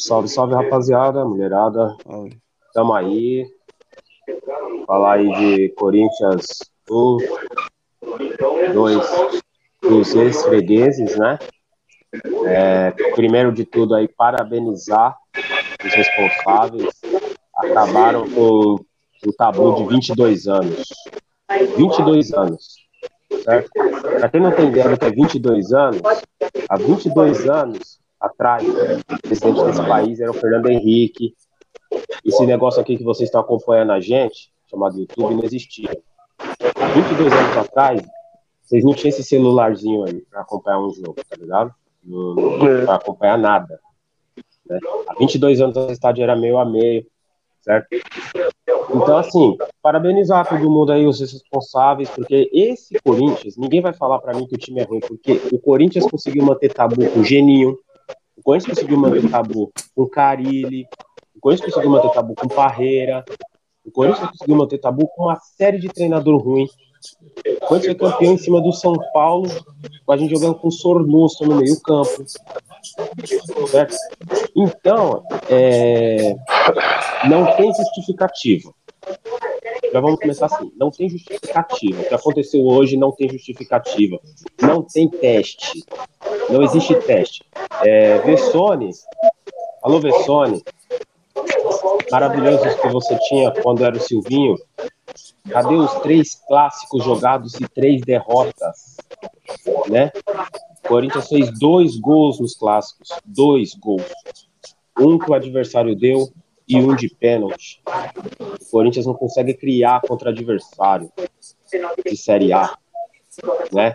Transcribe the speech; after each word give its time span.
Salve, 0.00 0.28
salve, 0.28 0.54
rapaziada, 0.54 1.26
mulherada. 1.26 1.94
Tamo 2.72 2.94
aí. 2.94 3.46
Falar 4.86 5.18
aí 5.18 5.30
de 5.30 5.68
Corinthians 5.74 6.46
1, 6.90 7.18
2, 8.72 9.06
dos 9.82 10.14
ex-fregueses, 10.14 11.18
né? 11.18 11.38
É, 12.46 12.92
primeiro 13.14 13.52
de 13.52 13.66
tudo 13.66 13.94
aí, 13.94 14.08
parabenizar 14.08 15.14
os 15.84 15.92
responsáveis. 15.92 16.94
Acabaram 17.54 18.26
com 18.30 18.76
o 19.26 19.32
tabu 19.36 19.74
de 19.74 19.84
22 19.84 20.48
anos. 20.48 20.88
22 21.76 22.32
anos. 22.32 22.76
Certo? 23.44 23.70
Para 24.18 24.30
quem 24.30 24.40
não 24.40 24.52
tem 24.52 24.68
ideia 24.70 24.88
do 24.88 24.98
que 24.98 25.04
é 25.04 25.10
22 25.10 25.72
anos, 25.74 26.00
há 26.70 26.76
22 26.78 27.46
anos 27.50 28.00
atrás, 28.20 28.62
o 28.68 29.22
presidente 29.22 29.64
desse 29.64 29.82
país 29.86 30.20
era 30.20 30.30
o 30.30 30.34
Fernando 30.34 30.68
Henrique. 30.68 31.34
Esse 32.24 32.44
negócio 32.46 32.80
aqui 32.80 32.96
que 32.96 33.04
vocês 33.04 33.28
estão 33.28 33.40
acompanhando 33.40 33.92
a 33.92 34.00
gente, 34.00 34.52
chamado 34.68 34.98
YouTube, 34.98 35.34
não 35.34 35.44
existia. 35.44 35.90
Há 36.38 36.86
22 36.88 37.32
anos 37.32 37.56
atrás, 37.56 38.02
vocês 38.62 38.84
não 38.84 38.94
tinham 38.94 39.08
esse 39.08 39.24
celularzinho 39.24 40.04
aí 40.04 40.20
para 40.30 40.42
acompanhar 40.42 40.80
um 40.80 40.90
jogo, 40.90 41.16
tá 41.28 41.36
ligado? 41.36 41.74
Para 42.84 42.94
acompanhar 42.94 43.38
nada. 43.38 43.80
Né? 44.68 44.78
Há 45.08 45.14
22 45.18 45.60
anos 45.60 45.76
o 45.76 45.90
estádio 45.90 46.22
era 46.22 46.36
meio 46.36 46.58
a 46.58 46.64
meio, 46.64 47.06
certo? 47.60 47.88
Então, 48.92 49.16
assim, 49.16 49.56
parabenizar 49.82 50.48
todo 50.48 50.70
mundo 50.70 50.92
aí, 50.92 51.06
os 51.06 51.20
responsáveis, 51.20 52.08
porque 52.10 52.50
esse 52.52 52.98
Corinthians, 53.00 53.56
ninguém 53.56 53.80
vai 53.80 53.92
falar 53.92 54.18
para 54.18 54.34
mim 54.34 54.46
que 54.46 54.54
o 54.54 54.58
time 54.58 54.80
é 54.80 54.84
ruim, 54.84 55.00
porque 55.00 55.40
o 55.52 55.58
Corinthians 55.58 56.06
conseguiu 56.06 56.44
manter 56.44 56.72
tabu 56.72 57.08
com 57.10 57.20
o 57.20 57.24
Geninho, 57.24 57.78
o 58.40 58.42
Corinthians 58.42 58.78
conseguiu 58.78 58.98
manter 58.98 59.30
tabu 59.30 59.70
com 59.94 60.02
o 60.02 60.08
Carilli, 60.08 60.86
o 61.36 61.40
Corinthians 61.40 61.74
conseguiu 61.74 61.90
manter 61.90 62.10
tabu 62.10 62.34
com 62.34 62.46
o 62.46 62.48
Parreira, 62.48 63.24
o 63.84 63.90
Corinthians 63.90 64.30
conseguiu 64.30 64.56
manter 64.56 64.78
tabu 64.78 65.06
com 65.08 65.24
uma 65.24 65.36
série 65.36 65.78
de 65.78 65.88
treinador 65.88 66.42
ruim. 66.42 66.66
O 67.62 67.66
Corinthians 67.66 67.96
foi 67.98 68.10
campeão 68.10 68.32
em 68.32 68.38
cima 68.38 68.60
do 68.62 68.72
São 68.72 68.94
Paulo, 69.12 69.48
com 70.06 70.12
a 70.12 70.16
gente 70.16 70.30
jogando 70.30 70.54
com 70.54 70.68
o 70.68 70.72
Sornoso 70.72 71.44
no 71.44 71.56
meio 71.56 71.78
campo. 71.82 72.24
Certo? 73.68 73.96
Então, 74.56 75.22
é, 75.50 76.34
não 77.28 77.56
tem 77.56 77.72
justificativa. 77.74 78.72
Já 79.92 80.00
vamos 80.00 80.20
começar 80.20 80.46
assim. 80.46 80.72
Não 80.76 80.90
tem 80.90 81.08
justificativa. 81.08 82.00
O 82.00 82.08
que 82.08 82.14
aconteceu 82.14 82.64
hoje 82.64 82.96
não 82.96 83.10
tem 83.12 83.28
justificativa. 83.28 84.20
Não 84.60 84.82
tem 84.82 85.08
teste. 85.08 85.84
Não 86.48 86.62
existe 86.62 86.94
teste. 86.94 87.44
É, 87.84 88.18
Vessone. 88.18 88.90
Alô, 89.82 89.98
Vessone. 89.98 90.62
Maravilhoso 92.10 92.62
que 92.80 92.88
você 92.88 93.18
tinha 93.28 93.50
quando 93.50 93.84
era 93.84 93.96
o 93.96 94.00
Silvinho. 94.00 94.56
Cadê 95.48 95.74
os 95.74 95.92
três 96.00 96.34
clássicos 96.46 97.04
jogados 97.04 97.54
e 97.54 97.68
três 97.68 98.02
derrotas? 98.02 98.96
Né? 99.88 100.12
O 100.84 100.88
Corinthians 100.88 101.28
fez 101.28 101.58
dois 101.58 101.96
gols 101.96 102.38
nos 102.38 102.54
clássicos. 102.54 103.08
Dois 103.24 103.74
gols. 103.74 104.04
Um 104.98 105.18
que 105.18 105.30
o 105.30 105.34
adversário 105.34 105.96
deu 105.96 106.30
e 106.70 106.76
um 106.76 106.94
de 106.94 107.08
pênalti. 107.08 107.82
O 108.60 108.70
Corinthians 108.70 109.06
não 109.06 109.14
consegue 109.14 109.54
criar 109.54 110.00
contra 110.02 110.30
adversário 110.30 111.10
de 112.06 112.16
Série 112.16 112.52
A. 112.52 112.76
Né? 113.72 113.92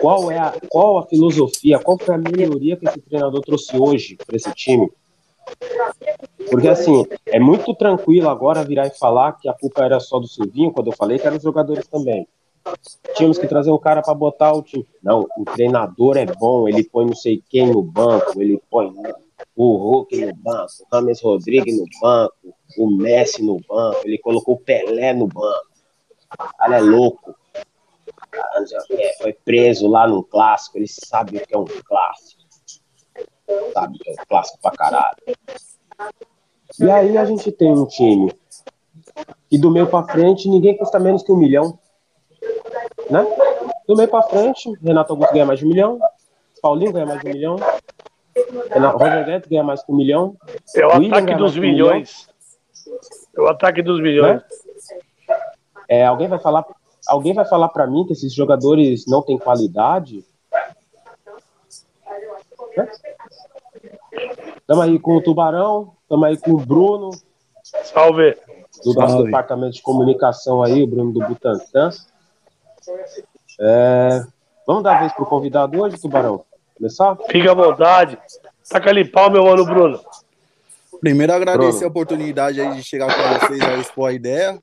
Qual 0.00 0.30
é 0.30 0.38
a, 0.38 0.54
qual 0.68 0.98
a 0.98 1.06
filosofia, 1.06 1.78
qual 1.80 1.98
foi 1.98 2.14
a 2.14 2.18
melhoria 2.18 2.76
que 2.76 2.86
esse 2.86 3.00
treinador 3.00 3.40
trouxe 3.40 3.76
hoje 3.76 4.16
para 4.24 4.36
esse 4.36 4.52
time? 4.52 4.88
Porque 6.48 6.68
assim, 6.68 7.04
é 7.26 7.40
muito 7.40 7.74
tranquilo 7.74 8.28
agora 8.28 8.64
virar 8.64 8.86
e 8.86 8.96
falar 8.96 9.32
que 9.32 9.48
a 9.48 9.52
culpa 9.52 9.84
era 9.84 9.98
só 9.98 10.20
do 10.20 10.28
Silvinho, 10.28 10.72
quando 10.72 10.88
eu 10.88 10.96
falei 10.96 11.18
que 11.18 11.26
eram 11.26 11.36
os 11.36 11.42
jogadores 11.42 11.86
também. 11.88 12.26
Tínhamos 13.14 13.36
que 13.36 13.46
trazer 13.46 13.70
um 13.70 13.78
cara 13.78 14.00
para 14.00 14.14
botar 14.14 14.52
o 14.52 14.62
time. 14.62 14.86
Não, 15.02 15.26
o 15.36 15.44
treinador 15.44 16.16
é 16.16 16.24
bom, 16.24 16.68
ele 16.68 16.84
põe 16.84 17.04
não 17.04 17.14
sei 17.14 17.42
quem 17.48 17.66
no 17.66 17.82
banco, 17.82 18.40
ele 18.40 18.60
põe 18.70 18.92
o 19.56 19.76
Hulk 19.76 20.26
no 20.26 20.34
banco, 20.34 20.72
o 20.80 20.86
Rames 20.94 21.22
Rodrigues 21.22 21.78
no 21.78 21.86
banco, 22.00 22.34
o 22.78 22.90
Messi 22.90 23.42
no 23.42 23.60
banco, 23.68 24.00
ele 24.04 24.18
colocou 24.18 24.54
o 24.54 24.60
Pelé 24.60 25.12
no 25.12 25.26
banco. 25.26 25.68
Cara 26.58 26.78
é 26.78 26.80
louco. 26.80 27.34
É, 28.90 29.16
foi 29.22 29.32
preso 29.32 29.88
lá 29.88 30.08
no 30.08 30.22
clássico, 30.22 30.78
ele 30.78 30.88
sabe 30.88 31.36
o 31.36 31.46
que 31.46 31.54
é 31.54 31.58
um 31.58 31.64
clássico. 31.64 32.42
Sabe 33.72 33.98
que 33.98 34.10
é 34.10 34.12
um 34.12 34.26
clássico 34.28 34.58
pra 34.60 34.72
caralho. 34.72 35.16
E 36.80 36.90
aí 36.90 37.16
a 37.16 37.24
gente 37.24 37.52
tem 37.52 37.70
um 37.70 37.86
time 37.86 38.32
que 39.48 39.58
do 39.58 39.70
meio 39.70 39.86
para 39.86 40.06
frente 40.06 40.48
ninguém 40.48 40.76
custa 40.76 40.98
menos 40.98 41.22
que 41.22 41.30
um 41.30 41.36
milhão. 41.36 41.78
Né? 43.08 43.24
Do 43.86 43.96
meio 43.96 44.08
para 44.08 44.22
frente, 44.22 44.72
Renato 44.82 45.12
Augusto 45.12 45.32
ganha 45.32 45.46
mais 45.46 45.60
de 45.60 45.66
um 45.66 45.68
milhão, 45.68 46.00
Paulinho 46.60 46.92
ganha 46.92 47.06
mais 47.06 47.20
de 47.20 47.28
um 47.28 47.32
milhão, 47.32 47.56
Roger 48.96 49.24
Guedes 49.24 49.48
ganha 49.48 49.62
mais 49.62 49.82
que 49.82 49.92
um 49.92 49.96
milhão. 49.96 50.36
É 50.74 50.86
o 50.86 50.98
William 50.98 51.18
ataque 51.18 51.34
dos 51.36 51.56
milhões. 51.56 52.28
É 53.36 53.40
o 53.40 53.46
ataque 53.46 53.82
dos 53.82 54.00
milhões. 54.00 54.36
Né? 54.36 54.44
É, 55.88 56.06
alguém 56.06 56.28
vai 56.28 56.38
falar, 56.38 56.64
alguém 57.06 57.34
vai 57.34 57.44
falar 57.44 57.68
para 57.68 57.86
mim 57.86 58.04
que 58.06 58.12
esses 58.12 58.32
jogadores 58.32 59.06
não 59.06 59.22
têm 59.22 59.38
qualidade? 59.38 60.24
Né? 62.76 62.90
Estamos 64.56 64.84
aí 64.84 64.98
com 64.98 65.16
o 65.16 65.22
Tubarão, 65.22 65.92
estamos 66.02 66.26
aí 66.26 66.36
com 66.36 66.52
o 66.52 66.58
Bruno. 66.58 67.10
Salve! 67.62 68.36
Do 68.82 68.92
nosso 68.94 69.12
Salve. 69.12 69.24
departamento 69.26 69.74
de 69.74 69.82
comunicação 69.82 70.62
aí, 70.62 70.82
o 70.82 70.86
Bruno 70.86 71.12
do 71.12 71.20
Butantan. 71.20 71.90
É, 73.60 74.24
vamos 74.66 74.82
dar 74.82 74.96
a 74.96 75.00
vez 75.00 75.12
para 75.12 75.22
o 75.22 75.26
convidado 75.26 75.80
hoje, 75.80 76.00
Tubarão? 76.00 76.44
Começar? 76.76 77.16
Fique 77.30 77.48
à 77.48 77.54
vontade. 77.54 78.18
Taca 78.68 78.90
ali 78.90 79.04
pau, 79.04 79.30
meu 79.30 79.44
mano 79.44 79.64
Bruno. 79.64 80.00
Primeiro, 81.00 81.32
agradecer 81.32 81.70
Bruno. 81.70 81.84
a 81.84 81.88
oportunidade 81.88 82.60
aí 82.60 82.74
de 82.74 82.82
chegar 82.82 83.06
com 83.14 83.46
vocês 83.46 83.60
a 83.62 83.76
expor 83.76 84.10
a 84.10 84.12
ideia. 84.12 84.58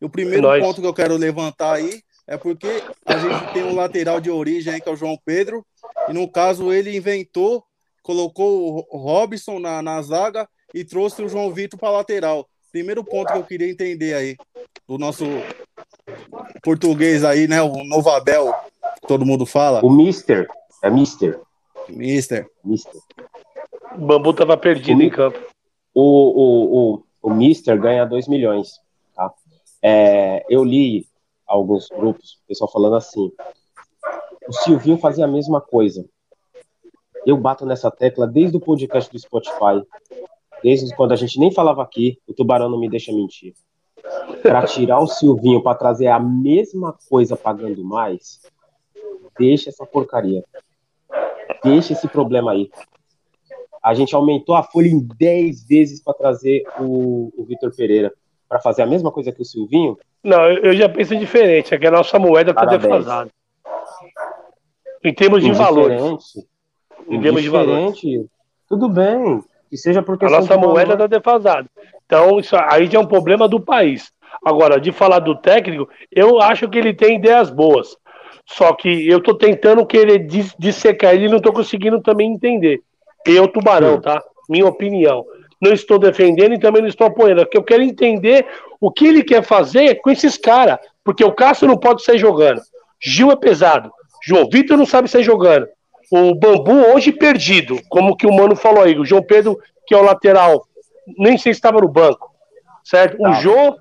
E 0.00 0.04
o 0.04 0.10
primeiro 0.10 0.50
é 0.52 0.60
ponto 0.60 0.80
que 0.80 0.86
eu 0.86 0.94
quero 0.94 1.16
levantar 1.16 1.74
aí 1.74 2.02
é 2.26 2.36
porque 2.36 2.82
a 3.04 3.18
gente 3.18 3.52
tem 3.52 3.62
um 3.64 3.74
lateral 3.74 4.20
de 4.20 4.30
origem 4.30 4.72
aí, 4.72 4.80
que 4.80 4.88
é 4.88 4.92
o 4.92 4.96
João 4.96 5.18
Pedro, 5.24 5.64
e 6.08 6.12
no 6.12 6.26
caso 6.26 6.72
ele 6.72 6.96
inventou 6.96 7.62
colocou 8.04 8.86
o 8.90 8.98
Robson 8.98 9.58
na, 9.58 9.82
na 9.82 10.00
zaga 10.02 10.46
e 10.72 10.84
trouxe 10.84 11.22
o 11.22 11.28
João 11.28 11.52
Vitor 11.52 11.80
para 11.80 11.90
lateral. 11.90 12.46
Primeiro 12.70 13.02
ponto 13.02 13.32
que 13.32 13.38
eu 13.38 13.44
queria 13.44 13.70
entender 13.70 14.14
aí, 14.14 14.36
do 14.86 14.98
nosso 14.98 15.24
português 16.62 17.24
aí, 17.24 17.48
né? 17.48 17.62
O 17.62 17.82
Novo 17.84 18.10
Abel, 18.10 18.52
todo 19.08 19.24
mundo 19.24 19.46
fala. 19.46 19.80
O 19.82 19.90
Mister. 19.90 20.46
É 20.82 20.90
Mister. 20.90 21.40
Mister. 21.88 22.48
Mister. 22.64 23.00
O 23.96 24.06
Bambu 24.06 24.32
tava 24.32 24.56
perdido 24.56 24.98
o, 24.98 25.02
em 25.02 25.10
campo. 25.10 25.38
O, 25.94 26.02
o, 26.02 26.94
o, 26.94 27.02
o 27.22 27.30
Mister 27.30 27.78
ganha 27.80 28.04
2 28.04 28.28
milhões. 28.28 28.80
Tá? 29.14 29.32
É, 29.82 30.44
eu 30.48 30.64
li 30.64 31.06
alguns 31.46 31.88
grupos, 31.88 32.38
pessoal 32.48 32.70
falando 32.70 32.96
assim. 32.96 33.30
O 34.48 34.52
Silvinho 34.52 34.98
fazia 34.98 35.24
a 35.24 35.28
mesma 35.28 35.60
coisa. 35.60 36.04
Eu 37.24 37.36
bato 37.36 37.64
nessa 37.64 37.90
tecla 37.90 38.26
desde 38.26 38.56
o 38.56 38.60
podcast 38.60 39.10
do 39.10 39.18
Spotify, 39.18 39.82
desde 40.62 40.94
quando 40.94 41.12
a 41.12 41.16
gente 41.16 41.38
nem 41.38 41.50
falava 41.50 41.82
aqui, 41.82 42.18
o 42.26 42.34
Tubarão 42.34 42.68
não 42.68 42.78
me 42.78 42.88
deixa 42.88 43.12
mentir. 43.12 43.54
Para 44.42 44.66
tirar 44.66 45.00
o 45.00 45.06
Silvinho 45.06 45.62
para 45.62 45.76
trazer 45.76 46.08
a 46.08 46.20
mesma 46.20 46.94
coisa 47.08 47.36
pagando 47.36 47.82
mais, 47.82 48.40
deixa 49.38 49.70
essa 49.70 49.86
porcaria. 49.86 50.44
Deixa 51.62 51.92
esse 51.92 52.08
problema 52.08 52.52
aí. 52.52 52.70
A 53.82 53.92
gente 53.94 54.14
aumentou 54.14 54.54
a 54.54 54.62
folha 54.62 54.88
em 54.88 54.98
10 54.98 55.66
vezes 55.66 56.02
para 56.02 56.14
trazer 56.14 56.62
o, 56.78 57.32
o 57.36 57.44
Vitor 57.44 57.74
Pereira 57.74 58.12
para 58.48 58.60
fazer 58.60 58.82
a 58.82 58.86
mesma 58.86 59.10
coisa 59.10 59.32
que 59.32 59.42
o 59.42 59.44
Silvinho. 59.44 59.98
Não, 60.22 60.42
eu 60.50 60.74
já 60.74 60.88
penso 60.88 61.16
diferente, 61.16 61.74
é 61.74 61.78
que 61.78 61.86
a 61.86 61.90
nossa 61.90 62.18
moeda 62.18 62.52
está 62.52 62.64
defasada. 62.64 63.30
Em 65.02 65.12
termos 65.12 65.42
de 65.42 65.52
valores 65.52 66.00
diferente. 67.42 68.26
Tudo 68.68 68.88
bem. 68.88 69.42
Que 69.68 69.76
seja 69.76 70.02
porque 70.02 70.24
a 70.24 70.30
nossa 70.30 70.56
moeda 70.56 70.94
está 70.94 71.06
defasada. 71.06 71.68
Então, 72.06 72.38
isso 72.38 72.56
aí 72.56 72.86
já 72.86 72.98
é 72.98 73.02
um 73.02 73.06
problema 73.06 73.48
do 73.48 73.60
país. 73.60 74.12
Agora, 74.44 74.80
de 74.80 74.92
falar 74.92 75.20
do 75.20 75.36
técnico, 75.36 75.88
eu 76.10 76.40
acho 76.40 76.68
que 76.68 76.78
ele 76.78 76.94
tem 76.94 77.16
ideias 77.16 77.50
boas. 77.50 77.96
Só 78.46 78.72
que 78.74 79.08
eu 79.08 79.18
estou 79.18 79.34
tentando 79.34 79.86
querer 79.86 80.26
dissecar 80.58 81.14
ele 81.14 81.26
e 81.26 81.28
não 81.28 81.38
estou 81.38 81.52
conseguindo 81.52 82.00
também 82.00 82.32
entender. 82.32 82.82
Eu, 83.26 83.48
Tubarão, 83.48 84.00
tá? 84.00 84.22
Minha 84.48 84.66
opinião. 84.66 85.24
Não 85.60 85.72
estou 85.72 85.98
defendendo 85.98 86.54
e 86.54 86.60
também 86.60 86.82
não 86.82 86.88
estou 86.88 87.06
apoiando. 87.06 87.42
Porque 87.42 87.56
eu 87.56 87.62
quero 87.62 87.82
entender 87.82 88.46
o 88.80 88.90
que 88.90 89.06
ele 89.06 89.24
quer 89.24 89.42
fazer 89.42 90.00
com 90.02 90.10
esses 90.10 90.36
caras. 90.36 90.78
Porque 91.02 91.24
o 91.24 91.32
Cássio 91.32 91.66
não 91.66 91.76
pode 91.76 92.04
sair 92.04 92.18
jogando. 92.18 92.60
Gil 93.00 93.30
é 93.30 93.36
pesado. 93.36 93.90
João 94.22 94.48
Vitor 94.48 94.76
não 94.76 94.86
sabe 94.86 95.08
sair 95.08 95.22
jogando 95.22 95.66
o 96.10 96.34
Bambu 96.34 96.94
hoje 96.94 97.12
perdido, 97.12 97.80
como 97.88 98.16
que 98.16 98.26
o 98.26 98.32
Mano 98.32 98.54
falou 98.54 98.84
aí, 98.84 98.98
o 98.98 99.04
João 99.04 99.22
Pedro 99.22 99.58
que 99.86 99.94
é 99.94 99.98
o 99.98 100.02
lateral, 100.02 100.66
nem 101.18 101.36
sei 101.36 101.52
se 101.52 101.58
estava 101.58 101.80
no 101.80 101.88
banco, 101.88 102.32
certo? 102.82 103.20
O 103.20 103.32
Jô 103.34 103.76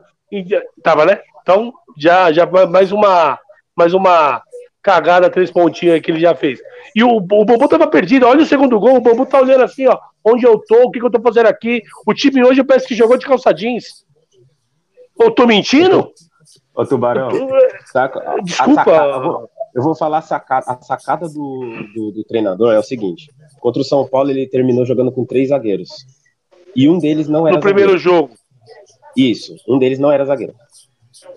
tava, 0.84 1.06
né? 1.06 1.20
Então 1.42 1.74
já 1.98 2.32
já 2.32 2.46
mais 2.46 2.92
uma 2.92 3.40
mais 3.76 3.94
uma 3.94 4.42
cagada 4.84 5.30
três 5.30 5.50
pontinhos 5.50 6.02
que 6.02 6.12
ele 6.12 6.20
já 6.20 6.36
fez. 6.36 6.60
E 6.94 7.02
o, 7.04 7.16
o 7.16 7.22
Bobo 7.22 7.68
tava 7.70 7.88
perdido. 7.88 8.28
Olha 8.28 8.44
o 8.44 8.46
segundo 8.46 8.80
gol, 8.80 8.98
o 8.98 9.02
Bobo 9.02 9.26
tá 9.26 9.42
olhando 9.42 9.64
assim, 9.64 9.88
ó, 9.88 9.98
onde 10.24 10.46
eu 10.46 10.60
tô, 10.60 10.84
o 10.84 10.92
que, 10.92 11.00
que 11.00 11.06
eu 11.06 11.12
tô 11.12 11.22
fazendo 11.22 11.48
aqui. 11.48 11.82
O 12.06 12.14
time 12.14 12.44
hoje 12.44 12.64
parece 12.64 12.88
que 12.88 12.94
jogou 12.94 13.18
de 13.18 13.26
calça 13.26 13.54
jeans. 13.54 14.06
Ou 15.16 15.32
tô 15.32 15.48
mentindo? 15.48 16.12
Ô, 16.76 16.86
Tubarão, 16.86 17.30
saca, 17.86 18.42
desculpa. 18.44 18.84
Sacada, 18.84 19.48
eu 19.76 19.82
vou 19.82 19.96
falar 19.96 20.18
a 20.18 20.22
sacada, 20.22 20.66
a 20.68 20.82
sacada 20.82 21.30
do, 21.30 21.88
do, 21.96 22.12
do, 22.12 22.24
treinador 22.24 22.74
é 22.74 22.80
o 22.80 22.84
seguinte: 22.84 23.32
contra 23.60 23.82
o 23.82 23.86
São 23.86 24.08
Paulo, 24.08 24.32
ele 24.32 24.48
terminou 24.48 24.86
jogando 24.86 25.12
com 25.12 25.26
três 25.26 25.50
zagueiros. 25.50 25.90
E 26.76 26.90
um 26.90 26.98
deles 26.98 27.28
não 27.28 27.48
era. 27.48 27.56
No 27.56 27.62
zagueiro. 27.62 27.76
primeiro 27.76 27.98
jogo. 27.98 28.32
Isso, 29.16 29.56
um 29.68 29.78
deles 29.78 30.00
não 30.00 30.12
era 30.12 30.26
zagueiro. 30.26 30.56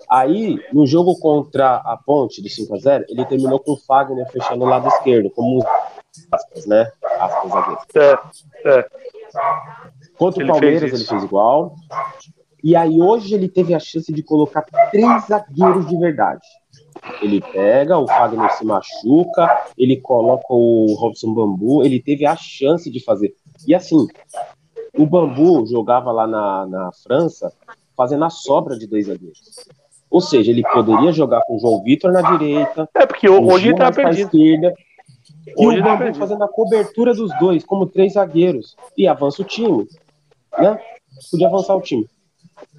Aí, 0.09 0.57
no 0.71 0.87
jogo 0.87 1.19
contra 1.19 1.75
a 1.77 1.97
Ponte, 1.97 2.41
do 2.41 2.47
5x0, 2.47 3.05
ele 3.09 3.25
terminou 3.25 3.59
com 3.59 3.73
o 3.73 3.77
Fagner 3.77 4.25
fechando 4.31 4.63
o 4.63 4.67
lado 4.67 4.87
esquerdo, 4.87 5.29
como 5.31 5.61
aspas, 6.31 6.65
né? 6.65 6.91
Aspas 7.19 7.51
zagueiro. 7.51 7.79
É, 7.95 8.69
é. 8.69 8.89
Contra 10.17 10.41
ele 10.41 10.49
o 10.49 10.53
Palmeiras, 10.53 10.89
fez 10.89 10.93
ele 10.93 11.09
fez 11.09 11.23
igual. 11.23 11.75
E 12.63 12.75
aí 12.75 13.01
hoje 13.01 13.35
ele 13.35 13.49
teve 13.49 13.73
a 13.73 13.79
chance 13.79 14.11
de 14.11 14.23
colocar 14.23 14.65
três 14.91 15.25
zagueiros 15.25 15.87
de 15.87 15.97
verdade. 15.97 16.45
Ele 17.21 17.41
pega, 17.41 17.97
o 17.97 18.07
Fagner 18.07 18.51
se 18.53 18.65
machuca, 18.65 19.65
ele 19.77 19.97
coloca 19.97 20.47
o 20.49 20.95
Robson 20.95 21.33
Bambu, 21.33 21.83
ele 21.83 22.01
teve 22.01 22.25
a 22.25 22.35
chance 22.35 22.89
de 22.89 23.03
fazer. 23.03 23.35
E 23.67 23.75
assim, 23.75 24.07
o 24.97 25.05
Bambu 25.05 25.65
jogava 25.67 26.11
lá 26.11 26.25
na, 26.25 26.65
na 26.65 26.91
França 27.03 27.53
fazendo 27.95 28.25
a 28.25 28.29
sobra 28.29 28.77
de 28.77 28.87
dois 28.87 29.07
zagueiros. 29.07 29.67
Ou 30.09 30.21
seja, 30.21 30.51
ele 30.51 30.63
poderia 30.63 31.11
jogar 31.11 31.41
com 31.41 31.57
o 31.57 31.59
João 31.59 31.83
Vitor 31.83 32.11
na 32.11 32.37
direita. 32.37 32.89
É, 32.95 33.05
porque 33.05 33.29
hoje 33.29 33.69
ele 33.69 33.77
tá 33.77 33.91
perdido. 33.91 34.27
Esquerda, 34.27 34.73
e 35.47 35.65
hoje 35.65 35.79
o 35.79 35.83
tá 35.83 36.13
fazendo 36.13 36.43
a 36.43 36.47
cobertura 36.47 37.13
dos 37.13 37.31
dois, 37.39 37.63
como 37.63 37.85
três 37.85 38.13
zagueiros. 38.13 38.75
E 38.97 39.07
avança 39.07 39.41
o 39.41 39.45
time. 39.45 39.87
Né? 40.57 40.79
Podia 41.31 41.47
avançar 41.47 41.75
o 41.75 41.81
time. 41.81 42.07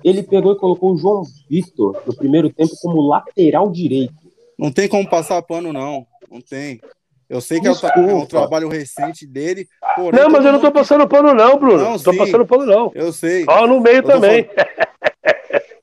Ele 0.04 0.22
pegou 0.22 0.52
e 0.52 0.56
colocou 0.56 0.92
o 0.92 0.96
João 0.96 1.22
Vitor 1.48 2.02
no 2.06 2.14
primeiro 2.14 2.50
tempo 2.50 2.72
como 2.80 3.00
lateral 3.02 3.70
direito. 3.70 4.14
Não 4.58 4.70
tem 4.70 4.88
como 4.88 5.08
passar 5.08 5.40
pano, 5.42 5.72
não. 5.72 6.06
Não 6.30 6.40
tem. 6.40 6.80
Eu 7.28 7.40
sei 7.40 7.60
que 7.60 7.68
é, 7.68 7.70
é 7.70 8.14
um 8.14 8.24
trabalho 8.24 8.68
recente 8.68 9.26
dele. 9.26 9.68
Porém, 9.94 10.18
não, 10.18 10.30
mas 10.30 10.44
eu 10.44 10.52
não 10.52 10.60
tô 10.60 10.72
passando 10.72 11.06
pano, 11.06 11.34
não, 11.34 11.58
Bruno. 11.58 11.84
Não, 11.84 11.98
tô 11.98 12.12
sim, 12.12 12.18
passando 12.18 12.46
pano, 12.46 12.64
não. 12.64 12.90
Eu 12.94 13.12
sei. 13.12 13.44
Ó, 13.46 13.66
no 13.66 13.80
meio 13.80 14.02
também. 14.02 14.48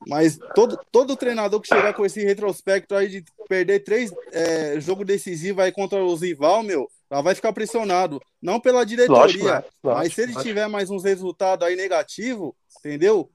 Mas 0.06 0.38
todo, 0.54 0.78
todo 0.92 1.16
treinador 1.16 1.60
que 1.60 1.66
chegar 1.66 1.92
com 1.92 2.06
esse 2.06 2.24
retrospecto 2.24 2.94
aí 2.94 3.08
de 3.08 3.24
perder 3.48 3.80
três 3.80 4.12
é, 4.32 4.80
jogo 4.80 5.04
decisivo 5.04 5.60
aí 5.60 5.72
contra 5.72 6.02
o 6.02 6.14
rival, 6.14 6.62
meu, 6.62 6.88
ela 7.10 7.22
vai 7.22 7.34
ficar 7.34 7.52
pressionado. 7.52 8.20
Não 8.40 8.60
pela 8.60 8.84
diretoria, 8.84 9.22
lógico, 9.22 9.44
né? 9.44 9.52
lógico, 9.52 9.72
mas 9.82 10.14
se 10.14 10.20
ele 10.20 10.32
lógico. 10.32 10.48
tiver 10.48 10.68
mais 10.68 10.90
uns 10.90 11.02
resultados 11.02 11.66
aí 11.66 11.74
negativos, 11.74 12.52
entendeu? 12.78 13.28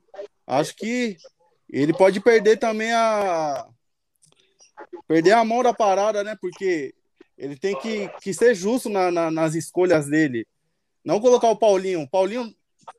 acho 0.47 0.75
que 0.75 1.17
ele 1.69 1.93
pode 1.93 2.19
perder 2.19 2.57
também 2.57 2.91
a. 2.91 3.67
Perder 5.07 5.31
a 5.31 5.45
mão 5.45 5.63
da 5.63 5.73
parada, 5.73 6.23
né? 6.23 6.37
Porque 6.39 6.93
ele 7.37 7.57
tem 7.57 7.77
que, 7.79 8.09
que 8.21 8.33
ser 8.33 8.55
justo 8.55 8.89
na, 8.89 9.11
na, 9.11 9.29
nas 9.29 9.55
escolhas 9.55 10.07
dele. 10.07 10.45
Não 11.03 11.19
colocar 11.19 11.49
o 11.49 11.57
Paulinho. 11.57 12.01
O 12.01 12.09
Paulinho 12.09 12.53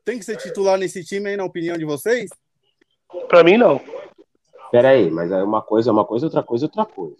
tem 0.05 0.19
que 0.19 0.25
ser 0.25 0.37
titular 0.37 0.79
nesse 0.79 1.05
time 1.05 1.31
aí, 1.31 1.37
na 1.37 1.45
opinião 1.45 1.77
de 1.77 1.85
vocês? 1.85 2.31
Para 3.29 3.45
mim, 3.45 3.57
não. 3.57 3.81
Peraí, 4.71 5.11
mas 5.11 5.31
é 5.31 5.43
uma 5.43 5.61
coisa, 5.61 5.91
é 5.91 5.93
uma 5.93 6.05
coisa, 6.05 6.27
outra 6.27 6.43
coisa, 6.43 6.67
outra 6.67 6.85
coisa. 6.85 7.17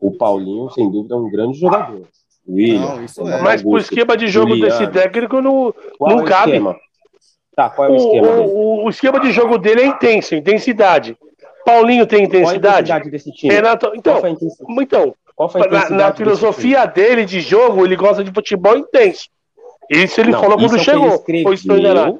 O 0.00 0.10
Paulinho, 0.10 0.70
sem 0.70 0.90
dúvida, 0.90 1.14
é 1.14 1.18
um 1.18 1.30
grande 1.30 1.58
jogador. 1.58 2.02
William, 2.48 2.80
não, 2.80 3.04
isso 3.04 3.28
é. 3.28 3.40
Mas 3.40 3.62
pro 3.62 3.78
esquema 3.78 4.16
de 4.16 4.26
jogo 4.26 4.50
Juliano. 4.50 4.78
desse 4.78 4.90
técnico 4.90 5.40
não, 5.40 5.74
não 6.00 6.24
cabe. 6.24 6.52
Esquema? 6.52 6.76
Tá, 7.54 7.68
qual 7.70 7.88
é 7.88 7.90
o, 7.90 7.94
o 7.94 7.96
esquema? 7.96 8.28
O, 8.40 8.84
o, 8.84 8.90
esquema 8.90 9.20
de 9.20 9.32
jogo 9.32 9.58
dele 9.58 9.82
é 9.82 9.86
intenso, 9.86 10.34
intensidade. 10.34 11.16
Paulinho 11.64 12.06
tem 12.06 12.24
intensidade? 12.24 12.60
Qual 12.60 12.74
a 12.74 12.78
intensidade 12.78 13.10
desse 13.10 13.32
time? 13.32 13.52
Renato, 13.54 13.92
então, 13.94 14.22
então 14.80 15.14
na, 15.70 15.90
na 15.90 16.14
filosofia 16.14 16.86
dele 16.86 17.24
de 17.24 17.40
jogo, 17.40 17.84
ele 17.84 17.94
gosta 17.94 18.24
de 18.24 18.32
futebol 18.32 18.76
intenso. 18.76 19.28
Isso 19.88 20.20
ele 20.20 20.32
não, 20.32 20.40
falou 20.40 20.58
quando 20.58 20.76
é 20.76 20.78
chegou. 20.78 21.14
Escreveu, 21.14 21.52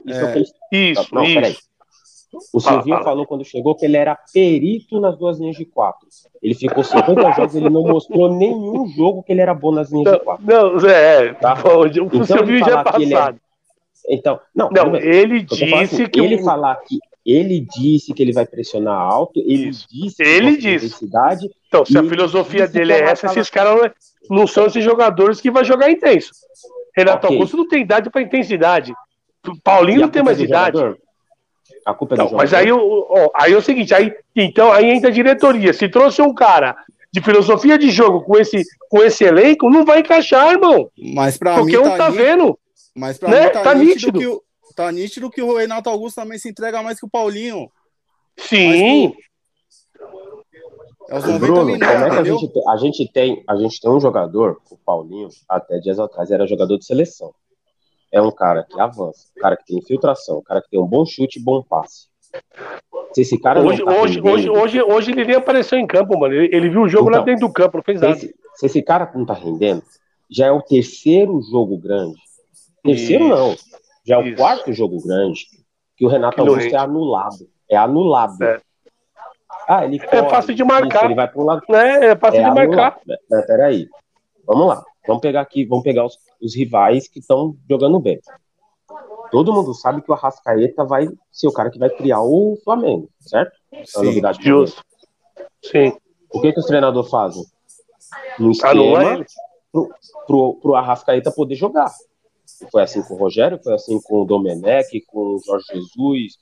isso, 0.06 0.24
é. 0.24 0.44
isso, 0.72 1.14
não, 1.14 1.24
isso. 1.24 1.67
O 2.52 2.60
Silvinho 2.60 2.96
ah, 2.96 3.02
falou 3.02 3.26
quando 3.26 3.44
chegou 3.44 3.74
que 3.74 3.84
ele 3.84 3.96
era 3.96 4.18
perito 4.32 5.00
nas 5.00 5.16
duas 5.16 5.38
linhas 5.38 5.56
de 5.56 5.64
quatro. 5.64 6.06
Ele 6.42 6.54
ficou 6.54 6.84
50 6.84 7.32
jogos, 7.32 7.54
ele 7.54 7.70
não 7.70 7.82
mostrou 7.82 8.32
nenhum 8.32 8.86
jogo 8.88 9.22
que 9.22 9.32
ele 9.32 9.40
era 9.40 9.54
bom 9.54 9.72
nas 9.72 9.90
linhas 9.90 10.04
não, 10.04 10.18
de 10.18 10.24
quatro. 10.24 10.46
Não, 10.46 10.88
é, 10.88 11.32
tá? 11.34 11.54
o 11.54 11.86
então, 11.86 12.24
Silvinho 12.24 12.58
já 12.58 12.80
é 12.80 12.84
passado. 12.84 13.40
Então, 14.08 14.40
não, 14.54 14.70
não 14.70 14.96
ele 14.96 15.42
disse 15.42 15.74
assim, 15.74 16.06
que 16.06 16.20
ele 16.20 16.42
falar 16.42 16.76
que 16.76 16.98
ele 17.24 17.60
disse 17.60 18.14
que 18.14 18.22
ele 18.22 18.32
vai 18.32 18.46
pressionar 18.46 18.98
alto, 18.98 19.38
ele 19.40 19.68
Isso. 19.68 19.86
disse 19.90 20.22
ele 20.22 20.56
disse. 20.56 21.06
Então, 21.66 21.84
se 21.84 21.98
a 21.98 22.02
filosofia 22.02 22.66
dele 22.66 22.94
é 22.94 23.00
essa, 23.00 23.26
esses 23.26 23.50
caras 23.50 23.92
não 24.30 24.46
são 24.46 24.66
esses 24.66 24.82
jogadores 24.82 25.40
que 25.40 25.50
vai 25.50 25.64
jogar 25.64 25.90
intenso. 25.90 26.32
Renato 26.96 27.26
okay. 27.26 27.36
Augusto 27.36 27.56
não 27.56 27.68
tem 27.68 27.82
idade 27.82 28.08
para 28.08 28.22
intensidade. 28.22 28.94
Paulinho 29.62 30.00
não 30.00 30.08
tem 30.08 30.22
mais 30.22 30.40
idade. 30.40 30.78
Jogador? 30.78 30.98
A 31.88 31.94
culpa 31.94 32.14
é 32.14 32.18
do 32.18 32.24
então, 32.24 32.36
Mas 32.36 32.52
aí, 32.52 32.70
ó, 32.70 33.30
aí 33.34 33.54
é 33.54 33.56
o 33.56 33.62
seguinte, 33.62 33.94
aí, 33.94 34.12
então 34.36 34.70
aí 34.70 34.90
entra 34.90 35.08
a 35.08 35.12
diretoria. 35.12 35.72
Se 35.72 35.88
trouxe 35.88 36.20
um 36.20 36.34
cara 36.34 36.76
de 37.10 37.22
filosofia 37.22 37.78
de 37.78 37.90
jogo 37.90 38.20
com 38.20 38.36
esse, 38.36 38.62
com 38.90 39.02
esse 39.02 39.24
elenco, 39.24 39.70
não 39.70 39.86
vai 39.86 40.00
encaixar, 40.00 40.52
irmão. 40.52 40.90
Mas 41.14 41.38
para 41.38 41.52
mim 41.52 41.62
Porque 41.62 41.78
um 41.78 41.84
tá, 41.84 41.96
tá 41.96 42.10
vendo. 42.10 42.58
Mas 42.94 43.16
pra 43.16 43.30
né? 43.30 43.46
mim 43.46 43.52
tá, 43.52 43.62
tá 43.62 43.74
nítido, 43.74 44.18
nítido. 44.18 44.18
Que 44.18 44.26
o, 44.26 44.42
tá 44.76 44.92
nítido 44.92 45.30
que 45.30 45.40
o 45.40 45.56
Renato 45.56 45.88
Augusto 45.88 46.16
também 46.16 46.38
se 46.38 46.50
entrega 46.50 46.82
mais 46.82 47.00
que 47.00 47.06
o 47.06 47.10
Paulinho. 47.10 47.70
Sim. 48.36 49.14
É 51.08 51.16
os 51.16 51.24
90 51.24 51.38
Bruno, 51.38 51.64
minutos, 51.64 51.88
como 51.88 52.04
é 52.04 52.10
que 52.10 52.16
a 52.16 52.24
gente, 52.24 52.52
tem, 52.52 52.68
a 52.68 52.76
gente 52.76 53.12
tem 53.12 53.44
a 53.48 53.56
gente 53.56 53.80
tem 53.80 53.90
um 53.90 53.98
jogador, 53.98 54.60
o 54.70 54.76
Paulinho, 54.76 55.30
até 55.48 55.78
dias 55.78 55.98
atrás 55.98 56.30
era 56.30 56.46
jogador 56.46 56.76
de 56.76 56.84
seleção. 56.84 57.32
É 58.10 58.20
um 58.22 58.30
cara 58.30 58.64
que 58.64 58.80
avança, 58.80 59.28
um 59.36 59.40
cara 59.40 59.56
que 59.56 59.66
tem 59.66 59.78
infiltração, 59.78 60.38
um 60.38 60.42
cara 60.42 60.62
que 60.62 60.70
tem 60.70 60.80
um 60.80 60.86
bom 60.86 61.04
chute 61.04 61.38
e 61.38 61.42
bom 61.42 61.62
passe. 61.62 62.08
Se 63.12 63.22
esse 63.22 63.38
cara 63.38 63.60
hoje, 63.60 63.84
tá 63.84 63.90
hoje, 63.90 64.16
rendendo, 64.16 64.34
hoje, 64.34 64.50
hoje, 64.50 64.82
hoje 64.82 65.10
ele 65.12 65.24
nem 65.24 65.36
apareceu 65.36 65.78
em 65.78 65.86
campo, 65.86 66.18
mano. 66.18 66.34
Ele, 66.34 66.54
ele 66.54 66.68
viu 66.68 66.82
o 66.82 66.88
jogo 66.88 67.08
então, 67.08 67.20
lá 67.20 67.24
dentro 67.24 67.46
do 67.46 67.52
campo, 67.52 67.78
não 67.78 67.84
fez 67.84 68.00
nada. 68.00 68.14
Se 68.14 68.26
esse, 68.26 68.34
se 68.54 68.66
esse 68.66 68.82
cara 68.82 69.10
não 69.14 69.24
tá 69.24 69.34
rendendo, 69.34 69.82
já 70.30 70.46
é 70.46 70.52
o 70.52 70.60
terceiro 70.60 71.40
jogo 71.42 71.78
grande 71.78 72.20
Terceiro 72.88 73.24
Isso. 73.24 73.34
não. 73.34 73.56
Já 74.04 74.16
é 74.16 74.18
o 74.18 74.26
Isso. 74.26 74.36
quarto 74.36 74.72
jogo 74.72 75.02
grande 75.02 75.46
que 75.96 76.06
o 76.06 76.08
Renato 76.08 76.40
Augusto 76.40 76.74
é 76.74 76.78
anulado. 76.78 77.48
É 77.68 77.76
anulado. 77.76 78.42
É. 78.42 78.60
Ah, 79.68 79.84
ele 79.84 79.98
corre, 79.98 80.16
é 80.16 80.30
fácil 80.30 80.54
de 80.54 80.64
marcar. 80.64 80.98
Isso, 80.98 81.04
ele 81.06 81.14
vai 81.14 81.28
para 81.28 81.40
um 81.40 81.44
lado. 81.44 81.62
É, 81.70 82.06
é 82.06 82.16
fácil 82.16 82.40
é 82.40 82.42
de 82.42 82.48
anulado. 82.48 82.68
marcar. 82.68 83.00
É, 83.32 83.42
peraí. 83.42 83.88
Vamos 84.46 84.68
lá. 84.68 84.82
Vamos 85.06 85.20
pegar 85.20 85.40
aqui, 85.40 85.64
vamos 85.64 85.84
pegar 85.84 86.04
os, 86.04 86.18
os 86.40 86.54
rivais 86.54 87.08
que 87.08 87.18
estão 87.18 87.56
jogando 87.68 87.98
bem. 87.98 88.20
Todo 89.30 89.52
mundo 89.52 89.74
sabe 89.74 90.00
que 90.02 90.10
o 90.10 90.14
Arrascaeta 90.14 90.84
vai 90.84 91.08
ser 91.30 91.48
o 91.48 91.52
cara 91.52 91.70
que 91.70 91.78
vai 91.78 91.90
criar 91.90 92.22
o 92.22 92.58
Flamengo, 92.64 93.10
certo? 93.20 93.52
Sim, 93.84 94.00
é 94.00 94.04
novidade 94.04 94.42
justo. 94.42 94.82
Sim. 95.62 95.92
O 96.30 96.40
que, 96.40 96.52
que 96.52 96.60
os 96.60 96.66
treinadores 96.66 97.10
fazem? 97.10 97.44
Um 98.40 98.50
esquema 98.50 99.26
pro, 99.70 99.88
pro, 100.26 100.54
pro 100.54 100.74
Arrascaeta 100.74 101.30
poder 101.30 101.54
jogar. 101.54 101.92
Foi 102.70 102.82
assim 102.82 103.02
com 103.02 103.14
o 103.14 103.18
Rogério, 103.18 103.60
foi 103.62 103.74
assim 103.74 104.00
com 104.00 104.22
o 104.22 104.24
Domenech, 104.24 105.00
com 105.06 105.18
o 105.18 105.40
Jorge 105.44 105.66
Jesus. 105.72 106.38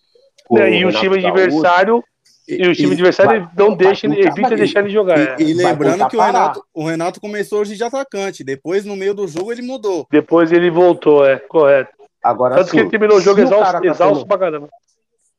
Com 0.47 0.59
é, 0.59 0.73
e 0.73 0.85
o, 0.85 0.89
o 0.89 0.93
time 0.93 1.19
adversário. 1.19 2.03
E 2.49 2.69
o 2.69 2.75
time 2.75 2.93
adversário 2.93 3.51
não 3.57 3.75
deixa, 3.75 4.07
evita 4.07 4.55
deixar 4.55 4.81
ele 4.81 4.91
jogar. 4.91 5.41
E, 5.41 5.51
e 5.51 5.55
lembrando 5.55 6.09
que 6.09 6.17
o 6.17 6.21
Renato, 6.21 6.65
o 6.73 6.85
Renato 6.85 7.21
começou 7.21 7.61
hoje 7.61 7.75
de 7.75 7.83
atacante, 7.83 8.45
depois 8.45 8.85
no 8.85 8.95
meio 8.95 9.15
do 9.15 9.27
jogo 9.27 9.51
ele 9.51 9.63
mudou. 9.63 10.07
Depois 10.11 10.53
ele 10.53 10.71
voltou, 10.71 11.27
é, 11.27 11.39
correto. 11.39 11.91
Agora, 12.23 12.55
Tanto 12.55 12.69
assim, 12.69 12.77
que 12.77 12.83
ele 12.83 12.91
terminou 12.91 13.19
o 13.19 13.21
jogo 13.21 13.41
exausto, 13.41 13.81
tá 13.81 13.87
exausto 13.87 14.27
pra 14.27 14.39
caramba. 14.39 14.69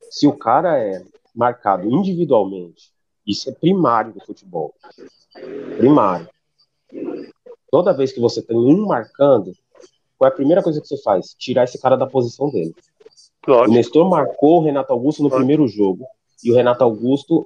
Se 0.10 0.28
o 0.28 0.34
cara 0.34 0.78
é 0.78 1.02
marcado 1.34 1.90
individualmente, 1.90 2.92
isso 3.26 3.50
é 3.50 3.54
primário 3.54 4.12
do 4.12 4.26
futebol. 4.26 4.74
Primário. 5.78 6.28
Toda 7.72 7.94
vez 7.94 8.12
que 8.12 8.20
você 8.20 8.42
tem 8.42 8.58
um 8.58 8.86
marcando, 8.86 9.54
qual 10.18 10.30
é 10.30 10.34
a 10.34 10.36
primeira 10.36 10.64
coisa 10.64 10.82
que 10.82 10.88
você 10.88 11.02
faz? 11.02 11.36
Tirar 11.38 11.64
esse 11.64 11.80
cara 11.80 11.96
da 11.96 12.08
posição 12.08 12.50
dele. 12.50 12.74
O 13.48 13.68
Nestor 13.68 14.10
marcou 14.10 14.60
o 14.60 14.64
Renato 14.64 14.92
Augusto 14.92 15.24
no 15.24 15.30
primeiro 15.30 15.68
jogo 15.70 16.06
e 16.44 16.52
o 16.52 16.56
Renato 16.56 16.84
Augusto 16.84 17.46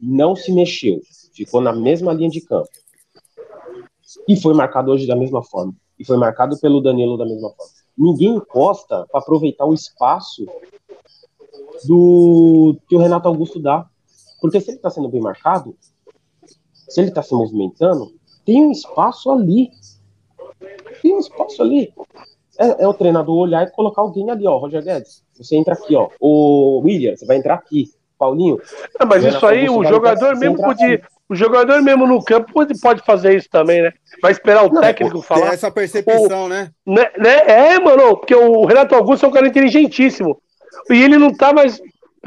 não 0.00 0.34
se 0.34 0.52
mexeu, 0.52 1.00
ficou 1.34 1.60
na 1.60 1.72
mesma 1.72 2.12
linha 2.12 2.30
de 2.30 2.40
campo. 2.40 2.68
E 4.28 4.36
foi 4.36 4.54
marcado 4.54 4.90
hoje 4.90 5.06
da 5.06 5.16
mesma 5.16 5.42
forma. 5.42 5.74
E 5.98 6.04
foi 6.04 6.16
marcado 6.16 6.58
pelo 6.58 6.80
Danilo 6.80 7.16
da 7.16 7.24
mesma 7.24 7.50
forma. 7.50 7.72
ninguém 7.96 8.34
encosta 8.34 9.06
para 9.10 9.20
aproveitar 9.20 9.64
o 9.64 9.74
espaço 9.74 10.46
do 11.84 12.76
que 12.88 12.96
o 12.96 12.98
Renato 12.98 13.28
Augusto 13.28 13.60
dá. 13.60 13.86
Porque 14.40 14.60
se 14.60 14.70
ele 14.70 14.76
está 14.76 14.90
sendo 14.90 15.08
bem 15.08 15.20
marcado, 15.20 15.76
se 16.88 17.00
ele 17.00 17.08
está 17.08 17.22
se 17.22 17.34
movimentando, 17.34 18.12
tem 18.44 18.64
um 18.64 18.72
espaço 18.72 19.30
ali. 19.30 19.70
Tem 21.00 21.14
um 21.14 21.18
espaço 21.20 21.62
ali. 21.62 21.92
É, 22.58 22.84
é, 22.84 22.88
o 22.88 22.94
treinador 22.94 23.36
olhar 23.36 23.66
e 23.66 23.70
colocar 23.70 24.02
alguém 24.02 24.28
ali, 24.30 24.46
ó. 24.46 24.58
Roger 24.58 24.82
Guedes, 24.82 25.24
você 25.34 25.56
entra 25.56 25.74
aqui, 25.74 25.94
ó. 25.94 26.10
O 26.20 26.80
William, 26.80 27.16
você 27.16 27.24
vai 27.24 27.36
entrar 27.36 27.54
aqui. 27.54 27.90
Paulinho. 28.22 28.60
É, 29.00 29.04
mas 29.04 29.24
isso 29.24 29.44
aí, 29.44 29.68
o 29.68 29.82
jogador 29.82 30.36
mesmo 30.36 30.56
podia. 30.56 31.02
O 31.28 31.34
jogador 31.34 31.82
mesmo 31.82 32.06
no 32.06 32.22
campo 32.22 32.52
pode, 32.52 32.78
pode 32.78 33.02
fazer 33.04 33.34
isso 33.36 33.48
também, 33.50 33.82
né? 33.82 33.90
Vai 34.20 34.32
esperar 34.32 34.64
o 34.64 34.72
não, 34.72 34.80
técnico 34.80 35.22
falar. 35.22 35.46
Tem 35.46 35.50
essa 35.50 35.70
percepção, 35.70 36.44
o, 36.44 36.48
né? 36.48 36.70
né? 36.86 37.10
né? 37.16 37.38
É, 37.46 37.78
mano, 37.80 38.16
porque 38.18 38.34
o 38.34 38.64
Renato 38.64 38.94
Augusto 38.94 39.26
é 39.26 39.28
um 39.28 39.32
cara 39.32 39.48
inteligentíssimo. 39.48 40.40
E 40.90 41.02
ele 41.02 41.18
não 41.18 41.34
tá 41.34 41.52
mais. 41.52 41.80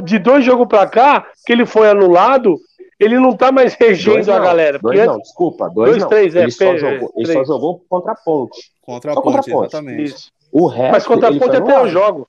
De 0.03 0.19
dois 0.19 0.43
jogos 0.43 0.67
pra 0.67 0.85
cá, 0.87 1.25
que 1.45 1.53
ele 1.53 1.65
foi 1.65 1.89
anulado, 1.89 2.57
ele 2.99 3.17
não 3.17 3.31
tá 3.31 3.49
mais 3.49 3.73
regendo 3.75 4.29
a 4.33 4.39
galera. 4.39 4.77
Dois 4.77 5.05
não, 5.05 5.19
desculpa, 5.19 5.69
dois, 5.69 5.91
dois 5.91 6.01
não. 6.01 6.09
Três, 6.09 6.35
é, 6.35 6.41
ele, 6.41 6.51
só 6.51 6.75
jogou, 6.75 7.13
ele 7.15 7.31
só 7.31 7.45
jogou 7.45 7.81
contra 7.87 8.11
a 8.11 8.15
ponte. 8.15 8.59
Contra 8.81 9.13
a 9.13 9.15
ponte, 9.15 9.49
ponte, 9.49 9.67
exatamente. 9.67 10.03
Isso. 10.03 10.31
O 10.51 10.67
resto, 10.67 10.91
Mas 10.91 11.07
contra 11.07 11.29
a 11.29 11.39
ponte 11.39 11.55
até 11.55 11.79
eu 11.79 11.87
jogo. 11.87 12.27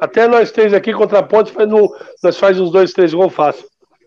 Até 0.00 0.26
nós 0.28 0.50
três 0.50 0.74
aqui 0.74 0.92
contra 0.92 1.20
a 1.20 1.22
ponte, 1.22 1.52
faz 1.52 1.68
no, 1.68 1.88
nós 2.22 2.38
faz 2.38 2.60
uns 2.60 2.70
dois, 2.70 2.92
três 2.92 3.14
gols 3.14 3.32
fácil. 3.32 3.66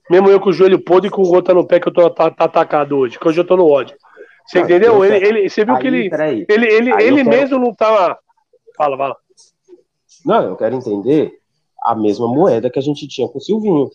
Mesmo 0.10 0.30
eu 0.30 0.40
com 0.40 0.50
o 0.50 0.54
joelho 0.54 0.80
podre 0.80 1.08
e 1.08 1.12
com 1.12 1.22
o 1.22 1.34
outro 1.34 1.54
no 1.54 1.66
pé 1.66 1.80
que 1.80 1.88
eu 1.88 1.94
tô 1.94 2.10
tá, 2.10 2.32
tá 2.32 2.46
atacado 2.46 2.98
hoje, 2.98 3.20
que 3.20 3.28
hoje 3.28 3.40
eu 3.40 3.46
tô 3.46 3.56
no 3.56 3.68
ódio. 3.68 3.96
Você 4.46 4.60
ah, 4.60 4.62
entendeu? 4.62 5.06
Ele, 5.06 5.28
ele, 5.28 5.50
você 5.50 5.64
viu 5.64 5.76
aí, 5.76 5.82
que 5.82 5.88
ele, 5.88 6.10
ele, 6.50 6.68
ele, 6.68 7.04
ele 7.04 7.24
mesmo 7.24 7.60
não 7.60 7.74
tava. 7.74 8.18
Fala, 8.76 8.98
fala. 8.98 9.16
Não, 10.26 10.42
eu 10.44 10.56
quero 10.56 10.76
entender 10.76 11.40
a 11.84 11.96
mesma 11.96 12.28
moeda 12.28 12.70
que 12.70 12.80
a 12.80 12.82
gente 12.82 13.08
tinha 13.08 13.28
com 13.28 13.38
o 13.38 13.42
Silvinho. 13.42 13.90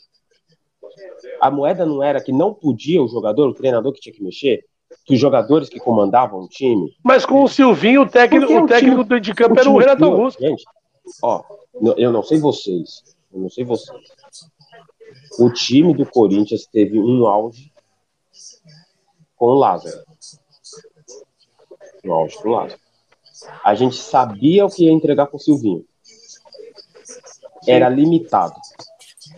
A 1.41 1.51
moeda 1.51 1.85
não 1.85 2.03
era 2.03 2.23
que 2.23 2.33
não 2.33 2.55
podia 2.55 3.03
o 3.03 3.09
jogador, 3.09 3.49
o 3.49 3.55
treinador 3.55 3.93
que 3.93 4.01
tinha 4.01 4.15
que 4.15 4.23
mexer, 4.23 4.65
que 5.05 5.15
os 5.15 5.21
jogadores 5.21 5.69
que 5.69 5.81
comandavam 5.81 6.41
o 6.41 6.49
time. 6.49 6.95
Mas 7.03 7.27
com 7.27 7.43
o 7.43 7.49
Silvinho, 7.49 8.03
o 8.03 8.09
técnico, 8.09 8.53
o 8.53 8.67
técnico 8.67 9.05
time, 9.05 9.21
de 9.21 9.35
campo 9.35 9.59
era 9.59 9.69
o 9.69 9.77
Renato 9.77 10.05
Augusto. 10.05 10.41
Gente, 10.41 10.65
ó, 11.23 11.42
eu 11.96 12.12
não 12.12 12.23
sei 12.23 12.38
vocês, 12.38 13.02
eu 13.32 13.40
não 13.40 13.50
sei 13.50 13.64
vocês. 13.64 13.99
O 15.38 15.50
time 15.50 15.94
do 15.94 16.06
Corinthians 16.06 16.66
teve 16.66 16.99
um 16.99 17.26
auge 17.26 17.73
com 19.37 19.46
o 19.46 19.54
Lázaro. 19.54 20.04
Um 22.04 22.12
auge 22.12 22.37
com 22.37 22.49
o 22.49 22.52
Lázaro. 22.52 22.80
A 23.64 23.75
gente 23.75 23.96
sabia 23.96 24.64
o 24.64 24.70
que 24.70 24.84
ia 24.84 24.92
entregar 24.92 25.26
com 25.26 25.37
o 25.37 25.40
Silvinho. 25.40 25.84
Era 27.66 27.88
limitado. 27.88 28.54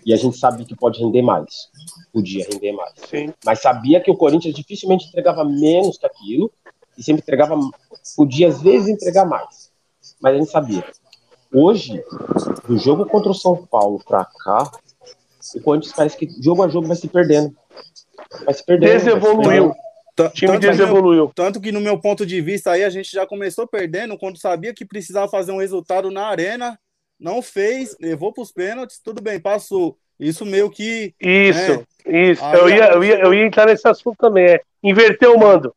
E 0.04 0.12
a 0.12 0.16
gente 0.16 0.36
sabia 0.36 0.64
que 0.64 0.76
pode 0.76 1.00
render 1.00 1.22
mais. 1.22 1.68
Podia 2.12 2.46
render 2.50 2.72
mais. 2.72 2.92
Sim. 3.08 3.32
Mas 3.44 3.60
sabia 3.60 4.00
que 4.00 4.10
o 4.10 4.16
Corinthians 4.16 4.54
dificilmente 4.54 5.06
entregava 5.06 5.44
menos 5.44 5.98
que 5.98 6.06
aquilo. 6.06 6.52
E 6.96 7.02
sempre 7.02 7.22
entregava. 7.22 7.58
Podia 8.16 8.48
às 8.48 8.62
vezes 8.62 8.88
entregar 8.88 9.24
mais. 9.24 9.72
Mas 10.20 10.34
a 10.34 10.38
gente 10.38 10.50
sabia. 10.50 10.84
Hoje, 11.58 12.04
do 12.68 12.76
jogo 12.76 13.06
contra 13.06 13.30
o 13.30 13.34
São 13.34 13.56
Paulo 13.56 13.98
pra 14.06 14.26
cá, 14.26 14.70
o 15.54 15.60
Corinthians 15.62 15.94
parece 15.96 16.14
que 16.14 16.28
jogo 16.42 16.62
a 16.62 16.68
jogo 16.68 16.86
vai 16.86 16.96
se 16.96 17.08
perdendo. 17.08 17.56
Vai 18.44 18.52
se 18.52 18.62
perdendo. 18.62 18.92
Desevoluiu. 18.92 19.72
O 20.18 20.28
time 20.28 20.58
desevoluiu. 20.58 21.32
Tanto 21.34 21.58
que, 21.58 21.72
no 21.72 21.80
meu 21.80 21.98
ponto 21.98 22.26
de 22.26 22.42
vista, 22.42 22.72
aí 22.72 22.84
a 22.84 22.90
gente 22.90 23.10
já 23.10 23.26
começou 23.26 23.66
perdendo 23.66 24.18
quando 24.18 24.38
sabia 24.38 24.74
que 24.74 24.84
precisava 24.84 25.28
fazer 25.30 25.50
um 25.50 25.58
resultado 25.58 26.10
na 26.10 26.26
arena. 26.26 26.78
Não 27.18 27.40
fez, 27.40 27.96
levou 27.98 28.34
para 28.34 28.42
os 28.42 28.52
pênaltis, 28.52 29.00
tudo 29.02 29.22
bem, 29.22 29.40
passou. 29.40 29.96
Isso 30.20 30.44
meio 30.44 30.68
que. 30.70 31.14
Isso, 31.18 31.78
né? 32.04 32.30
isso. 32.30 32.44
eu 32.44 32.68
ia, 32.68 32.92
eu, 32.92 33.02
ia, 33.02 33.18
eu 33.20 33.32
ia 33.32 33.46
entrar 33.46 33.64
nesse 33.64 33.88
assunto 33.88 34.18
também. 34.18 34.44
É. 34.44 34.60
Inverter 34.82 35.30
o 35.30 35.38
mando. 35.38 35.74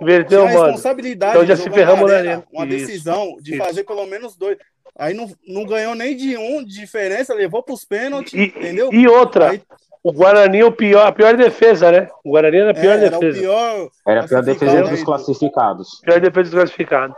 Inverteu, 0.00 0.44
a 0.44 0.48
responsabilidade 0.48 1.36
então 1.36 1.46
já 1.46 1.56
se 1.56 1.70
ferramos 1.70 2.10
na 2.10 2.16
arena. 2.16 2.44
Uma 2.52 2.66
isso, 2.66 2.86
decisão 2.86 3.36
de 3.40 3.54
isso. 3.54 3.64
fazer 3.64 3.84
pelo 3.84 4.06
menos 4.06 4.36
dois. 4.36 4.58
Aí 4.96 5.14
não, 5.14 5.28
não 5.46 5.64
ganhou 5.64 5.94
nem 5.94 6.16
de 6.16 6.36
um 6.36 6.64
de 6.64 6.74
diferença, 6.74 7.34
levou 7.34 7.62
para 7.62 7.74
os 7.74 7.84
pênaltis, 7.84 8.32
e, 8.32 8.44
entendeu? 8.44 8.92
E 8.92 9.08
outra, 9.08 9.50
Aí... 9.50 9.62
o 10.02 10.12
Guarani 10.12 10.60
é 10.60 10.64
o 10.64 10.72
pior, 10.72 11.06
a 11.06 11.12
pior 11.12 11.36
defesa, 11.36 11.90
né? 11.90 12.08
O 12.24 12.30
Guarani 12.30 12.58
era 12.58 12.70
a 12.70 12.74
pior 12.74 12.98
é, 12.98 13.10
defesa. 13.10 13.38
Era, 13.38 13.40
pior 13.40 13.90
era 14.06 14.20
a 14.24 14.28
pior 14.28 14.42
defesa 14.42 14.82
dos 14.82 15.02
classificados. 15.02 16.00
Pior 16.04 16.20
defesa 16.20 16.50
dos 16.50 16.60
classificados. 16.60 17.16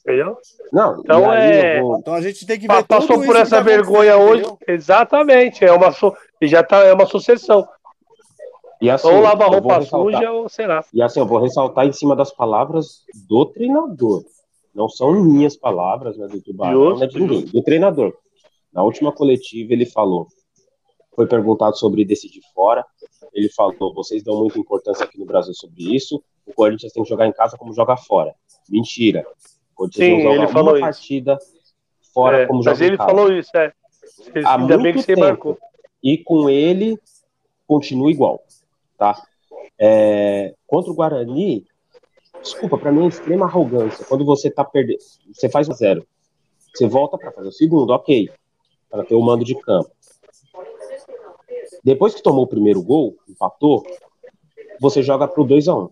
Entendeu? 0.00 0.38
Não, 0.72 1.00
então 1.00 1.32
é. 1.32 1.80
Vou... 1.80 1.98
Então 1.98 2.14
a 2.14 2.20
gente 2.20 2.46
tem 2.46 2.58
que 2.58 2.66
ver 2.66 2.82
Passou 2.84 3.22
por 3.22 3.36
essa 3.36 3.60
vergonha 3.60 4.16
hoje. 4.16 4.42
Entendeu? 4.42 4.58
Exatamente. 4.66 5.64
É 5.64 5.72
uma, 5.72 5.92
so... 5.92 6.16
já 6.42 6.62
tá, 6.62 6.78
é 6.84 6.92
uma 6.92 7.06
sucessão. 7.06 7.68
E 8.80 8.88
assim, 8.88 9.08
ou 9.08 9.20
lava 9.20 9.46
roupa 9.46 9.82
suja 9.82 10.30
ou 10.30 10.48
será. 10.48 10.84
E 10.92 11.02
assim, 11.02 11.18
eu 11.20 11.26
vou 11.26 11.40
ressaltar 11.40 11.86
em 11.86 11.92
cima 11.92 12.14
das 12.14 12.32
palavras 12.32 13.02
do 13.28 13.44
treinador. 13.46 14.24
Não 14.74 14.88
são 14.88 15.12
minhas 15.12 15.56
palavras, 15.56 16.16
né, 16.16 16.28
do 16.28 16.40
Tubarão, 16.40 16.96
não 16.96 17.02
é 17.02 17.06
de 17.06 17.18
ninguém, 17.18 17.44
do 17.46 17.62
treinador. 17.62 18.16
Na 18.72 18.84
última 18.84 19.10
coletiva 19.10 19.72
ele 19.72 19.84
falou, 19.84 20.28
foi 21.16 21.26
perguntado 21.26 21.76
sobre 21.76 22.04
decidir 22.04 22.42
fora, 22.54 22.84
ele 23.34 23.48
falou, 23.48 23.92
vocês 23.92 24.22
dão 24.22 24.38
muita 24.38 24.58
importância 24.58 25.04
aqui 25.04 25.18
no 25.18 25.26
Brasil 25.26 25.52
sobre 25.54 25.96
isso, 25.96 26.22
o 26.46 26.52
Corinthians 26.52 26.92
tem 26.92 27.02
que 27.02 27.08
jogar 27.08 27.26
em 27.26 27.32
casa 27.32 27.56
como 27.56 27.72
jogar 27.72 27.96
fora. 27.96 28.32
Mentira. 28.68 29.26
O 29.72 29.74
Corinthians 29.74 30.06
Sim, 30.06 30.28
ele 30.28 30.46
falou 30.48 30.74
uma 30.74 30.80
partida 30.80 31.36
fora 32.14 32.42
é, 32.42 32.46
como 32.46 32.62
jogar 32.62 32.72
Mas 32.72 32.80
ele 32.80 32.96
falou 32.96 33.32
isso, 33.32 33.50
é. 33.56 33.72
Há 34.44 34.56
Ainda 34.56 34.78
bem 34.78 34.92
que 34.92 35.00
você 35.00 35.14
tempo. 35.14 35.20
marcou. 35.20 35.58
E 36.02 36.18
com 36.18 36.48
ele 36.48 36.96
continua 37.66 38.10
igual 38.10 38.40
tá? 38.98 39.22
É, 39.78 40.54
contra 40.66 40.90
o 40.90 40.94
Guarani, 40.94 41.64
desculpa, 42.42 42.76
para 42.76 42.92
mim 42.92 43.04
é 43.04 43.08
extrema 43.08 43.46
arrogância. 43.46 44.04
Quando 44.04 44.24
você 44.24 44.50
tá 44.50 44.64
perdendo, 44.64 44.98
você 45.32 45.48
faz 45.48 45.68
um 45.68 45.72
zero, 45.72 46.06
você 46.74 46.86
volta 46.86 47.16
para 47.16 47.32
fazer 47.32 47.48
o 47.48 47.52
segundo, 47.52 47.90
ok, 47.90 48.28
para 48.90 49.04
ter 49.04 49.14
o 49.14 49.22
mando 49.22 49.44
de 49.44 49.54
campo. 49.54 49.90
Depois 51.84 52.14
que 52.14 52.22
tomou 52.22 52.44
o 52.44 52.48
primeiro 52.48 52.82
gol, 52.82 53.16
empatou, 53.28 53.86
você 54.80 55.02
joga 55.02 55.28
pro 55.28 55.44
2 55.44 55.68
a 55.68 55.74
1 55.74 55.80
um. 55.80 55.90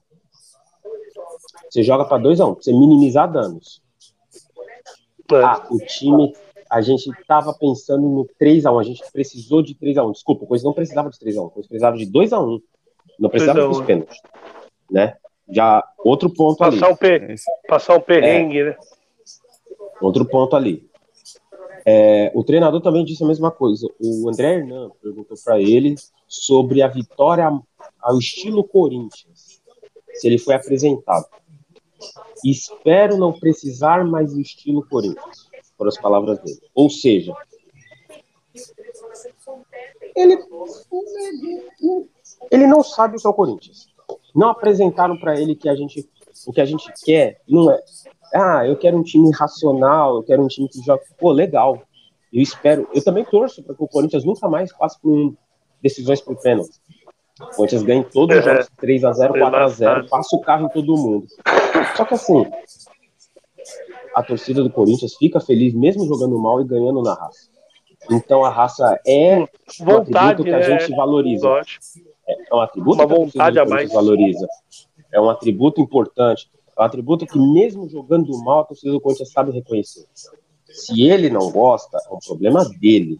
Você 1.70 1.82
joga 1.82 2.04
para 2.04 2.18
2 2.18 2.40
a 2.40 2.46
1 2.46 2.50
um, 2.50 2.54
você 2.54 2.72
minimizar 2.72 3.30
danos. 3.30 3.82
Ah, 5.32 5.66
o 5.70 5.78
time 5.78 6.34
a 6.70 6.80
gente 6.80 7.10
estava 7.10 7.52
pensando 7.54 8.08
no 8.08 8.26
3 8.38 8.66
a 8.66 8.72
1 8.72 8.78
a 8.78 8.84
gente 8.84 9.12
precisou 9.12 9.62
de 9.62 9.75
3 9.75 9.98
a 9.98 10.04
1 10.04 10.12
Desculpa, 10.12 10.44
o 10.44 10.46
Coisa 10.46 10.64
não 10.64 10.72
precisava 10.72 11.10
de 11.10 11.18
3 11.18 11.36
a 11.36 11.42
1 11.42 11.44
o 11.44 11.50
Coisa 11.50 11.68
precisava 11.68 11.96
de 11.96 12.06
2 12.06 12.32
a 12.32 12.40
1 12.40 12.60
não 13.18 13.30
precisava 13.30 13.66
dos 13.66 13.80
pênaltis, 13.82 14.20
né? 14.90 15.16
Já 15.49 15.82
outro 15.99 16.28
ponto 16.32 16.58
passar 16.58 16.87
ali. 16.87 16.94
Um 16.94 16.96
per... 16.96 17.35
Passar 17.68 17.96
um 17.96 18.00
perrengue, 18.00 18.58
é. 18.58 18.64
né? 18.64 18.76
Outro 20.00 20.25
ponto 20.25 20.56
ali. 20.56 20.88
É, 21.88 22.32
o 22.35 22.42
treinador 22.42 22.80
também 22.80 23.04
disse 23.04 23.23
a 23.23 23.26
mesma 23.26 23.50
coisa. 23.50 23.87
O 24.00 24.28
André 24.28 24.56
Hernan 24.56 24.90
perguntou 25.00 25.37
para 25.44 25.61
ele 25.61 25.94
sobre 26.26 26.82
a 26.82 26.88
vitória 26.88 27.49
ao 28.02 28.18
estilo 28.18 28.64
Corinthians, 28.64 29.62
se 30.12 30.26
ele 30.26 30.38
foi 30.38 30.56
apresentado. 30.56 31.26
Espero 32.44 33.16
não 33.16 33.32
precisar 33.32 34.04
mais 34.04 34.35
do 34.35 34.40
estilo 34.40 34.87
Corinthians, 34.88 35.49
foram 35.78 35.88
as 35.88 35.96
palavras 35.96 36.40
dele. 36.40 36.61
Ou 36.75 36.90
seja, 36.90 37.32
ele 40.16 40.38
ele 42.50 42.66
não 42.66 42.82
sabe 42.82 43.16
o 43.16 43.20
que 43.20 43.26
é 43.26 43.30
o 43.30 43.34
Corinthians. 43.34 43.88
Não 44.34 44.50
apresentaram 44.50 45.16
para 45.16 45.40
ele 45.40 45.54
que 45.54 45.68
a 45.68 45.74
gente, 45.74 46.08
o 46.46 46.52
que 46.52 46.60
a 46.60 46.64
gente 46.64 46.92
quer 47.04 47.40
não 47.48 47.70
é. 47.70 47.80
Ah, 48.34 48.66
eu 48.66 48.76
quero 48.76 48.96
um 48.96 49.02
time 49.02 49.30
racional, 49.32 50.16
eu 50.16 50.22
quero 50.22 50.42
um 50.42 50.48
time 50.48 50.68
que 50.68 50.82
joga. 50.82 51.02
Pô, 51.18 51.32
legal. 51.32 51.82
Eu 52.32 52.42
espero. 52.42 52.88
Eu 52.92 53.02
também 53.02 53.24
torço 53.24 53.62
para 53.62 53.74
que 53.74 53.82
o 53.82 53.88
Corinthians 53.88 54.24
nunca 54.24 54.48
mais 54.48 54.72
passe 54.76 55.00
por 55.00 55.34
decisões 55.80 56.20
por 56.20 56.36
pênalti. 56.40 56.80
O 57.40 57.46
Corinthians 57.56 57.82
ganha 57.82 58.04
todos 58.04 58.36
os 58.36 58.44
jogos 58.44 58.68
3x0, 58.80 59.32
4x0, 59.32 60.08
passa 60.08 60.36
o 60.36 60.40
carro 60.40 60.66
em 60.66 60.68
todo 60.70 60.96
mundo. 60.96 61.26
Só 61.96 62.04
que 62.04 62.14
assim, 62.14 62.46
a 64.14 64.22
torcida 64.22 64.62
do 64.62 64.70
Corinthians 64.70 65.14
fica 65.14 65.38
feliz 65.40 65.74
mesmo 65.74 66.06
jogando 66.06 66.38
mal 66.38 66.60
e 66.60 66.64
ganhando 66.64 67.02
na 67.02 67.14
raça. 67.14 67.50
Então 68.10 68.44
a 68.44 68.50
raça 68.50 68.98
é 69.06 69.46
Vontade, 69.80 70.42
um 70.42 70.44
que 70.44 70.50
a 70.50 70.58
né? 70.58 70.78
gente 70.78 70.96
valoriza. 70.96 71.60
É 72.28 72.54
um 72.54 72.61
atributo 72.61 72.97
Uma 72.97 73.06
vontade 73.06 73.59
a 73.59 73.64
mais. 73.64 73.92
valoriza. 73.92 74.47
É 75.12 75.21
um 75.21 75.30
atributo 75.30 75.80
importante. 75.80 76.50
É 76.76 76.83
um 76.83 76.85
atributo 76.85 77.26
que, 77.26 77.38
mesmo 77.38 77.88
jogando 77.88 78.37
mal, 78.42 78.61
a 78.61 78.64
torcida 78.64 78.92
do 78.92 79.00
Corinthians 79.00 79.30
sabe 79.33 79.52
reconhecer. 79.52 80.04
Se 80.68 81.02
ele 81.02 81.30
não 81.30 81.50
gosta, 81.50 81.97
é 82.11 82.14
um 82.14 82.18
problema 82.18 82.64
dele. 82.80 83.18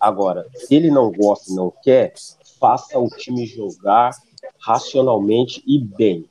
Agora, 0.00 0.46
se 0.54 0.74
ele 0.74 0.90
não 0.90 1.10
gosta 1.12 1.52
e 1.52 1.54
não 1.54 1.72
quer, 1.82 2.14
faça 2.58 2.98
o 2.98 3.08
time 3.08 3.44
jogar 3.44 4.12
racionalmente 4.58 5.62
e 5.66 5.78
bem. 5.78 6.24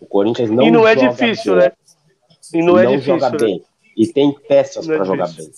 O 0.00 0.06
Corinthians 0.06 0.50
não 0.50 0.62
E 0.64 0.70
não 0.70 0.86
é 0.86 0.94
difícil, 0.94 1.56
bem. 1.56 1.64
né? 1.64 1.72
e 2.54 2.62
não, 2.62 2.78
é 2.78 2.84
não 2.84 2.92
difícil, 2.92 3.18
joga 3.18 3.30
né? 3.30 3.36
bem. 3.38 3.64
E 3.96 4.06
tem 4.06 4.32
peças 4.32 4.86
para 4.86 5.04
jogar 5.04 5.28
bem. 5.28 5.50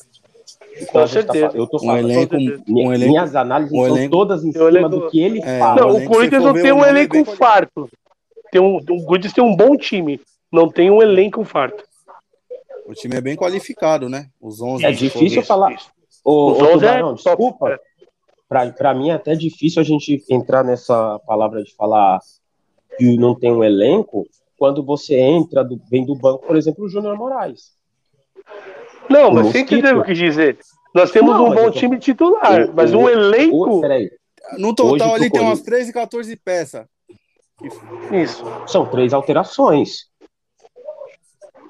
Então, 0.76 0.86
Com 0.92 1.00
tá 1.00 1.06
certeza. 1.08 1.48
Tá, 1.48 1.56
eu 1.56 1.66
tô 1.66 1.78
falando, 1.78 2.06
um 2.06 2.10
elenco, 2.10 2.36
um 2.68 2.92
elenco, 2.92 3.10
minhas 3.10 3.34
análises 3.34 3.72
um 3.72 3.84
são 3.84 3.96
elenco, 3.96 4.10
todas 4.10 4.44
em 4.44 4.52
cima 4.52 4.68
elenco, 4.68 4.88
do 4.88 5.10
que 5.10 5.20
ele 5.20 5.40
é, 5.42 5.58
fala. 5.58 5.80
Não, 5.80 5.96
o 5.96 6.04
Corinthians 6.04 6.44
não 6.44 6.52
tem 6.52 6.72
um 6.72 6.84
elenco 6.84 7.24
farto. 7.24 7.88
Tem 8.50 8.60
um, 8.60 8.76
o 8.76 9.04
Corinthians 9.06 9.32
tem 9.32 9.44
um 9.44 9.56
bom 9.56 9.76
time, 9.76 10.20
não 10.52 10.68
tem 10.68 10.90
um 10.90 11.02
elenco 11.02 11.44
farto. 11.44 11.84
O 12.86 12.92
time 12.92 13.16
é 13.16 13.20
bem 13.20 13.36
qualificado, 13.36 14.08
né? 14.08 14.28
Os 14.40 14.60
11. 14.60 14.84
É 14.84 14.92
difícil 14.92 15.42
falar. 15.42 15.76
Ô, 16.24 16.52
Os 16.52 16.58
11 16.58 16.72
Tubarão, 16.72 17.10
é 17.10 17.14
desculpa. 17.14 17.70
É. 17.70 17.78
Para 18.70 18.94
mim 18.94 19.10
é 19.10 19.14
até 19.14 19.34
difícil 19.34 19.80
a 19.80 19.84
gente 19.84 20.24
entrar 20.30 20.62
nessa 20.62 21.18
palavra 21.26 21.64
de 21.64 21.74
falar 21.74 22.20
que 22.96 23.16
não 23.16 23.34
tem 23.34 23.52
um 23.52 23.64
elenco 23.64 24.26
quando 24.58 24.84
você 24.84 25.18
entra, 25.18 25.64
do, 25.64 25.80
vem 25.90 26.04
do 26.04 26.14
banco, 26.14 26.46
por 26.46 26.56
exemplo, 26.56 26.84
o 26.84 26.88
Júnior 26.88 27.16
Moraes. 27.16 27.76
Não, 29.08 29.30
mas 29.32 29.46
você 29.46 29.60
entendeu 29.60 29.98
o 29.98 30.04
que 30.04 30.12
dizer. 30.12 30.58
Nós 30.94 31.10
temos 31.10 31.34
não, 31.34 31.46
um 31.46 31.54
bom 31.54 31.64
tô... 31.66 31.72
time 31.72 31.98
titular, 31.98 32.72
mas 32.74 32.94
um 32.94 33.08
elenco. 33.08 33.80
peraí. 33.80 34.10
No 34.58 34.74
total 34.74 35.14
ali 35.14 35.30
tem 35.30 35.40
umas 35.40 35.60
13 35.60 35.90
e 35.90 35.92
14 35.92 36.36
peças. 36.36 36.86
Isso. 38.12 38.44
São 38.66 38.86
três 38.86 39.12
alterações. 39.12 40.06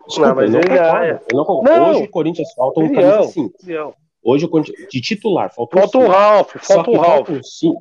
Desculpa, 0.06 0.28
não, 0.28 0.36
mas 0.36 0.54
eu 0.54 0.60
não 0.60 0.68
concordo. 0.68 1.04
É. 1.04 1.20
Eu 1.32 1.36
não 1.36 1.44
concordo. 1.44 1.80
Não. 1.80 1.90
Hoje 1.90 2.02
o 2.02 2.10
Corinthians 2.10 2.52
falta 2.54 2.80
um 2.80 2.92
camisa 2.92 3.22
5. 3.24 3.52
Hoje 4.22 4.44
o 4.44 4.48
Corinthians, 4.48 4.88
de 4.88 5.00
titular, 5.00 5.52
falta 5.54 5.76
um 5.76 5.80
Falta 5.80 5.98
o 5.98 6.06
Ralf, 6.08 6.56
falta 6.60 6.90
o 6.90 6.96
Ralf. 6.96 7.28
Falta 7.28 7.32
um 7.32 7.80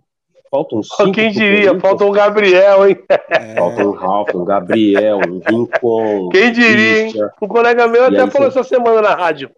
cinco. 0.63 1.12
Quem 1.12 1.31
diria? 1.31 1.79
Falta 1.79 2.05
um 2.05 2.12
Gabriel, 2.12 2.88
hein? 2.88 2.97
É. 3.29 3.55
Falta 3.55 3.85
um 3.85 3.91
Ralf, 3.91 4.35
um 4.35 4.45
Gabriel, 4.45 5.19
um 5.19 5.41
Rincon. 5.47 6.29
Quem 6.29 6.51
diria, 6.51 7.07
hein? 7.07 7.13
Um 7.41 7.47
colega 7.47 7.88
meu 7.88 8.05
até 8.05 8.29
falou 8.29 8.51
você... 8.51 8.59
essa 8.59 8.63
semana 8.63 9.01
na 9.01 9.15
rádio. 9.15 9.50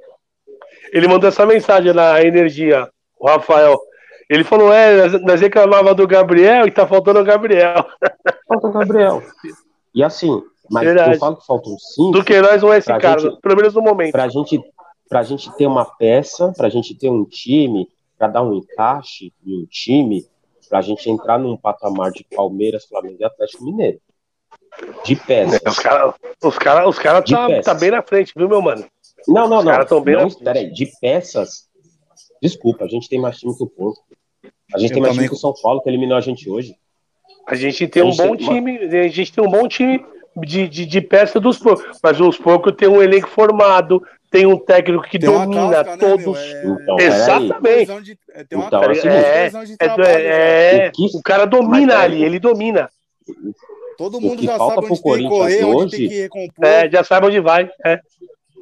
Ele 0.92 1.08
mandou 1.08 1.28
essa 1.28 1.46
mensagem 1.46 1.94
na 1.94 2.22
Energia, 2.24 2.90
o 3.20 3.28
Rafael. 3.28 3.78
Ele 4.30 4.44
falou: 4.44 4.74
é, 4.74 5.08
nós 5.20 5.42
reclamava 5.42 5.94
do 5.94 6.08
Gabriel 6.08 6.68
e 6.68 6.72
tá 6.72 6.86
faltando 6.86 7.20
o 7.20 7.24
Gabriel. 7.24 7.86
Falta 8.48 8.68
o 8.68 8.72
Gabriel. 8.72 9.24
E 9.94 10.04
assim, 10.04 10.42
mas 10.70 10.86
Verdade. 10.86 11.14
eu 11.14 11.20
falo 11.20 11.38
que 11.38 11.46
faltam 11.46 11.78
cinco. 11.78 12.12
Do 12.12 12.24
que 12.24 12.42
nós 12.42 12.62
não 12.62 12.74
é 12.74 12.78
esse 12.78 12.88
cara, 12.88 13.20
gente, 13.20 13.40
pelo 13.42 13.56
menos 13.56 13.74
no 13.74 13.82
momento. 13.82 14.12
Pra 14.12 14.28
gente, 14.28 14.60
pra 15.10 15.24
gente 15.24 15.52
ter 15.56 15.68
uma 15.68 15.86
peça, 15.86 16.54
pra 16.56 16.70
gente 16.70 16.96
ter 16.96 17.10
um 17.10 17.24
time, 17.26 17.88
pra 18.18 18.28
dar 18.28 18.42
um 18.42 18.54
encaixe 18.54 19.34
no 19.46 19.66
time, 19.68 20.26
pra 20.68 20.82
gente 20.82 21.10
entrar 21.10 21.38
num 21.38 21.58
patamar 21.58 22.12
de 22.12 22.24
Palmeiras, 22.24 22.86
Flamengo 22.86 23.18
e 23.20 23.26
Atlético 23.26 23.64
Mineiro. 23.64 24.00
De 25.04 25.16
peças. 25.16 25.62
Os 25.66 25.80
caras 25.80 26.16
os 26.44 26.58
cara, 26.58 26.88
os 26.88 27.00
cara 27.00 27.22
tá, 27.22 27.62
tá 27.62 27.74
bem 27.74 27.92
na 27.92 28.02
frente, 28.02 28.34
viu, 28.36 28.48
meu 28.48 28.62
mano? 28.62 28.86
Não, 29.28 29.48
não, 29.48 29.60
os 29.60 29.66
não. 29.66 29.72
Caras 29.72 29.90
tão 29.90 30.02
bem 30.02 30.16
não, 30.16 30.30
peraí, 30.30 30.72
de 30.72 30.92
peças. 31.02 31.68
Desculpa, 32.42 32.86
a 32.86 32.88
gente 32.88 33.10
tem 33.10 33.20
mais 33.20 33.38
time 33.38 33.56
que 33.56 33.64
o 33.64 33.68
Porto. 33.68 34.02
A 34.74 34.78
gente 34.78 34.92
eu 34.92 34.96
tem 34.96 35.02
mais 35.02 35.16
time 35.16 35.28
que 35.28 35.34
o 35.34 35.38
São 35.38 35.54
Paulo, 35.62 35.82
que 35.82 35.90
eliminou 35.90 36.18
a 36.18 36.22
gente 36.22 36.50
hoje. 36.50 36.76
A 37.48 37.56
gente 37.56 37.88
tem 37.88 38.04
a 38.04 38.06
um 38.06 38.16
bom 38.16 38.36
tem 38.36 38.48
time, 38.48 38.78
uma... 38.78 39.00
a 39.00 39.08
gente 39.08 39.32
tem 39.32 39.44
um 39.44 39.50
bom 39.50 39.68
time 39.68 40.06
de, 40.46 40.68
de, 40.68 40.86
de 40.86 41.02
peça 41.02 41.40
dos 41.40 41.58
porcos. 41.58 42.00
Mas 42.02 42.20
os 42.20 42.38
porcos 42.38 42.74
tem 42.76 42.88
um 42.88 43.02
elenco 43.02 43.28
formado, 43.28 44.02
tem 44.30 44.46
um 44.46 44.58
técnico 44.58 45.04
que 45.04 45.18
tem 45.18 45.30
domina 45.30 45.84
casca, 45.84 45.92
né, 45.92 45.98
todos. 45.98 46.38
Né, 46.38 46.54
é... 46.54 46.66
Então, 46.66 47.00
Exatamente. 47.00 48.02
De, 48.02 48.18
tem 48.50 48.58
uma 48.58 48.68
então, 48.68 48.84
é, 50.04 50.22
é, 50.22 50.86
é, 50.88 50.92
o 51.14 51.22
cara 51.22 51.46
domina 51.46 52.00
ali, 52.00 52.24
ele 52.24 52.40
domina. 52.40 52.90
Todo 53.98 54.22
mundo 54.22 54.44
já 54.44 54.58
sabe 54.58 54.78
onde 54.78 55.02
tem 55.02 55.18
que 55.18 55.28
correr, 55.28 55.64
hoje, 55.64 55.64
onde 55.64 55.98
tem 55.98 56.10
que 56.10 56.22
recompor. 56.22 56.66
É, 56.66 56.90
já 56.90 57.04
sabe 57.04 57.28
onde 57.28 57.40
vai. 57.40 57.70
É. 57.86 58.00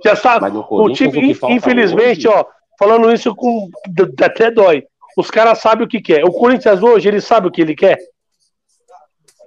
Já 0.04 0.16
sabe. 0.16 0.46
O 0.70 0.90
time, 0.92 1.36
o 1.42 1.50
infelizmente, 1.52 2.28
hoje... 2.28 2.38
ó, 2.38 2.46
falando 2.78 3.12
isso 3.12 3.36
com 3.36 3.70
até 4.24 4.50
dói. 4.50 4.84
Os 5.18 5.32
caras 5.32 5.60
sabem 5.60 5.86
o 5.86 5.90
que 5.90 6.02
quer. 6.02 6.24
O 6.26 6.32
Corinthians 6.32 6.84
hoje, 6.84 7.08
ele 7.08 7.22
sabe 7.22 7.48
o 7.48 7.52
que 7.52 7.62
ele 7.62 7.76
quer. 7.76 7.98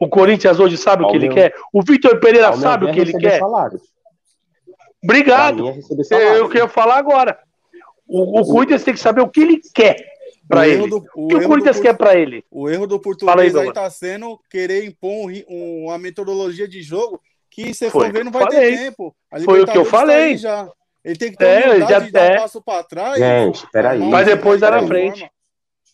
O 0.00 0.08
Corinthians 0.08 0.60
hoje 0.60 0.76
sabe 0.76 1.04
o 1.04 1.08
que 1.08 1.16
ele 1.16 1.28
quer. 1.28 1.54
O 1.72 1.82
Vitor 1.82 2.20
Pereira 2.20 2.52
sabe 2.54 2.86
o 2.86 2.92
que 2.92 3.00
ele 3.00 3.12
quer. 3.18 3.38
Salário. 3.38 3.80
Obrigado. 5.02 5.68
É 6.12 6.38
eu 6.38 6.48
quero 6.48 6.68
falar 6.68 6.98
agora. 6.98 7.38
O, 8.06 8.40
o 8.40 8.44
Corinthians 8.44 8.84
tem 8.84 8.94
que 8.94 9.00
saber 9.00 9.20
o 9.20 9.28
que 9.28 9.40
ele 9.40 9.60
quer 9.74 9.96
para 10.48 10.66
ele. 10.66 10.88
Do, 10.88 11.04
o, 11.14 11.26
o 11.26 11.28
que 11.28 11.34
o 11.36 11.46
Corinthians 11.46 11.78
quer 11.78 11.96
para 11.96 12.16
ele? 12.16 12.44
O 12.50 12.68
erro 12.68 12.86
do 12.86 12.98
português 12.98 13.54
aí, 13.54 13.68
está 13.68 13.88
sendo 13.90 14.40
querer 14.50 14.84
impor 14.84 15.30
um, 15.48 15.84
uma 15.84 15.98
metodologia 15.98 16.66
de 16.66 16.82
jogo 16.82 17.20
que 17.50 17.74
você 17.74 17.90
for 17.90 18.10
ver 18.10 18.24
não 18.24 18.32
vai 18.32 18.44
falei. 18.44 18.70
ter 18.70 18.76
tempo. 18.84 19.14
Foi 19.44 19.62
o 19.62 19.66
que 19.66 19.76
eu 19.76 19.84
tá 19.84 19.90
falei. 19.90 20.32
Tá 20.32 20.36
já. 20.36 20.72
Ele 21.04 21.16
tem 21.16 21.30
que 21.30 21.36
ter 21.36 21.46
é, 21.46 21.86
já 21.86 21.98
de 22.00 22.10
dar 22.10 22.32
um 22.32 22.36
passo 22.36 22.62
para 22.62 22.82
trás. 22.82 23.18
Gente, 23.18 23.66
peraí. 23.70 24.00
Mas 24.00 24.26
depois 24.26 24.62
era 24.62 24.80
na 24.80 24.86
frente. 24.86 25.30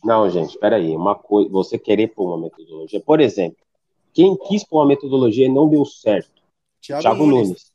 Não, 0.03 0.29
gente, 0.29 0.59
peraí. 0.59 0.95
Uma 0.95 1.15
coisa, 1.15 1.51
você 1.51 1.79
querer 1.79 2.09
pôr 2.09 2.27
uma 2.27 2.39
metodologia. 2.39 3.01
Por 3.01 3.21
exemplo, 3.21 3.57
quem 4.15 4.37
quis 4.37 4.65
pôr 4.65 4.79
uma 4.79 4.87
metodologia 4.87 5.47
e 5.47 5.53
não 5.53 5.69
deu 5.69 5.85
certo? 5.85 6.31
Thiago, 6.81 7.03
Thiago 7.03 7.27
Nunes. 7.27 7.49
Nunes. 7.49 7.75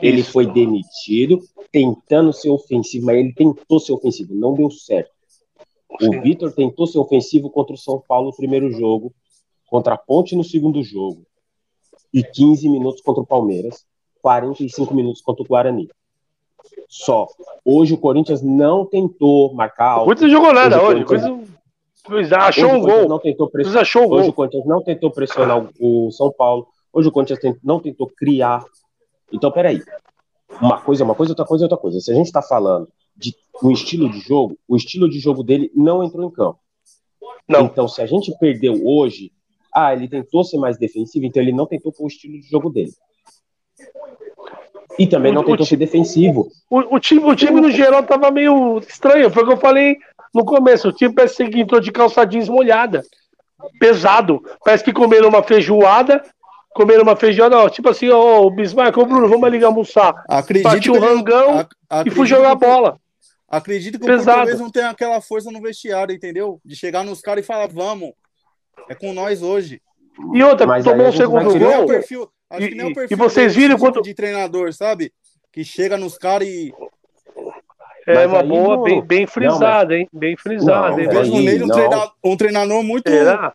Ele 0.00 0.22
foi 0.22 0.46
demitido 0.46 1.42
tentando 1.70 2.32
ser 2.32 2.50
ofensivo, 2.50 3.06
mas 3.06 3.16
ele 3.16 3.32
tentou 3.32 3.80
ser 3.80 3.92
ofensivo, 3.92 4.34
não 4.34 4.54
deu 4.54 4.70
certo. 4.70 5.10
O 6.00 6.20
Vitor 6.22 6.52
tentou 6.52 6.86
ser 6.86 6.98
ofensivo 6.98 7.50
contra 7.50 7.74
o 7.74 7.78
São 7.78 8.02
Paulo 8.06 8.28
no 8.28 8.36
primeiro 8.36 8.70
jogo, 8.72 9.12
contra 9.68 9.94
a 9.94 9.98
Ponte 9.98 10.36
no 10.36 10.44
segundo 10.44 10.82
jogo, 10.82 11.24
e 12.12 12.22
15 12.22 12.68
minutos 12.68 13.00
contra 13.00 13.22
o 13.22 13.26
Palmeiras, 13.26 13.86
45 14.20 14.94
minutos 14.94 15.22
contra 15.22 15.42
o 15.42 15.46
Guarani. 15.46 15.88
Só. 16.88 17.26
Hoje 17.64 17.94
o 17.94 17.98
Corinthians 17.98 18.42
não 18.42 18.84
tentou 18.84 19.54
marcar 19.54 19.92
alto. 19.92 20.02
O 20.02 20.04
Corinthians 20.06 20.30
jogou 20.32 20.52
nada 20.52 20.82
hoje. 20.82 21.04
Corinthians... 21.04 21.51
Coisa... 22.04 22.36
Achou 22.36 22.64
hoje 22.64 22.76
um 22.76 22.80
gol. 22.80 23.08
Não 23.08 23.18
tentou 23.18 23.48
press... 23.48 23.74
achou 23.76 24.10
hoje 24.12 24.22
gol. 24.22 24.30
o 24.30 24.32
Corinthians 24.32 24.66
não 24.66 24.82
tentou 24.82 25.10
pressionar 25.10 25.68
o 25.80 26.10
São 26.10 26.32
Paulo. 26.32 26.66
Hoje 26.92 27.08
o 27.08 27.12
Corinthians 27.12 27.40
não 27.62 27.80
tentou 27.80 28.08
criar 28.08 28.64
então, 29.32 29.50
peraí. 29.50 29.82
Uma 30.60 30.80
coisa 30.80 31.02
é 31.02 31.04
uma 31.04 31.14
coisa, 31.14 31.32
outra 31.32 31.46
coisa 31.46 31.64
é 31.64 31.66
outra 31.66 31.78
coisa. 31.78 31.98
Se 31.98 32.12
a 32.12 32.14
gente 32.14 32.26
está 32.26 32.42
falando 32.42 32.88
de 33.16 33.34
um 33.62 33.70
estilo 33.70 34.10
de 34.10 34.20
jogo, 34.20 34.58
o 34.68 34.76
estilo 34.76 35.08
de 35.08 35.18
jogo 35.18 35.42
dele 35.42 35.72
não 35.74 36.04
entrou 36.04 36.28
em 36.28 36.30
campo. 36.30 36.58
Não. 37.48 37.62
Então, 37.62 37.88
se 37.88 38.02
a 38.02 38.06
gente 38.06 38.36
perdeu 38.38 38.86
hoje, 38.86 39.32
ah, 39.74 39.92
ele 39.92 40.06
tentou 40.06 40.44
ser 40.44 40.58
mais 40.58 40.76
defensivo, 40.76 41.24
então 41.24 41.42
ele 41.42 41.52
não 41.52 41.66
tentou 41.66 41.92
com 41.92 42.04
o 42.04 42.06
estilo 42.06 42.38
de 42.38 42.46
jogo 42.46 42.68
dele. 42.68 42.92
E 44.98 45.06
também 45.06 45.32
o, 45.32 45.34
não 45.34 45.44
tentou 45.44 45.64
ser 45.64 45.76
defensivo. 45.76 46.48
O, 46.68 46.96
o, 46.96 47.00
time, 47.00 47.24
o 47.24 47.34
time, 47.34 47.60
no 47.60 47.70
geral, 47.70 48.02
tava 48.02 48.30
meio 48.30 48.78
estranho. 48.78 49.30
Foi 49.30 49.42
o 49.42 49.46
que 49.46 49.52
eu 49.54 49.58
falei 49.58 49.96
no 50.34 50.44
começo. 50.44 50.88
O 50.88 50.92
time 50.92 51.14
parece 51.14 51.48
que 51.48 51.60
entrou 51.60 51.80
de 51.80 51.92
calça 51.92 52.24
jeans 52.24 52.48
molhada. 52.48 53.02
Pesado. 53.78 54.42
Parece 54.64 54.82
que 54.84 54.92
comeram 54.92 55.28
uma 55.28 55.42
feijoada 55.42 56.22
comer 56.72 57.00
uma 57.00 57.14
feijoada, 57.14 57.58
ó, 57.58 57.68
tipo 57.68 57.88
assim, 57.88 58.08
ó, 58.08 58.42
o 58.42 58.50
Bismarck, 58.50 58.96
ô 58.96 59.04
Bruno, 59.04 59.28
vamos 59.28 59.44
ali 59.44 59.62
almoçar. 59.62 60.24
Acredito 60.28 60.92
o 60.92 60.98
rangão 60.98 61.66
ac 61.88 62.08
e 62.08 62.10
fui 62.10 62.26
jogar 62.26 62.54
bola. 62.54 62.98
Acredito 63.48 63.98
que 63.98 64.06
Pesado. 64.06 64.30
o 64.30 64.34
português 64.34 64.60
não 64.60 64.70
tem 64.70 64.84
aquela 64.84 65.20
força 65.20 65.50
no 65.50 65.60
vestiário, 65.60 66.14
entendeu? 66.14 66.58
De 66.64 66.74
chegar 66.74 67.04
nos 67.04 67.20
caras 67.20 67.44
e 67.44 67.46
falar, 67.46 67.68
vamos, 67.68 68.12
é 68.88 68.94
com 68.94 69.12
nós 69.12 69.42
hoje. 69.42 69.82
E 70.32 70.42
outra, 70.42 70.66
Mas 70.66 70.84
tomou 70.84 71.08
um 71.08 71.12
segundo 71.12 71.58
gol. 71.58 71.70
É 71.70 71.86
perfil, 71.86 72.30
acho 72.48 72.62
e, 72.62 72.68
que 72.70 72.74
nem 72.74 72.86
é 72.86 72.90
o 72.90 72.94
perfil 72.94 73.16
e 73.16 73.18
vocês 73.18 73.54
viram 73.54 73.78
quanto... 73.78 74.00
de 74.00 74.14
treinador, 74.14 74.72
sabe? 74.72 75.12
Que 75.52 75.62
chega 75.62 75.98
nos 75.98 76.16
caras 76.16 76.48
e 76.48 76.72
é 78.06 78.14
mas 78.14 78.30
uma 78.30 78.42
boa, 78.42 78.82
bem, 78.82 79.02
bem 79.02 79.26
frisada, 79.26 79.96
hein? 79.96 80.08
Bem 80.12 80.36
frisada. 80.36 80.96
Não, 80.96 81.00
hein? 81.00 81.08
Aí, 81.08 81.62
um, 81.62 81.68
treinador, 81.68 82.12
um 82.24 82.36
treinador 82.36 82.82
muito, 82.82 83.08
Será? 83.08 83.54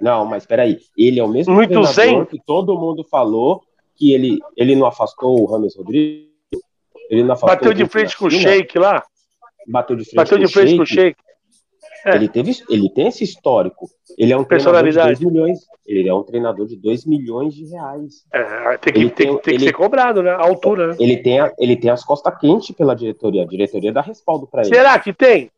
Não, 0.00 0.24
mas 0.24 0.46
peraí. 0.46 0.78
Ele 0.96 1.18
é 1.20 1.24
o 1.24 1.28
mesmo 1.28 1.54
Muito 1.54 1.82
zen. 1.84 2.24
que 2.24 2.38
todo 2.44 2.78
mundo 2.78 3.04
falou 3.04 3.62
que 3.96 4.12
ele, 4.12 4.38
ele 4.56 4.76
não 4.76 4.86
afastou 4.86 5.40
o 5.40 5.44
Rames 5.44 5.76
Rodrigues. 5.76 6.28
Ele 7.10 7.22
não 7.22 7.32
afastou 7.32 7.56
Bateu 7.56 7.72
de 7.72 7.86
frente 7.86 8.16
com 8.16 8.26
o 8.26 8.30
Sheik 8.30 8.78
lá. 8.78 9.02
Bateu 9.66 9.96
de 9.96 10.04
frente, 10.04 10.16
Bateu 10.16 10.38
de 10.38 10.48
frente 10.48 10.76
com 10.76 10.82
o 10.82 10.86
Sheik. 10.86 11.16
É. 12.04 12.14
Ele, 12.14 12.28
teve, 12.28 12.52
ele 12.68 12.88
tem 12.90 13.08
esse 13.08 13.24
histórico. 13.24 13.88
Ele 14.16 14.32
é 14.32 14.36
um 14.36 14.44
treinador 14.44 14.84
de 14.84 14.96
2 14.96 15.20
milhões. 15.20 15.58
Ele 15.86 16.08
é 16.08 16.14
um 16.14 16.22
treinador 16.22 16.66
de 16.66 16.76
2 16.76 17.06
milhões 17.06 17.54
de 17.54 17.66
reais. 17.66 18.24
É, 18.32 18.76
tem 18.78 18.92
que, 18.92 19.00
tem, 19.00 19.10
tem, 19.10 19.38
tem 19.38 19.54
ele, 19.54 19.58
que 19.58 19.64
ser 19.64 19.72
cobrado, 19.72 20.22
né? 20.22 20.30
A 20.30 20.42
altura. 20.42 20.88
Né? 20.88 20.96
Ele, 20.98 21.16
tem 21.16 21.40
a, 21.40 21.52
ele 21.58 21.76
tem 21.76 21.90
as 21.90 22.04
costas 22.04 22.38
quentes 22.38 22.74
pela 22.74 22.94
diretoria. 22.94 23.42
A 23.42 23.46
diretoria 23.46 23.92
dá 23.92 24.00
respaldo 24.00 24.46
para 24.46 24.62
ele. 24.62 24.74
Será 24.74 24.98
que 24.98 25.12
tem? 25.12 25.50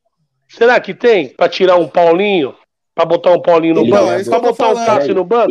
Será 0.48 0.80
que 0.80 0.94
tem? 0.94 1.28
Para 1.28 1.48
tirar 1.48 1.76
um 1.76 1.88
Paulinho? 1.88 2.54
Pra 2.94 3.04
botar 3.04 3.32
um 3.32 3.40
Paulinho 3.40 3.74
no 3.74 3.80
ele 3.82 3.90
banco? 3.90 4.10
É 4.10 4.24
pra 4.24 4.40
botar 4.40 4.68
o 4.68 4.72
um 4.72 4.84
Cássio 4.84 5.14
no 5.14 5.24
banco? 5.24 5.50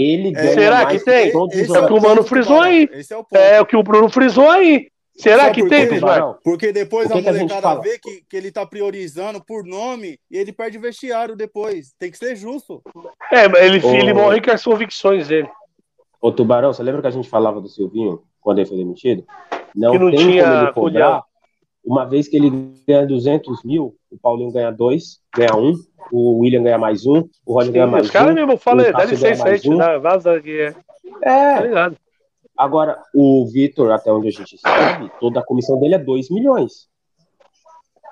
Será 0.53 0.85
que 0.85 0.99
tem? 0.99 1.31
É 1.31 1.37
o 1.37 1.87
que 1.87 1.93
o 1.93 2.01
Mano 2.01 2.23
frisou 2.23 2.59
aí. 2.59 2.89
É, 3.33 3.55
é 3.55 3.61
o 3.61 3.65
que 3.65 3.77
o 3.77 3.83
Bruno 3.83 4.09
frisou 4.09 4.49
aí. 4.49 4.87
Será 5.19 5.51
que 5.51 5.67
tem, 5.67 5.87
Bismarck? 5.87 6.37
Porque 6.43 6.71
depois 6.71 7.11
que 7.11 7.13
a 7.13 7.21
molecada 7.21 7.81
vê 7.81 7.99
que, 7.99 8.23
que 8.29 8.37
ele 8.37 8.51
tá 8.51 8.65
priorizando 8.65 9.43
por 9.43 9.65
nome 9.65 10.17
e 10.31 10.37
ele 10.37 10.53
perde 10.53 10.77
vestiário 10.77 11.35
depois. 11.35 11.93
Tem 11.99 12.09
que 12.09 12.17
ser 12.17 12.37
justo. 12.37 12.81
É, 13.31 13.45
ele, 13.65 13.81
oh. 13.83 13.93
ele 13.93 14.13
morre 14.13 14.41
com 14.41 14.51
as 14.51 14.63
convicções 14.63 15.27
dele. 15.27 15.49
Ô, 16.21 16.31
Tubarão, 16.31 16.71
você 16.71 16.81
lembra 16.81 17.01
que 17.01 17.07
a 17.07 17.11
gente 17.11 17.29
falava 17.29 17.59
do 17.59 17.67
Silvinho 17.67 18.23
quando 18.39 18.59
ele 18.59 18.67
foi 18.67 18.77
demitido? 18.77 19.25
Não, 19.75 19.93
não 19.93 20.09
tem 20.09 20.19
tinha 20.19 20.43
como 20.43 20.63
ele 20.63 20.73
cobrar. 20.73 21.23
Uma 21.83 22.05
vez 22.05 22.27
que 22.27 22.37
ele 22.37 22.49
ganha 22.87 23.05
200 23.05 23.63
mil, 23.63 23.95
o 24.09 24.17
Paulinho 24.17 24.51
ganha 24.51 24.71
dois, 24.71 25.19
ganha 25.35 25.55
um, 25.55 25.73
o 26.11 26.39
William 26.39 26.63
ganha 26.63 26.77
mais 26.77 27.05
um, 27.05 27.27
o 27.45 27.53
Roger 27.53 27.73
ganha 27.73 27.87
mais 27.87 28.03
os 28.03 28.07
um. 28.07 28.09
Os 28.09 28.13
caras 28.13 28.35
mesmo 28.35 28.57
falam, 28.57 28.91
dá 28.91 29.05
licença 29.05 29.47
aí, 29.47 29.59
um. 29.65 29.77
vaza 30.01 30.33
aqui. 30.33 30.61
É. 30.61 30.73
é. 31.23 31.71
Tá 31.71 31.91
Agora, 32.59 33.01
o 33.15 33.47
Vitor, 33.47 33.89
até 33.89 34.11
onde 34.11 34.27
a 34.27 34.31
gente 34.31 34.57
sabe, 34.57 35.09
toda 35.17 35.39
a 35.39 35.43
comissão 35.45 35.79
dele 35.79 35.95
é 35.95 35.97
2 35.97 36.29
milhões. 36.29 36.89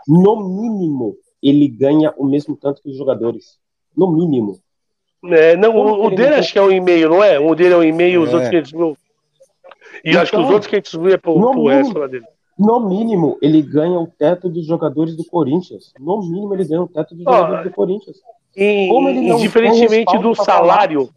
No 0.07 0.37
mínimo, 0.37 1.17
ele 1.43 1.67
ganha 1.67 2.13
o 2.15 2.25
mesmo 2.25 2.55
tanto 2.55 2.81
que 2.81 2.89
os 2.89 2.95
jogadores. 2.95 3.57
No 3.93 4.09
mínimo. 4.09 4.57
É, 5.25 5.57
não, 5.57 5.75
o, 5.75 6.05
o 6.05 6.09
dele 6.09 6.35
acho 6.35 6.53
que 6.53 6.59
é 6.59 6.61
um 6.61 6.71
e-mail, 6.71 7.09
não 7.09 7.21
é? 7.21 7.37
O 7.37 7.53
dele 7.55 7.73
é 7.73 7.77
um 7.77 7.83
e-mail, 7.83 8.21
é. 8.21 8.23
os 8.23 8.33
outros 8.33 8.49
500 8.49 8.71
mil. 8.71 8.97
E 10.05 10.09
então, 10.11 10.21
acho 10.21 10.31
que 10.31 10.37
os 10.37 10.43
então, 10.43 10.53
outros 10.53 10.69
500 10.69 10.93
mil 10.93 11.13
é 11.13 11.17
pro, 11.17 11.51
pro 11.51 11.69
extra 11.69 12.07
dele. 12.07 12.25
No 12.57 12.79
mínimo, 12.79 13.37
ele 13.41 13.61
ganha 13.61 13.99
o 13.99 14.07
teto 14.07 14.47
dos 14.47 14.65
jogadores 14.65 15.17
do 15.17 15.25
Corinthians. 15.25 15.91
No 15.99 16.21
mínimo, 16.21 16.53
ele 16.53 16.63
ganha 16.63 16.83
o 16.83 16.87
teto 16.87 17.13
dos 17.13 17.25
jogadores 17.25 17.65
do 17.65 17.71
Corinthians. 17.71 18.17
E, 18.55 18.87
indiferentemente 18.87 20.17
do 20.19 20.33
salário, 20.33 21.09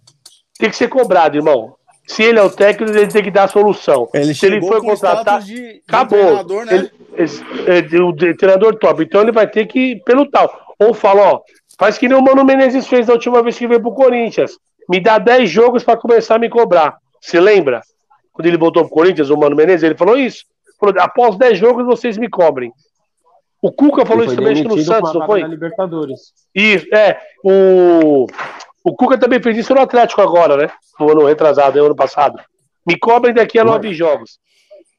tem 0.58 0.68
que 0.68 0.76
ser 0.76 0.88
cobrado, 0.88 1.36
irmão. 1.36 1.76
Se 2.10 2.24
ele 2.24 2.40
é 2.40 2.42
o 2.42 2.50
técnico, 2.50 2.92
ele 2.92 3.06
tem 3.06 3.22
que 3.22 3.30
dar 3.30 3.44
a 3.44 3.48
solução. 3.48 4.08
Ele 4.12 4.34
Se 4.34 4.44
ele 4.44 4.60
for 4.60 4.80
contratar, 4.80 5.40
de, 5.42 5.80
acabou. 5.86 6.18
De 6.18 6.24
treinador, 6.24 6.66
né? 6.66 6.90
ele, 7.14 7.80
ele, 7.94 8.02
o 8.02 8.12
treinador 8.12 8.74
top. 8.80 9.04
Então 9.04 9.20
ele 9.20 9.30
vai 9.30 9.46
ter 9.46 9.66
que 9.66 10.02
pelo 10.04 10.28
tal. 10.28 10.52
Ou 10.76 10.92
fala, 10.92 11.34
ó, 11.34 11.40
faz 11.78 11.98
que 11.98 12.08
nem 12.08 12.18
o 12.18 12.20
Mano 12.20 12.44
Menezes 12.44 12.88
fez 12.88 13.06
da 13.06 13.12
última 13.12 13.40
vez 13.44 13.56
que 13.56 13.68
veio 13.68 13.80
pro 13.80 13.94
Corinthians. 13.94 14.58
Me 14.88 14.98
dá 14.98 15.18
10 15.18 15.48
jogos 15.48 15.84
para 15.84 15.96
começar 15.96 16.34
a 16.34 16.38
me 16.40 16.50
cobrar. 16.50 16.96
Você 17.20 17.38
lembra? 17.38 17.80
Quando 18.32 18.46
ele 18.46 18.58
voltou 18.58 18.82
pro 18.82 18.92
Corinthians, 18.92 19.30
o 19.30 19.36
Mano 19.36 19.54
Menezes, 19.54 19.84
ele 19.84 19.96
falou 19.96 20.18
isso. 20.18 20.46
Falou, 20.80 20.96
após 20.98 21.38
10 21.38 21.58
jogos 21.58 21.86
vocês 21.86 22.18
me 22.18 22.28
cobrem. 22.28 22.72
O 23.62 23.70
Cuca 23.70 24.04
falou 24.04 24.24
isso 24.24 24.34
também, 24.34 24.54
acho 24.54 24.62
que 24.62 24.68
no 24.68 24.78
Santos, 24.82 25.14
não 25.14 25.26
foi? 25.26 25.42
Libertadores. 25.42 26.32
Isso, 26.52 26.92
é. 26.92 27.20
O, 27.44 28.26
o 28.84 28.94
Cuca 28.94 29.18
também 29.18 29.42
fez 29.42 29.56
isso 29.58 29.74
no 29.74 29.80
Atlético 29.80 30.20
agora, 30.20 30.56
né? 30.56 30.70
No 30.98 31.10
ano 31.10 31.26
retrasado, 31.26 31.78
no 31.78 31.86
ano 31.86 31.96
passado. 31.96 32.40
Me 32.86 32.98
cobrem 32.98 33.34
daqui 33.34 33.58
a 33.58 33.64
nove 33.64 33.92
jogos. 33.92 34.38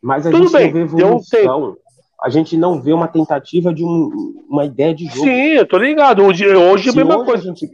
Mas 0.02 0.26
a 0.26 0.32
Tudo 0.32 0.48
gente 0.48 0.54
bem, 0.54 0.68
não 0.68 0.74
vê 0.74 0.82
evolução. 0.82 1.78
A 2.24 2.30
gente 2.30 2.56
não 2.56 2.82
vê 2.82 2.94
uma 2.94 3.08
tentativa 3.08 3.74
de 3.74 3.84
um, 3.84 4.12
uma 4.48 4.66
ideia 4.66 4.94
de 4.94 5.06
jogo. 5.06 5.24
Sim, 5.24 5.54
eu 5.54 5.68
tô 5.68 5.78
ligado. 5.78 6.24
Hoje, 6.24 6.48
hoje 6.48 6.90
é 6.90 6.92
a 6.92 6.96
mesma 6.96 7.26
coisa. 7.26 7.44
A 7.44 7.48
gente, 7.48 7.68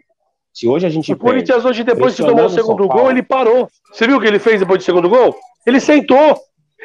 se 0.54 0.68
hoje 0.68 0.86
a 0.86 0.90
gente. 0.90 1.12
O 1.12 1.18
Corinthians 1.18 1.66
hoje, 1.66 1.84
depois 1.84 2.16
que 2.16 2.24
tomou 2.24 2.46
o 2.46 2.50
segundo 2.50 2.88
gol, 2.88 3.12
ele 3.12 3.22
parou. 3.22 3.70
Você 3.92 4.08
viu 4.08 4.18
o 4.18 4.22
que 4.22 4.28
ele 4.28 4.40
fez 4.40 4.60
depois 4.60 4.80
do 4.80 4.86
segundo 4.86 5.10
gol? 5.10 5.36
Ele 5.66 5.80
sentou. 5.80 6.38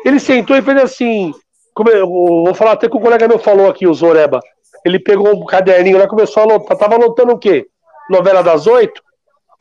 Ele 0.05 0.19
sentou 0.19 0.57
e 0.57 0.63
fez 0.63 0.77
assim. 0.83 1.33
Como 1.73 1.89
eu, 1.89 2.07
vou 2.07 2.55
falar 2.55 2.73
até 2.73 2.89
que 2.89 2.97
o 2.97 3.01
colega 3.01 3.29
meu 3.29 3.39
falou 3.39 3.69
aqui, 3.69 3.87
o 3.87 3.95
Zoreba. 3.95 4.41
Ele 4.85 4.99
pegou 4.99 5.33
um 5.35 5.47
caderninho 5.47 5.99
lá, 5.99 6.09
começou 6.09 6.43
a 6.43 6.45
anotar. 6.45 6.77
Tava 6.77 6.97
anotando 6.97 7.33
o 7.33 7.39
quê? 7.39 7.67
Novela 8.11 8.43
das 8.43 8.67
oito? 8.67 9.01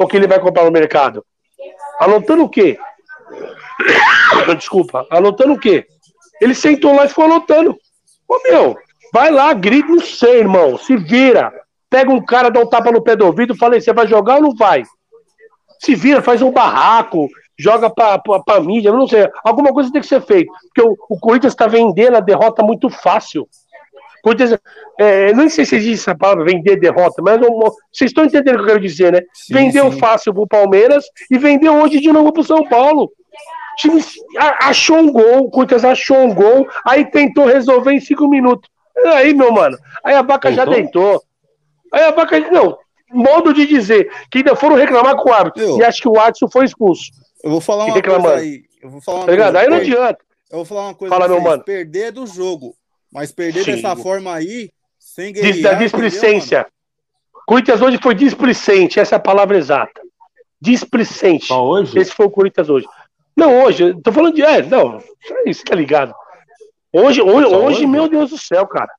Ou 0.02 0.08
que 0.08 0.18
ele 0.18 0.28
vai 0.28 0.40
comprar 0.40 0.66
no 0.66 0.72
mercado? 0.72 1.24
Anotando 2.00 2.44
o 2.44 2.50
quê? 2.50 2.80
Desculpa, 4.58 5.06
anotando 5.12 5.54
o 5.54 5.60
quê? 5.60 5.86
Ele 6.42 6.56
sentou 6.56 6.96
lá 6.96 7.06
e 7.06 7.10
ficou 7.10 7.26
anotando. 7.26 7.78
Ô 8.28 8.42
meu, 8.44 8.76
vai 9.14 9.30
lá, 9.30 9.54
grita, 9.54 9.90
não 9.90 10.00
sei, 10.00 10.40
irmão. 10.40 10.76
Se 10.76 10.98
vira. 10.98 11.54
Pega 11.88 12.10
um 12.10 12.20
cara, 12.20 12.50
dá 12.50 12.60
um 12.60 12.66
tapa 12.66 12.92
no 12.92 13.04
pé 13.04 13.16
do 13.16 13.28
ouvido, 13.28 13.56
fala 13.56 13.76
aí, 13.76 13.82
você 13.82 13.94
vai 13.94 14.08
jogar 14.08 14.38
ou 14.38 14.42
não 14.42 14.56
vai? 14.56 14.84
Se 15.80 15.94
vira, 15.94 16.22
faz 16.22 16.42
um 16.42 16.52
barraco, 16.52 17.30
joga 17.60 17.90
pra, 17.90 18.18
pra, 18.18 18.40
pra 18.40 18.60
mídia, 18.60 18.92
não 18.92 19.08
sei. 19.08 19.30
Alguma 19.44 19.72
coisa 19.72 19.92
tem 19.92 20.02
que 20.02 20.08
ser 20.08 20.22
feita. 20.22 20.52
Porque 20.64 20.82
o, 20.82 20.96
o 21.10 21.20
Corinthians 21.20 21.54
está 21.54 21.68
vendendo 21.68 22.16
a 22.16 22.22
derrota 22.22 22.64
muito 22.64 22.90
fácil. 22.90 23.48
Corinthians, 24.22 24.58
é, 25.00 25.34
não 25.34 25.50
sei 25.50 25.66
se 25.66 25.76
existe 25.76 26.02
essa 26.02 26.16
palavra, 26.16 26.46
vender 26.46 26.78
derrota, 26.78 27.22
mas 27.22 27.40
não, 27.40 27.58
vocês 27.92 28.12
estão 28.12 28.26
entendendo 28.26 28.56
o 28.56 28.58
que 28.58 28.64
eu 28.64 28.68
quero 28.68 28.80
dizer, 28.80 29.12
né? 29.12 29.22
Sim, 29.34 29.54
vendeu 29.54 29.92
sim. 29.92 30.00
fácil 30.00 30.34
pro 30.34 30.48
Palmeiras 30.48 31.06
e 31.30 31.38
vendeu 31.38 31.76
hoje 31.76 32.00
de 32.00 32.12
novo 32.12 32.32
pro 32.32 32.44
São 32.44 32.68
Paulo. 32.68 33.06
O 33.06 33.76
time 33.78 34.04
achou 34.60 34.98
um 34.98 35.12
gol, 35.12 35.46
o 35.46 35.50
Corinthians 35.50 35.86
achou 35.86 36.18
um 36.18 36.34
gol, 36.34 36.68
aí 36.86 37.06
tentou 37.10 37.46
resolver 37.46 37.94
em 37.94 38.00
cinco 38.00 38.28
minutos. 38.28 38.70
Aí, 39.16 39.34
meu 39.34 39.52
mano, 39.52 39.78
aí 40.04 40.14
a 40.14 40.22
vaca 40.22 40.52
já 40.52 40.66
deitou. 40.66 41.22
Aí 41.92 42.04
a 42.04 42.12
vaca, 42.12 42.40
não, 42.52 42.78
modo 43.12 43.54
de 43.54 43.66
dizer, 43.66 44.10
que 44.30 44.40
ainda 44.40 44.56
foram 44.56 44.76
reclamar 44.76 45.16
com 45.16 45.30
o 45.30 45.34
árbitro. 45.34 45.80
E 45.80 45.84
acho 45.84 46.02
que 46.02 46.08
o 46.08 46.20
Adson 46.20 46.48
foi 46.50 46.66
expulso. 46.66 47.12
Eu 47.44 47.50
vou 47.50 47.62
falar 47.62 47.86
uma 47.86 48.02
coisa 48.02 48.36
aí. 48.36 48.64
Eu 48.82 48.90
vou 48.90 49.02
falar 49.02 49.20
uma 49.20 49.26
tá 49.26 49.36
coisa. 49.36 49.60
Aí 49.60 49.68
não 49.68 49.78
adianta. 49.78 50.20
Eu 50.52 50.58
vou 50.58 50.66
falar 50.66 50.88
uma 50.88 50.96
coisa. 50.96 51.14
Fala, 51.14 51.28
meu 51.28 51.42
mano. 51.42 51.64
Perder 51.64 52.12
do 52.12 52.26
jogo. 52.26 52.76
Mas 53.12 53.32
perder 53.32 53.64
Sim. 53.66 53.76
dessa 53.76 53.96
forma 53.96 54.34
aí, 54.34 54.72
sem 54.98 55.34
guerrear... 55.34 55.74
Da 55.74 55.74
displicência. 55.74 56.66
Corinthians 57.46 57.82
hoje 57.82 58.00
foi 58.02 58.16
displicente, 58.16 59.00
essa 59.00 59.16
é 59.16 59.18
a 59.18 59.20
palavra 59.20 59.58
exata. 59.58 60.02
Displicente. 60.60 61.48
Só 61.48 61.66
hoje? 61.66 61.98
Esse 62.00 62.12
foi 62.12 62.28
o 62.28 62.32
Corinthians 62.32 62.70
hoje. 62.70 62.88
Não, 63.36 63.64
hoje, 63.64 63.94
tô 64.02 64.12
falando 64.12 64.36
de. 64.36 64.42
É, 64.42 64.62
não, 64.62 65.02
isso 65.46 65.64
tá 65.64 65.76
ligado. 65.76 66.14
Hoje, 66.94 67.22
hoje, 67.22 67.46
hoje, 67.48 67.56
hoje, 67.56 67.88
meu 67.88 68.08
Deus 68.08 68.30
do 68.30 68.38
céu, 68.38 68.68
cara. 68.68 68.92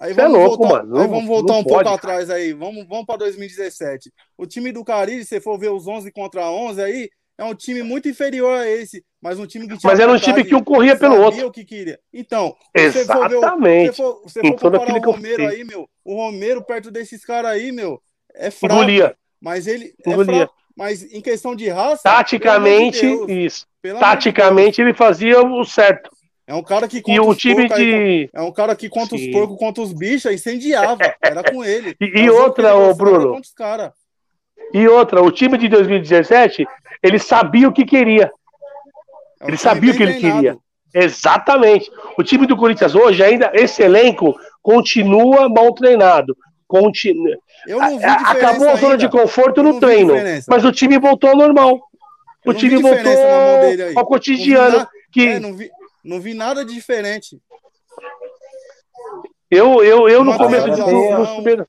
Aí 0.00 0.10
é 0.10 0.14
vamos, 0.14 0.34
é 0.34 0.38
louco, 0.38 0.56
voltar, 0.66 0.84
mano. 0.84 0.98
aí 0.98 1.06
vamos 1.06 1.26
voltar 1.26 1.52
um 1.54 1.64
pode, 1.64 1.68
pouco 1.68 1.84
cara. 1.84 1.96
atrás 1.96 2.30
aí. 2.30 2.52
Vamos, 2.52 2.86
vamos 2.88 3.06
para 3.06 3.18
2017. 3.18 4.12
O 4.36 4.46
time 4.46 4.72
do 4.72 4.84
Caribe, 4.84 5.22
se 5.22 5.28
você 5.28 5.40
for 5.40 5.58
ver 5.58 5.70
os 5.70 5.86
11 5.86 6.10
contra 6.10 6.50
11 6.50 6.82
aí, 6.82 7.10
é 7.36 7.44
um 7.44 7.54
time 7.54 7.82
muito 7.82 8.08
inferior 8.08 8.58
a 8.58 8.68
esse, 8.68 9.04
mas 9.20 9.38
um 9.38 9.46
time 9.46 9.66
que 9.66 9.76
tinha 9.76 9.90
Mas 9.90 10.00
era 10.00 10.12
um 10.12 10.18
time 10.18 10.44
que 10.44 10.54
um 10.54 10.62
corria 10.62 10.96
pelo 10.96 11.20
outro. 11.20 11.46
o 11.46 11.50
que 11.50 11.64
queria. 11.64 11.98
Então, 12.12 12.54
exatamente. 12.74 13.96
Você 13.96 14.02
for, 14.02 14.22
você 14.22 14.40
for 14.40 14.50
comparar 14.52 14.94
o 14.94 15.12
Romero 15.12 15.48
aí, 15.48 15.64
meu, 15.64 15.88
o 16.04 16.14
Romero 16.14 16.62
perto 16.62 16.90
desses 16.90 17.24
caras 17.24 17.50
aí, 17.50 17.72
meu, 17.72 18.00
é 18.34 18.50
fraco. 18.50 18.74
Engolia. 18.74 19.16
Mas 19.40 19.66
ele 19.66 19.94
é 20.06 20.10
Engolia. 20.10 20.36
fraco. 20.36 20.54
Mas 20.76 21.02
em 21.12 21.20
questão 21.20 21.54
de 21.54 21.68
raça, 21.68 22.02
taticamente, 22.02 23.00
de 23.00 23.26
Deus, 23.26 23.28
isso. 23.30 23.66
Taticamente 24.00 24.80
ele 24.80 24.92
fazia 24.92 25.40
o 25.40 25.64
certo. 25.64 26.10
É 26.46 26.54
um 26.54 26.62
cara 26.62 26.86
que 26.86 27.00
contra 27.00 27.14
e 27.14 27.20
o 27.20 27.34
time 27.34 27.68
de 27.68 28.28
é 28.32 28.42
um 28.42 28.52
cara 28.52 28.76
que 28.76 28.88
contra 28.88 29.16
Sim. 29.16 29.28
os 29.28 29.32
porcos, 29.32 29.56
contra 29.56 29.82
os 29.82 29.92
bichos, 29.92 30.30
incendiava. 30.32 30.98
Era 31.22 31.42
com 31.42 31.64
ele. 31.64 31.96
e, 32.00 32.20
e 32.20 32.30
outra, 32.30 32.74
ô 32.76 32.92
Bruno. 32.94 33.40
E 34.72 34.88
outra, 34.88 35.22
o 35.22 35.30
time 35.30 35.58
de 35.58 35.68
2017 35.68 36.66
ele 37.02 37.18
sabia 37.18 37.68
o 37.68 37.72
que 37.72 37.84
queria. 37.84 38.32
É 39.40 39.48
ele 39.48 39.58
sabia 39.58 39.92
o 39.92 39.96
que 39.96 40.02
ele 40.02 40.14
queria. 40.14 40.56
Exatamente. 40.94 41.90
O 42.16 42.22
time 42.22 42.46
do 42.46 42.56
Corinthians 42.56 42.94
hoje, 42.94 43.22
ainda, 43.22 43.50
esse 43.52 43.82
elenco, 43.82 44.34
continua 44.62 45.48
mal 45.48 45.74
treinado. 45.74 46.36
Continua. 46.66 47.36
Acabou 48.24 48.70
a 48.70 48.76
zona 48.76 48.94
ainda. 48.94 48.98
de 48.98 49.08
conforto 49.08 49.62
no 49.62 49.78
treino. 49.78 50.14
Mas 50.48 50.64
o 50.64 50.72
time 50.72 50.98
voltou 50.98 51.30
ao 51.30 51.36
normal. 51.36 51.80
o 52.46 52.54
time 52.54 52.80
voltou 52.80 53.12
ao 53.96 54.06
cotidiano. 54.06 54.78
Não 54.78 54.86
que... 55.12 55.28
É, 55.28 55.40
não, 55.40 55.54
vi, 55.54 55.70
não 56.02 56.20
vi 56.20 56.32
nada 56.32 56.64
de 56.64 56.72
diferente. 56.72 57.38
Eu, 59.50 59.84
eu, 59.84 60.08
eu 60.08 60.24
no 60.24 60.36
começo 60.36 60.70
de 60.70 60.76
tudo. 60.76 61.66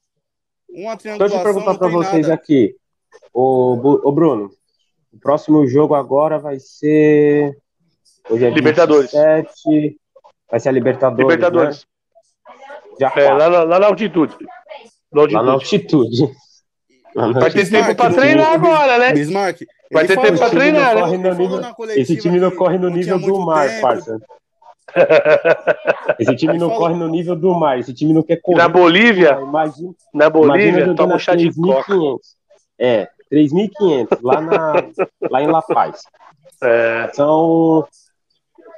Uma 0.69 0.95
Deixa 0.95 1.23
eu 1.23 1.29
te 1.29 1.43
perguntar 1.43 1.77
para 1.77 1.87
vocês 1.87 2.27
nada. 2.27 2.33
aqui. 2.33 2.75
O, 3.37 3.73
o 4.07 4.11
Bruno, 4.13 4.49
o 5.13 5.19
próximo 5.19 5.67
jogo 5.67 5.93
agora 5.93 6.39
vai 6.39 6.57
ser. 6.57 7.53
Hoje 8.29 8.45
é 8.45 8.49
Libertadores. 8.49 9.11
27, 9.11 9.97
vai 10.49 10.59
ser 10.61 10.69
a 10.69 10.71
Libertadores. 10.71 11.35
Libertadores. 11.35 11.87
Né? 12.97 13.11
É, 13.17 13.33
lá, 13.33 13.49
na, 13.49 13.63
lá 13.63 13.79
na 13.79 13.87
altitude. 13.87 14.33
Na 15.11 15.21
altitude. 15.21 15.35
Lá 15.35 15.43
na 15.43 15.51
altitude. 15.51 16.31
Vai 17.13 17.51
ter 17.51 17.69
tempo 17.69 17.93
para 17.93 18.13
treinar 18.13 18.53
agora, 18.53 18.97
né? 18.99 19.11
Bismarck. 19.11 19.65
Vai 19.91 20.07
ter 20.07 20.17
tempo 20.17 20.37
para 20.37 20.49
treinar, 20.49 20.95
né? 20.95 21.33
Nível, 21.33 21.61
esse 21.89 22.15
time 22.15 22.39
não 22.39 22.51
corre 22.51 22.77
no 22.77 22.89
nível 22.89 23.19
do 23.19 23.37
mar, 23.45 23.67
tempo. 23.67 23.81
parça. 23.81 24.21
Esse 26.19 26.35
time 26.37 26.57
não 26.57 26.69
corre 26.69 26.93
no 26.93 27.09
nível 27.09 27.35
do 27.35 27.53
mar, 27.53 27.77
esse 27.79 27.91
time 27.91 28.13
não 28.13 28.21
quer 28.21 28.39
correr. 28.39 28.59
Na 28.59 28.69
Bolívia? 28.69 29.37
Imagina, 29.41 29.93
na 30.13 30.29
Bolívia, 30.29 30.93
toma 30.95 31.15
um 31.15 31.19
chá 31.19 31.35
de 31.35 31.51
coca. 31.53 31.93
É, 32.79 33.09
3.500 33.35 34.19
lá, 34.21 34.39
na, 34.39 34.73
lá 35.29 35.41
em 35.41 35.47
La 35.47 35.61
Paz. 35.61 36.03
É. 36.63 37.11
São. 37.13 37.85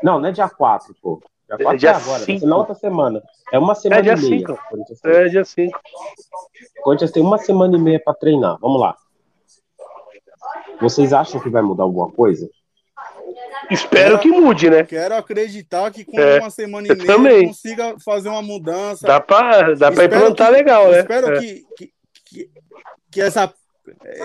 Não, 0.02 0.20
não 0.20 0.30
é 0.30 0.32
dia 0.32 0.50
4, 0.50 0.96
pô. 1.02 1.22
Dia 1.48 1.58
4 1.58 1.74
é, 1.74 1.78
dia 1.78 1.90
é 1.90 1.94
agora, 1.94 2.24
cinco. 2.24 2.48
na 2.48 2.58
outra 2.58 2.74
semana. 2.74 3.22
É 3.54 3.60
uma 3.60 3.76
semana 3.76 4.00
é 4.00 4.04
dia 4.04 4.14
e 4.14 4.30
meia. 4.30 4.46
É 5.04 5.30
dia 5.30 5.46
5. 5.46 5.80
O 6.80 6.82
Corinthians 6.82 7.12
tem 7.12 7.22
uma 7.22 7.38
semana 7.38 7.78
e 7.78 7.80
meia 7.80 8.02
para 8.04 8.16
treinar. 8.16 8.58
Vamos 8.60 8.82
lá. 8.82 8.96
Vocês 10.82 11.14
acham 11.14 11.40
que 11.40 11.50
vai 11.50 11.62
mudar 11.62 11.84
alguma 11.84 12.12
coisa? 12.12 12.50
Espero 13.70 14.18
quero, 14.18 14.20
que 14.20 14.30
mude, 14.30 14.70
né? 14.70 14.84
Quero 14.84 15.16
acreditar 15.16 15.92
que 15.92 16.06
com 16.06 16.20
é, 16.20 16.40
uma 16.40 16.50
semana 16.50 16.88
e 16.88 16.96
meia 16.96 17.06
também. 17.06 17.48
consiga 17.48 17.96
fazer 18.04 18.30
uma 18.30 18.42
mudança. 18.42 19.06
Dá 19.06 19.20
para 19.20 19.76
dá 19.76 19.92
pra 19.92 20.06
implantar 20.06 20.48
que, 20.48 20.54
legal, 20.54 20.90
né? 20.90 21.00
Espero 21.00 21.36
é. 21.36 21.40
que, 21.40 21.66
que, 21.76 21.94
que, 22.26 22.50
que 23.12 23.22
essa 23.22 23.52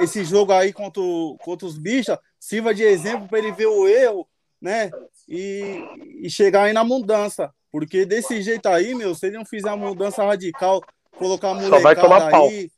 esse 0.01 0.25
jogo 0.25 0.53
aí 0.53 0.73
contra, 0.73 1.03
contra 1.43 1.67
os 1.67 1.79
bichos 1.79 2.17
sirva 2.39 2.75
de 2.75 2.83
exemplo 2.83 3.29
para 3.29 3.39
ele 3.39 3.53
ver 3.53 3.67
o 3.67 3.87
erro, 3.87 4.29
né? 4.61 4.91
E, 5.29 5.85
e 6.23 6.31
chegar 6.31 6.65
aí 6.65 6.73
na 6.73 6.85
mudança. 6.85 7.53
Porque 7.71 8.05
desse 8.05 8.43
jeito 8.43 8.67
aí, 8.67 8.95
meu, 8.95 9.15
se 9.15 9.27
ele 9.27 9.39
não 9.39 9.45
fizer 9.45 9.73
uma 9.73 9.89
mudança 9.89 10.25
radical, 10.25 10.83
colocar 11.17 11.51
a 11.51 11.55
molecada 11.55 11.77
Só 11.77 11.83
vai 11.83 11.97
tomar 11.97 12.31
pau. 12.31 12.49
aí, 12.49 12.71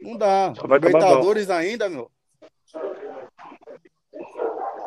não 0.00 0.16
dá. 0.16 0.52
Só 0.54 0.66
vai 0.66 0.78
Libertadores 0.78 1.48
ainda, 1.48 1.88
meu. 1.88 2.10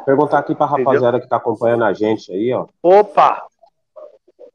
Perguntar 0.06 0.40
aqui 0.40 0.54
pra 0.54 0.68
rapaziada 0.68 1.20
que 1.20 1.28
tá 1.28 1.38
acompanhando 1.38 1.84
a 1.84 1.94
gente 1.94 2.32
aí, 2.32 2.54
ó. 2.54 2.68
Opa! 2.84 3.48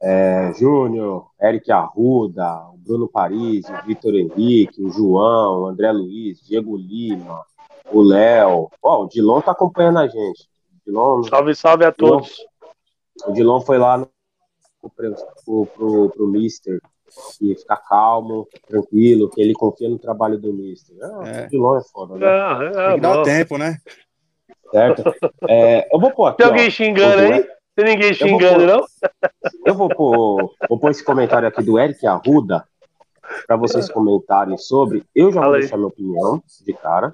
É, 0.03 0.51
Júnior, 0.55 1.27
Eric 1.39 1.71
Arruda, 1.71 2.69
o 2.73 2.77
Bruno 2.77 3.07
Paris, 3.07 3.65
o 3.69 3.85
Vitor 3.85 4.15
Henrique, 4.15 4.81
o 4.81 4.89
João, 4.89 5.61
o 5.61 5.67
André 5.67 5.91
Luiz, 5.91 6.41
Diego 6.41 6.75
Lima, 6.75 7.45
o 7.91 8.01
Léo. 8.01 8.69
Ó, 8.81 9.03
o 9.03 9.07
Dilon 9.07 9.41
tá 9.41 9.51
acompanhando 9.51 9.99
a 9.99 10.07
gente. 10.07 10.49
Dilon, 10.85 11.23
salve, 11.23 11.53
salve 11.53 11.85
a 11.85 11.91
todos. 11.91 12.29
Dilon, 12.29 13.29
o 13.29 13.33
Dilon 13.33 13.61
foi 13.61 13.77
lá 13.77 13.99
no, 13.99 14.09
pro, 14.95 15.15
pro, 15.45 15.65
pro, 15.67 16.09
pro 16.09 16.27
Mister 16.27 16.79
e 17.39 17.53
ficar 17.55 17.77
calmo, 17.77 18.47
tranquilo, 18.67 19.29
que 19.29 19.39
ele 19.39 19.53
confia 19.53 19.87
no 19.87 19.99
trabalho 19.99 20.39
do 20.39 20.51
Mister. 20.51 20.97
Ah, 20.99 21.21
é. 21.27 21.45
O 21.45 21.49
Dilon 21.49 21.77
é 21.77 21.81
foda, 21.83 22.15
né? 22.15 22.25
É, 22.25 22.65
é, 22.65 22.87
Tem 22.87 22.95
que 22.95 23.01
dar 23.01 23.21
tempo, 23.21 23.57
né? 23.57 23.77
Certo? 24.71 25.03
É, 25.47 25.93
eu 25.93 25.99
vou 25.99 26.11
pôr 26.11 26.27
aqui. 26.27 26.37
Tem 26.37 26.47
alguém 26.47 26.67
ó, 26.67 26.71
xingando 26.71 27.21
aí? 27.21 27.47
Tem 27.75 27.85
ninguém 27.85 28.13
xingando, 28.13 28.65
não? 28.65 28.85
Eu 29.65 29.75
vou 29.75 29.87
pôr, 29.89 30.53
vou 30.67 30.79
pôr 30.79 30.91
esse 30.91 31.03
comentário 31.03 31.47
aqui 31.47 31.63
do 31.63 31.79
Eric 31.79 32.05
Arruda 32.05 32.65
para 33.47 33.55
vocês 33.55 33.89
comentarem 33.89 34.57
sobre. 34.57 35.03
Eu 35.15 35.31
já 35.31 35.41
vou 35.41 35.53
deixar 35.53 35.77
minha 35.77 35.87
opinião 35.87 36.43
de 36.65 36.73
cara. 36.73 37.13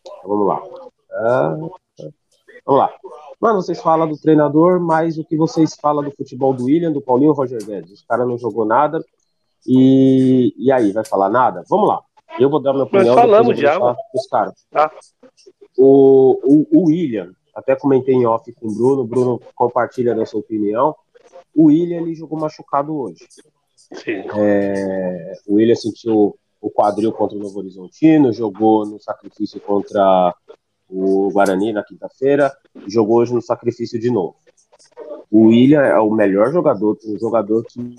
Então, 0.00 0.20
vamos 0.24 0.46
lá. 0.46 0.62
Uh, 0.62 1.70
vamos 2.64 2.80
lá. 2.80 2.92
Mano, 3.40 3.62
vocês 3.62 3.80
falam 3.80 4.08
do 4.08 4.16
treinador, 4.16 4.80
mas 4.80 5.18
o 5.18 5.24
que 5.24 5.36
vocês 5.36 5.74
falam 5.74 6.04
do 6.04 6.12
futebol 6.12 6.52
do 6.52 6.64
William, 6.64 6.92
do 6.92 7.00
Paulinho 7.00 7.32
e 7.32 7.34
Roger 7.34 7.64
Guedes? 7.64 7.92
Os 7.92 8.02
caras 8.02 8.26
não 8.26 8.38
jogou 8.38 8.64
nada. 8.64 9.00
E, 9.66 10.54
e 10.56 10.70
aí, 10.70 10.92
vai 10.92 11.04
falar 11.04 11.28
nada? 11.28 11.64
Vamos 11.68 11.88
lá. 11.88 12.00
Eu 12.38 12.48
vou 12.48 12.60
dar 12.60 12.72
minha 12.72 12.84
opinião. 12.84 13.14
Nós 13.14 13.20
falamos 13.20 13.58
já. 13.58 13.78
Os 14.14 14.26
caras. 14.28 14.54
Tá. 14.70 14.90
O, 15.76 16.38
o, 16.44 16.78
o 16.78 16.86
William, 16.86 17.32
até 17.58 17.74
comentei 17.74 18.14
em 18.14 18.24
off 18.24 18.52
com 18.52 18.68
o 18.68 18.72
Bruno, 18.72 19.02
o 19.02 19.06
Bruno 19.06 19.42
compartilha 19.52 20.14
da 20.14 20.24
sua 20.24 20.38
opinião. 20.38 20.94
O 21.54 21.64
William 21.64 22.02
ele 22.02 22.14
jogou 22.14 22.38
machucado 22.38 22.96
hoje. 22.96 23.26
Sim. 23.74 24.22
É, 24.36 25.32
o 25.44 25.54
William 25.54 25.74
sentiu 25.74 26.38
o 26.60 26.70
quadril 26.70 27.12
contra 27.12 27.36
o 27.36 27.40
Novo 27.40 27.58
Horizontino, 27.58 28.32
jogou 28.32 28.86
no 28.86 29.00
sacrifício 29.00 29.60
contra 29.60 30.32
o 30.88 31.30
Guarani 31.32 31.72
na 31.72 31.82
quinta-feira, 31.82 32.56
jogou 32.86 33.16
hoje 33.16 33.34
no 33.34 33.42
sacrifício 33.42 33.98
de 33.98 34.08
novo. 34.08 34.36
O 35.28 35.46
William 35.46 35.82
é 35.82 35.98
o 35.98 36.12
melhor 36.12 36.52
jogador, 36.52 36.96
um 37.04 37.18
jogador 37.18 37.64
que 37.64 37.96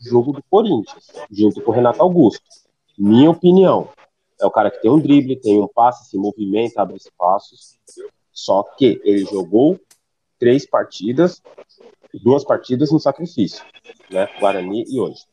jogo 0.00 0.32
do 0.32 0.42
Corinthians, 0.48 1.10
junto 1.30 1.60
com 1.60 1.72
o 1.72 1.74
Renato 1.74 2.00
Augusto. 2.00 2.44
Minha 2.96 3.30
opinião. 3.30 3.88
É 4.40 4.46
o 4.46 4.50
cara 4.50 4.70
que 4.70 4.80
tem 4.80 4.90
um 4.90 5.00
drible, 5.00 5.40
tem 5.40 5.60
um 5.60 5.68
passe, 5.68 6.10
se 6.10 6.16
movimenta, 6.16 6.80
abre 6.80 6.96
espaços. 6.96 7.76
Só 8.32 8.62
que 8.62 9.00
ele 9.04 9.24
jogou 9.24 9.78
três 10.38 10.66
partidas, 10.66 11.42
duas 12.24 12.44
partidas 12.44 12.90
no 12.90 12.98
sacrifício, 12.98 13.64
né? 14.10 14.28
Guarani 14.40 14.84
e 14.88 14.98
hoje. 14.98 15.24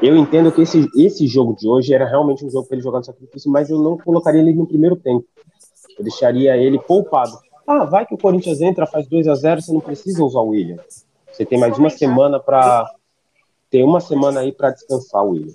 Eu 0.00 0.16
entendo 0.16 0.50
que 0.50 0.62
esse, 0.62 0.88
esse 0.96 1.26
jogo 1.26 1.54
de 1.54 1.68
hoje 1.68 1.92
era 1.92 2.06
realmente 2.06 2.44
um 2.44 2.50
jogo 2.50 2.66
para 2.66 2.76
ele 2.76 2.82
jogar 2.82 3.00
no 3.00 3.04
sacrifício, 3.04 3.50
mas 3.50 3.68
eu 3.68 3.78
não 3.78 3.98
colocaria 3.98 4.40
ele 4.40 4.54
no 4.54 4.66
primeiro 4.66 4.96
tempo. 4.96 5.26
Eu 5.98 6.02
deixaria 6.02 6.56
ele 6.56 6.78
poupado. 6.78 7.38
Ah, 7.66 7.84
vai 7.84 8.06
que 8.06 8.14
o 8.14 8.18
Corinthians 8.18 8.60
entra, 8.60 8.86
faz 8.86 9.06
2 9.06 9.28
a 9.28 9.34
0 9.34 9.60
você 9.60 9.72
não 9.72 9.80
precisa 9.80 10.24
usar 10.24 10.40
o 10.40 10.48
William. 10.48 10.78
Você 11.30 11.44
tem 11.44 11.58
mais 11.58 11.76
uma 11.76 11.90
semana 11.90 12.40
para. 12.40 12.90
Tem 13.68 13.84
uma 13.84 14.00
semana 14.00 14.40
aí 14.40 14.50
para 14.50 14.70
descansar 14.70 15.22
o 15.24 15.32
William. 15.32 15.54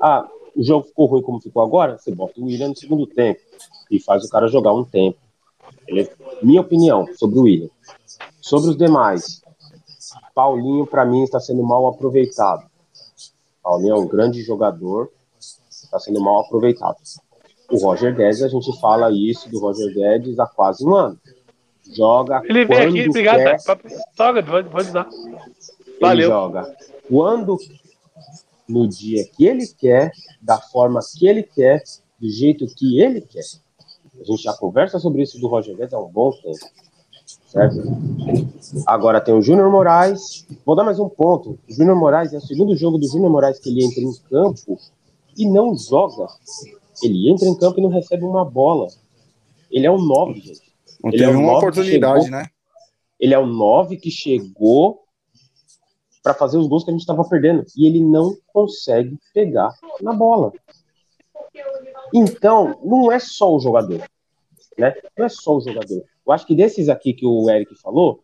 Ah, 0.00 0.28
o 0.54 0.62
jogo 0.62 0.86
ficou 0.86 1.06
ruim 1.06 1.22
como 1.22 1.40
ficou 1.40 1.62
agora? 1.62 1.98
Você 1.98 2.14
bota 2.14 2.38
o 2.40 2.44
William 2.44 2.68
no 2.68 2.76
segundo 2.76 3.06
tempo 3.06 3.40
e 3.90 4.00
faz 4.00 4.24
o 4.24 4.28
cara 4.28 4.48
jogar 4.48 4.72
um 4.72 4.84
tempo. 4.84 5.18
Ele, 5.86 6.08
minha 6.42 6.60
opinião 6.60 7.06
sobre 7.14 7.38
o 7.38 7.42
William. 7.42 7.70
Sobre 8.40 8.70
os 8.70 8.76
demais, 8.76 9.42
Paulinho, 10.34 10.86
para 10.86 11.04
mim, 11.04 11.22
está 11.22 11.40
sendo 11.40 11.62
mal 11.62 11.86
aproveitado. 11.86 12.64
Paulinho 13.62 13.94
é 13.94 13.98
um 13.98 14.06
grande 14.06 14.42
jogador, 14.42 15.10
está 15.70 15.98
sendo 15.98 16.20
mal 16.20 16.40
aproveitado. 16.40 16.96
O 17.70 17.78
Roger 17.78 18.14
Guedes, 18.14 18.42
a 18.42 18.48
gente 18.48 18.78
fala 18.78 19.10
isso 19.10 19.48
do 19.48 19.58
Roger 19.58 19.92
Guedes 19.94 20.38
há 20.38 20.46
quase 20.46 20.84
um 20.86 20.94
ano. 20.94 21.18
Joga 21.94 22.42
Ele 22.44 22.64
vem 22.64 22.78
aqui, 22.78 23.08
obrigado. 23.08 23.36
Quer, 23.36 23.56
Toca, 24.16 24.42
pode, 24.42 24.68
pode 24.68 24.90
dar. 24.90 25.08
Valeu. 26.00 26.26
Ele 26.26 26.34
joga 26.34 26.76
quando, 27.08 27.58
no 28.68 28.88
dia 28.88 29.24
que 29.36 29.46
ele 29.46 29.66
quer, 29.66 30.10
da 30.40 30.58
forma 30.58 31.00
que 31.16 31.26
ele 31.26 31.42
quer, 31.42 31.82
do 32.18 32.28
jeito 32.28 32.66
que 32.66 33.00
ele 33.00 33.20
quer. 33.20 33.44
A 34.20 34.24
gente 34.24 34.42
já 34.42 34.52
conversa 34.54 34.98
sobre 34.98 35.22
isso 35.22 35.38
do 35.40 35.48
Roger 35.48 35.76
Guedes 35.76 35.94
há 35.94 36.00
um 36.00 36.10
bom 36.10 36.30
tempo. 36.30 36.66
Certo? 37.46 37.76
Agora 38.86 39.20
tem 39.20 39.34
o 39.34 39.42
Júnior 39.42 39.70
Moraes. 39.70 40.46
Vou 40.64 40.76
dar 40.76 40.84
mais 40.84 40.98
um 40.98 41.08
ponto. 41.08 41.58
O 41.68 41.72
Júnior 41.72 41.96
Moraes 41.96 42.32
é 42.32 42.38
o 42.38 42.40
segundo 42.40 42.76
jogo 42.76 42.98
do 42.98 43.06
Júnior 43.06 43.30
Moraes 43.30 43.58
que 43.58 43.70
ele 43.70 43.84
entra 43.84 44.00
em 44.00 44.12
campo 44.28 44.78
e 45.36 45.48
não 45.48 45.76
joga. 45.76 46.26
Ele 47.02 47.30
entra 47.30 47.46
em 47.46 47.56
campo 47.56 47.78
e 47.78 47.82
não 47.82 47.90
recebe 47.90 48.24
uma 48.24 48.44
bola. 48.44 48.88
Ele 49.70 49.86
é 49.86 49.90
um 49.90 49.98
9, 49.98 50.40
gente. 50.40 50.74
Não 51.02 51.10
ele 51.10 51.18
teve 51.18 51.32
é 51.32 51.36
um 51.36 51.42
uma 51.42 51.58
oportunidade, 51.58 52.24
chegou, 52.24 52.38
né? 52.38 52.46
Ele 53.18 53.34
é 53.34 53.38
o 53.38 53.46
9 53.46 53.96
que 53.96 54.10
chegou 54.10 55.00
para 56.22 56.34
fazer 56.34 56.56
os 56.56 56.66
gols 56.66 56.84
que 56.84 56.90
a 56.90 56.92
gente 56.92 57.02
estava 57.02 57.24
perdendo. 57.28 57.64
E 57.76 57.86
ele 57.86 58.00
não 58.00 58.36
consegue 58.52 59.18
pegar 59.32 59.74
na 60.00 60.12
bola. 60.12 60.52
Então, 62.12 62.80
não 62.84 63.10
é 63.10 63.18
só 63.18 63.54
o 63.54 63.60
jogador. 63.60 64.02
Né? 64.76 64.94
Não 65.16 65.26
é 65.26 65.28
só 65.28 65.56
o 65.56 65.60
jogador. 65.60 66.02
Eu 66.26 66.32
acho 66.32 66.46
que 66.46 66.54
desses 66.54 66.88
aqui 66.88 67.12
que 67.12 67.26
o 67.26 67.48
Eric 67.48 67.74
falou, 67.76 68.20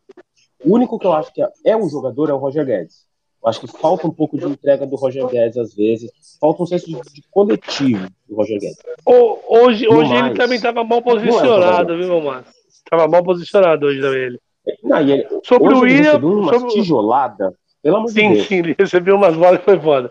o 0.64 0.74
único 0.74 0.98
que 0.98 1.06
eu 1.06 1.12
acho 1.12 1.32
que 1.32 1.42
é 1.64 1.76
um 1.76 1.88
jogador 1.88 2.30
é 2.30 2.32
o 2.32 2.38
Roger 2.38 2.64
Guedes. 2.64 3.06
Eu 3.42 3.48
acho 3.48 3.60
que 3.60 3.66
falta 3.66 4.06
um 4.06 4.10
pouco 4.10 4.36
de 4.36 4.44
entrega 4.44 4.86
do 4.86 4.96
Roger 4.96 5.26
Guedes 5.26 5.56
às 5.56 5.74
vezes. 5.74 6.10
Falta 6.38 6.62
um 6.62 6.66
senso 6.66 6.86
de, 6.86 7.00
de 7.12 7.22
coletivo 7.30 8.06
do 8.28 8.36
Roger 8.36 8.58
Guedes. 8.60 8.78
hoje 9.06 9.88
hoje 9.88 10.10
mais, 10.10 10.26
ele 10.26 10.36
também 10.36 10.56
estava 10.56 10.84
mal 10.84 10.98
é 10.98 11.02
posicionado, 11.02 11.92
é 11.94 11.96
viu, 11.96 12.20
Márcio? 12.20 12.52
Estava 12.68 13.08
mal 13.08 13.22
posicionado 13.22 13.86
hoje 13.86 14.00
também 14.00 14.20
ele. 14.20 14.40
Não, 14.82 15.00
ele 15.00 15.26
sobre 15.42 15.72
o 15.72 15.80
William. 15.80 16.18
Uma 16.18 16.52
sobre... 16.52 16.74
tijolada, 16.74 17.54
pelo 17.82 17.96
amor 17.96 18.08
sim, 18.08 18.28
de 18.28 18.34
Deus. 18.34 18.46
Sim, 18.46 18.56
ele 18.56 18.76
recebeu 18.78 19.16
umas 19.16 19.34
bolas 19.34 19.58
que 19.60 19.64
foi 19.64 19.80
foda. 19.80 20.10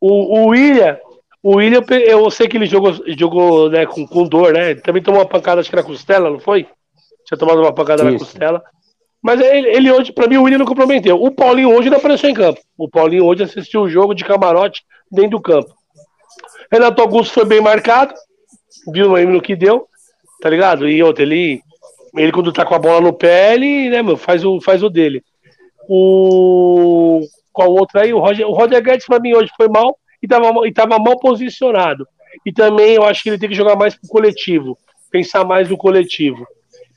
O, 0.00 0.42
o 0.42 0.46
William, 0.48 0.98
o 1.42 1.56
William, 1.56 1.84
eu 2.04 2.30
sei 2.30 2.48
que 2.48 2.56
ele 2.56 2.66
jogou, 2.66 2.92
jogou 3.16 3.70
né, 3.70 3.86
com, 3.86 4.06
com 4.06 4.26
dor, 4.26 4.52
né? 4.52 4.72
Ele 4.72 4.80
também 4.80 5.02
tomou 5.02 5.20
uma 5.20 5.28
pancada, 5.28 5.60
acho 5.60 5.70
que 5.70 5.76
na 5.76 5.82
costela, 5.82 6.30
não 6.30 6.40
foi? 6.40 6.66
Tinha 7.24 7.38
tomado 7.38 7.60
uma 7.60 7.72
pancada 7.72 8.02
Isso. 8.02 8.12
na 8.12 8.18
costela. 8.18 8.62
Mas 9.22 9.40
ele, 9.40 9.68
ele 9.68 9.92
hoje, 9.92 10.12
para 10.12 10.26
mim, 10.26 10.36
o 10.36 10.42
William 10.44 10.58
não 10.58 10.66
comprometeu. 10.66 11.22
O 11.22 11.30
Paulinho 11.30 11.70
hoje 11.70 11.90
não 11.90 11.98
apareceu 11.98 12.30
em 12.30 12.34
campo. 12.34 12.60
O 12.76 12.88
Paulinho 12.88 13.24
hoje 13.24 13.42
assistiu 13.42 13.82
o 13.82 13.88
jogo 13.88 14.14
de 14.14 14.24
camarote 14.24 14.84
dentro 15.10 15.32
do 15.32 15.40
campo. 15.40 15.72
Renato 16.70 17.02
Augusto 17.02 17.34
foi 17.34 17.44
bem 17.44 17.60
marcado, 17.60 18.14
viu 18.92 19.08
no 19.08 19.40
que 19.40 19.56
deu, 19.56 19.86
tá 20.40 20.50
ligado? 20.50 20.88
E 20.88 21.02
outro, 21.02 21.22
ele, 21.22 21.62
ele 22.16 22.32
quando 22.32 22.52
tá 22.52 22.64
com 22.64 22.74
a 22.74 22.78
bola 22.78 23.00
no 23.00 23.12
pé, 23.12 23.54
ele 23.54 23.90
né, 23.90 24.02
meu, 24.02 24.16
faz, 24.16 24.44
o, 24.44 24.60
faz 24.60 24.82
o 24.82 24.90
dele. 24.90 25.22
O. 25.88 27.20
Qual 27.52 27.70
outro 27.70 27.98
aí? 27.98 28.12
O 28.12 28.18
Roger, 28.18 28.46
o 28.46 28.52
Roger 28.52 28.82
Guedes, 28.82 29.06
pra 29.06 29.18
mim, 29.18 29.34
hoje 29.34 29.50
foi 29.56 29.68
mal 29.68 29.96
e 30.22 30.26
estava 30.26 30.52
tava 30.74 30.98
mal 30.98 31.18
posicionado. 31.18 32.06
E 32.44 32.52
também 32.52 32.94
eu 32.94 33.04
acho 33.04 33.22
que 33.22 33.30
ele 33.30 33.38
tem 33.38 33.48
que 33.48 33.54
jogar 33.54 33.76
mais 33.76 33.94
pro 33.94 34.08
coletivo, 34.08 34.76
pensar 35.10 35.44
mais 35.44 35.68
no 35.68 35.76
coletivo. 35.76 36.46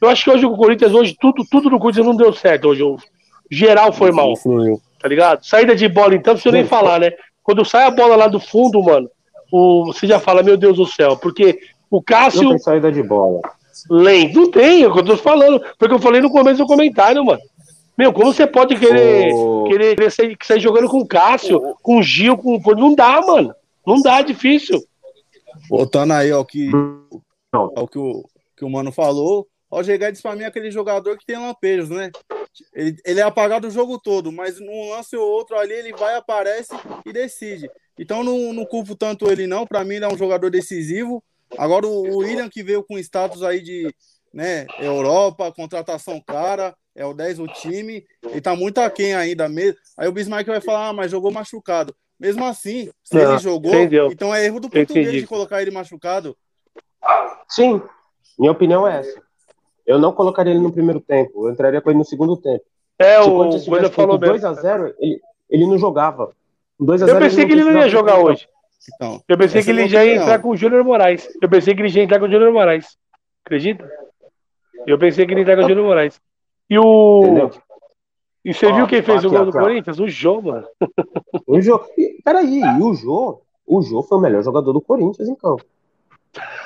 Eu 0.01 0.09
acho 0.09 0.23
que 0.23 0.31
hoje 0.31 0.45
o 0.45 0.55
Corinthians, 0.55 0.93
hoje, 0.93 1.15
tudo, 1.19 1.45
tudo 1.49 1.69
no 1.69 1.79
Corinthians 1.79 2.07
não 2.07 2.15
deu 2.15 2.33
certo 2.33 2.69
hoje. 2.69 2.83
O 2.83 2.97
geral 3.49 3.93
foi 3.93 4.11
mal. 4.11 4.33
Tá 4.99 5.07
ligado? 5.07 5.45
Saída 5.45 5.75
de 5.75 5.87
bola, 5.87 6.15
então, 6.15 6.33
não 6.33 6.39
precisa 6.39 6.53
nem 6.53 6.65
falar, 6.65 6.99
né? 6.99 7.11
Quando 7.43 7.65
sai 7.65 7.85
a 7.85 7.91
bola 7.91 8.15
lá 8.15 8.27
do 8.27 8.39
fundo, 8.39 8.81
mano, 8.83 9.09
o, 9.51 9.85
você 9.87 10.07
já 10.07 10.19
fala, 10.19 10.43
meu 10.43 10.57
Deus 10.57 10.77
do 10.77 10.85
céu, 10.85 11.17
porque 11.17 11.59
o 11.89 12.01
Cássio. 12.01 12.43
Não 12.43 12.49
tem 12.51 12.59
saída 12.59 12.91
de 12.91 13.03
bola. 13.03 13.41
Lento, 13.89 14.39
não 14.39 14.51
tem, 14.51 14.83
é 14.83 14.87
o 14.87 14.93
que 14.93 14.99
eu 14.99 15.05
tô 15.05 15.17
falando. 15.17 15.61
Porque 15.77 15.93
eu 15.93 15.99
falei 15.99 16.21
no 16.21 16.31
começo 16.31 16.59
do 16.59 16.67
comentário, 16.67 17.23
mano. 17.23 17.41
Meu, 17.97 18.13
como 18.13 18.33
você 18.33 18.47
pode 18.47 18.77
querer, 18.77 19.33
oh. 19.33 19.65
querer, 19.67 19.95
querer 19.95 20.11
sair, 20.11 20.37
sair, 20.41 20.59
jogando 20.59 20.89
com 20.89 20.99
o 20.99 21.07
Cássio, 21.07 21.57
oh. 21.57 21.75
com 21.81 21.99
o 21.99 22.03
Gil, 22.03 22.37
com 22.37 22.59
Não 22.75 22.95
dá, 22.95 23.21
mano. 23.21 23.53
Não 23.85 24.01
dá, 24.01 24.19
é 24.19 24.23
difícil. 24.23 24.83
Voltando 25.69 26.13
aí 26.13 26.31
ao 26.31 26.45
que, 26.45 26.69
ao 27.51 27.87
que, 27.87 27.97
o, 27.97 28.25
que 28.55 28.65
o 28.65 28.69
Mano 28.69 28.91
falou, 28.91 29.47
Roger 29.71 29.97
Guedes, 29.97 30.21
pra 30.21 30.35
mim, 30.35 30.43
é 30.43 30.47
aquele 30.47 30.69
jogador 30.69 31.17
que 31.17 31.25
tem 31.25 31.37
lampejos, 31.37 31.89
né? 31.89 32.11
Ele, 32.73 32.97
ele 33.05 33.19
é 33.21 33.23
apagado 33.23 33.67
o 33.67 33.71
jogo 33.71 33.97
todo, 33.97 34.31
mas 34.31 34.59
num 34.59 34.89
lance 34.91 35.15
ou 35.15 35.25
outro 35.25 35.57
ali, 35.57 35.73
ele 35.73 35.93
vai, 35.93 36.15
aparece 36.15 36.73
e 37.05 37.13
decide. 37.13 37.69
Então, 37.97 38.23
não, 38.23 38.51
não 38.51 38.65
culpo 38.65 38.95
tanto 38.95 39.31
ele, 39.31 39.47
não. 39.47 39.65
Pra 39.65 39.85
mim, 39.85 39.95
ele 39.95 40.05
é 40.05 40.09
um 40.09 40.17
jogador 40.17 40.49
decisivo. 40.49 41.23
Agora 41.57 41.87
o 41.87 42.17
William 42.17 42.49
que 42.49 42.63
veio 42.63 42.83
com 42.83 42.97
status 42.97 43.43
aí 43.43 43.61
de 43.61 43.93
né, 44.33 44.65
Europa, 44.79 45.51
contratação 45.51 46.21
cara, 46.21 46.75
é 46.95 47.05
o 47.05 47.13
10 47.13 47.37
do 47.37 47.47
time, 47.47 48.05
ele 48.25 48.41
tá 48.41 48.55
muito 48.55 48.79
aquém 48.79 49.13
ainda 49.13 49.47
mesmo. 49.47 49.77
Aí 49.97 50.07
o 50.07 50.11
Bismarck 50.11 50.47
vai 50.47 50.61
falar, 50.61 50.89
ah, 50.89 50.93
mas 50.93 51.11
jogou 51.11 51.31
machucado. 51.31 51.95
Mesmo 52.19 52.45
assim, 52.45 52.89
se 53.03 53.15
Não, 53.15 53.31
ele 53.31 53.39
jogou, 53.39 53.73
entendeu. 53.73 54.11
então 54.11 54.33
é 54.33 54.45
erro 54.45 54.59
do 54.59 54.69
português 54.69 55.07
Entendi. 55.07 55.21
de 55.21 55.27
colocar 55.27 55.61
ele 55.61 55.71
machucado. 55.71 56.37
Sim, 57.49 57.81
minha 58.37 58.51
opinião 58.51 58.87
é 58.87 58.99
essa. 58.99 59.21
Eu 59.85 59.97
não 59.97 60.13
colocaria 60.13 60.53
ele 60.53 60.61
no 60.61 60.71
primeiro 60.71 60.99
tempo, 60.99 61.47
eu 61.47 61.51
entraria 61.51 61.81
com 61.81 61.89
ele 61.89 61.97
no 61.97 62.05
segundo 62.05 62.37
tempo. 62.37 62.63
É, 62.99 63.21
Se 63.23 63.27
o 63.27 63.65
Coelho 63.65 63.89
falou 63.89 64.19
mesmo. 64.19 64.35
2x0, 64.35 64.93
ele, 64.99 65.19
ele 65.49 65.65
não 65.65 65.79
jogava. 65.79 66.31
2 66.79 67.01
a 67.01 67.05
0, 67.07 67.17
eu 67.17 67.21
pensei 67.21 67.43
ele 67.43 67.47
que 67.47 67.59
ele 67.59 67.63
não 67.63 67.79
ia 67.81 67.89
jogar 67.89 68.19
hoje. 68.19 68.47
Então, 68.95 69.21
eu 69.27 69.37
pensei 69.37 69.63
que 69.63 69.69
ele 69.69 69.87
já 69.87 70.05
ia 70.05 70.15
entrar 70.15 70.39
com 70.39 70.49
o 70.49 70.57
Júnior 70.57 70.83
Moraes. 70.83 71.27
Eu 71.41 71.49
pensei 71.49 71.73
que 71.75 71.81
ele 71.81 71.89
já 71.89 71.99
ia 71.99 72.05
entrar 72.05 72.19
com 72.19 72.25
o 72.25 72.31
Júnior 72.31 72.51
Moraes. 72.51 72.97
Acredita? 73.45 73.89
Eu 74.87 74.97
pensei 74.97 75.25
que 75.25 75.33
ele 75.33 75.41
ia 75.41 75.43
entrar 75.43 75.55
com 75.55 75.63
o 75.65 75.67
Júnior 75.67 75.85
Moraes. 75.85 76.19
E 76.71 76.79
o. 76.79 77.21
Entendeu? 77.25 77.51
E 78.45 78.53
você 78.53 78.71
viu 78.71 78.87
quem 78.87 79.03
fez 79.03 79.25
o 79.25 79.29
gol 79.29 79.45
do 79.45 79.51
Corinthians? 79.51 79.99
O 79.99 80.07
Jô, 80.07 80.41
mano. 80.41 80.65
O 81.45 81.59
Jô. 81.59 81.83
Peraí, 82.23 82.61
e 82.61 82.81
o 82.81 82.93
Jô? 82.93 83.41
O 83.67 83.81
Jô 83.81 84.01
foi 84.01 84.17
o 84.17 84.21
melhor 84.21 84.41
jogador 84.41 84.71
do 84.71 84.79
Corinthians 84.79 85.27
em 85.27 85.35
campo. 85.35 85.65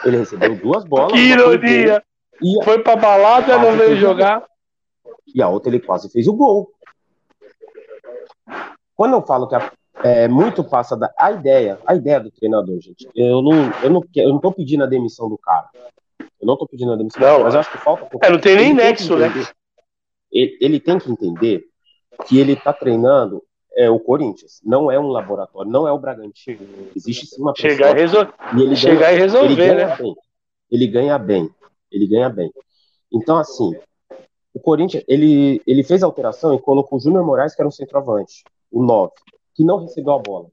Ele 0.06 0.18
recebeu 0.18 0.56
duas 0.58 0.86
bolas. 0.86 1.12
Que 1.12 1.18
ironia! 1.18 2.04
E 2.40 2.64
foi 2.64 2.84
pra 2.84 2.96
balada, 2.96 3.58
não 3.58 3.76
veio 3.76 3.98
jogar. 3.98 4.44
E 5.34 5.42
a 5.42 5.50
outra 5.50 5.72
ele 5.72 5.80
quase 5.80 6.08
fez 6.12 6.28
o 6.28 6.34
gol. 6.34 6.72
Quando 8.96 9.14
eu 9.14 9.24
falo 9.24 9.48
que 9.48 9.56
a 9.56 9.72
é, 10.04 10.28
muito 10.28 10.64
passa 10.64 10.96
da 10.96 11.12
a 11.18 11.32
ideia, 11.32 11.80
a 11.86 11.96
ideia 11.96 12.20
do 12.20 12.30
treinador, 12.30 12.80
gente. 12.80 13.10
Eu 13.16 13.42
não, 13.42 13.72
eu 13.82 13.90
não, 13.90 14.04
eu 14.16 14.30
não 14.30 14.40
tô 14.40 14.52
pedindo 14.52 14.84
a 14.84 14.88
demissão 14.88 15.28
do 15.28 15.38
cara. 15.38 15.68
Eu 16.20 16.46
não 16.46 16.56
tô 16.56 16.68
pedindo 16.68 16.94
a 16.94 16.96
demissão, 16.96 17.22
não, 17.22 17.44
mas 17.44 17.56
acho 17.56 17.72
que 17.72 17.78
falta. 17.80 18.08
É, 18.22 18.30
não 18.30 18.40
tem 18.40 18.56
nem 18.56 18.74
nexo, 18.74 19.18
né? 19.18 19.30
Ele, 20.36 20.58
ele, 20.60 20.80
tem 20.80 21.00
que 21.00 21.10
entender 21.10 21.64
que 22.28 22.38
ele 22.38 22.56
tá 22.56 22.74
treinando 22.74 23.42
é, 23.78 23.90
o 23.90 24.00
Corinthians, 24.00 24.62
não 24.64 24.92
é 24.92 25.00
um 25.00 25.08
laboratório, 25.08 25.72
não 25.72 25.88
é 25.88 25.92
o 25.92 26.00
Bragantino. 26.00 26.60
Existe 26.96 27.28
sim 27.28 27.42
uma 27.42 27.54
Chegar, 27.56 27.98
e, 27.98 28.02
resol... 28.02 28.28
e 28.58 28.62
ele 28.62 28.76
Chegar 28.76 29.00
ganha, 29.00 29.14
e 29.14 29.20
resolver, 29.20 29.46
ele 29.46 29.56
ganha 29.56 29.88
né? 29.88 29.96
Bem. 29.98 30.16
Ele 30.72 30.88
ganha 30.88 31.18
bem. 31.18 31.50
Ele 31.92 32.08
ganha 32.08 32.30
bem. 32.30 32.52
Então, 33.12 33.38
assim, 33.38 33.72
o 34.54 34.60
Corinthians, 34.60 35.04
ele, 35.08 35.62
ele 35.66 35.84
fez 35.84 36.04
a 36.04 36.06
alteração 36.06 36.54
e 36.54 36.60
colocou 36.60 36.98
o 36.98 37.02
Júnior 37.02 37.26
Moraes, 37.26 37.56
que 37.56 37.62
era 37.62 37.68
um 37.68 37.72
centroavante, 37.72 38.44
o 38.72 38.84
9 38.84 39.12
que 39.56 39.64
não 39.64 39.80
recebeu 39.80 40.14
a 40.14 40.20
bola. 40.20 40.50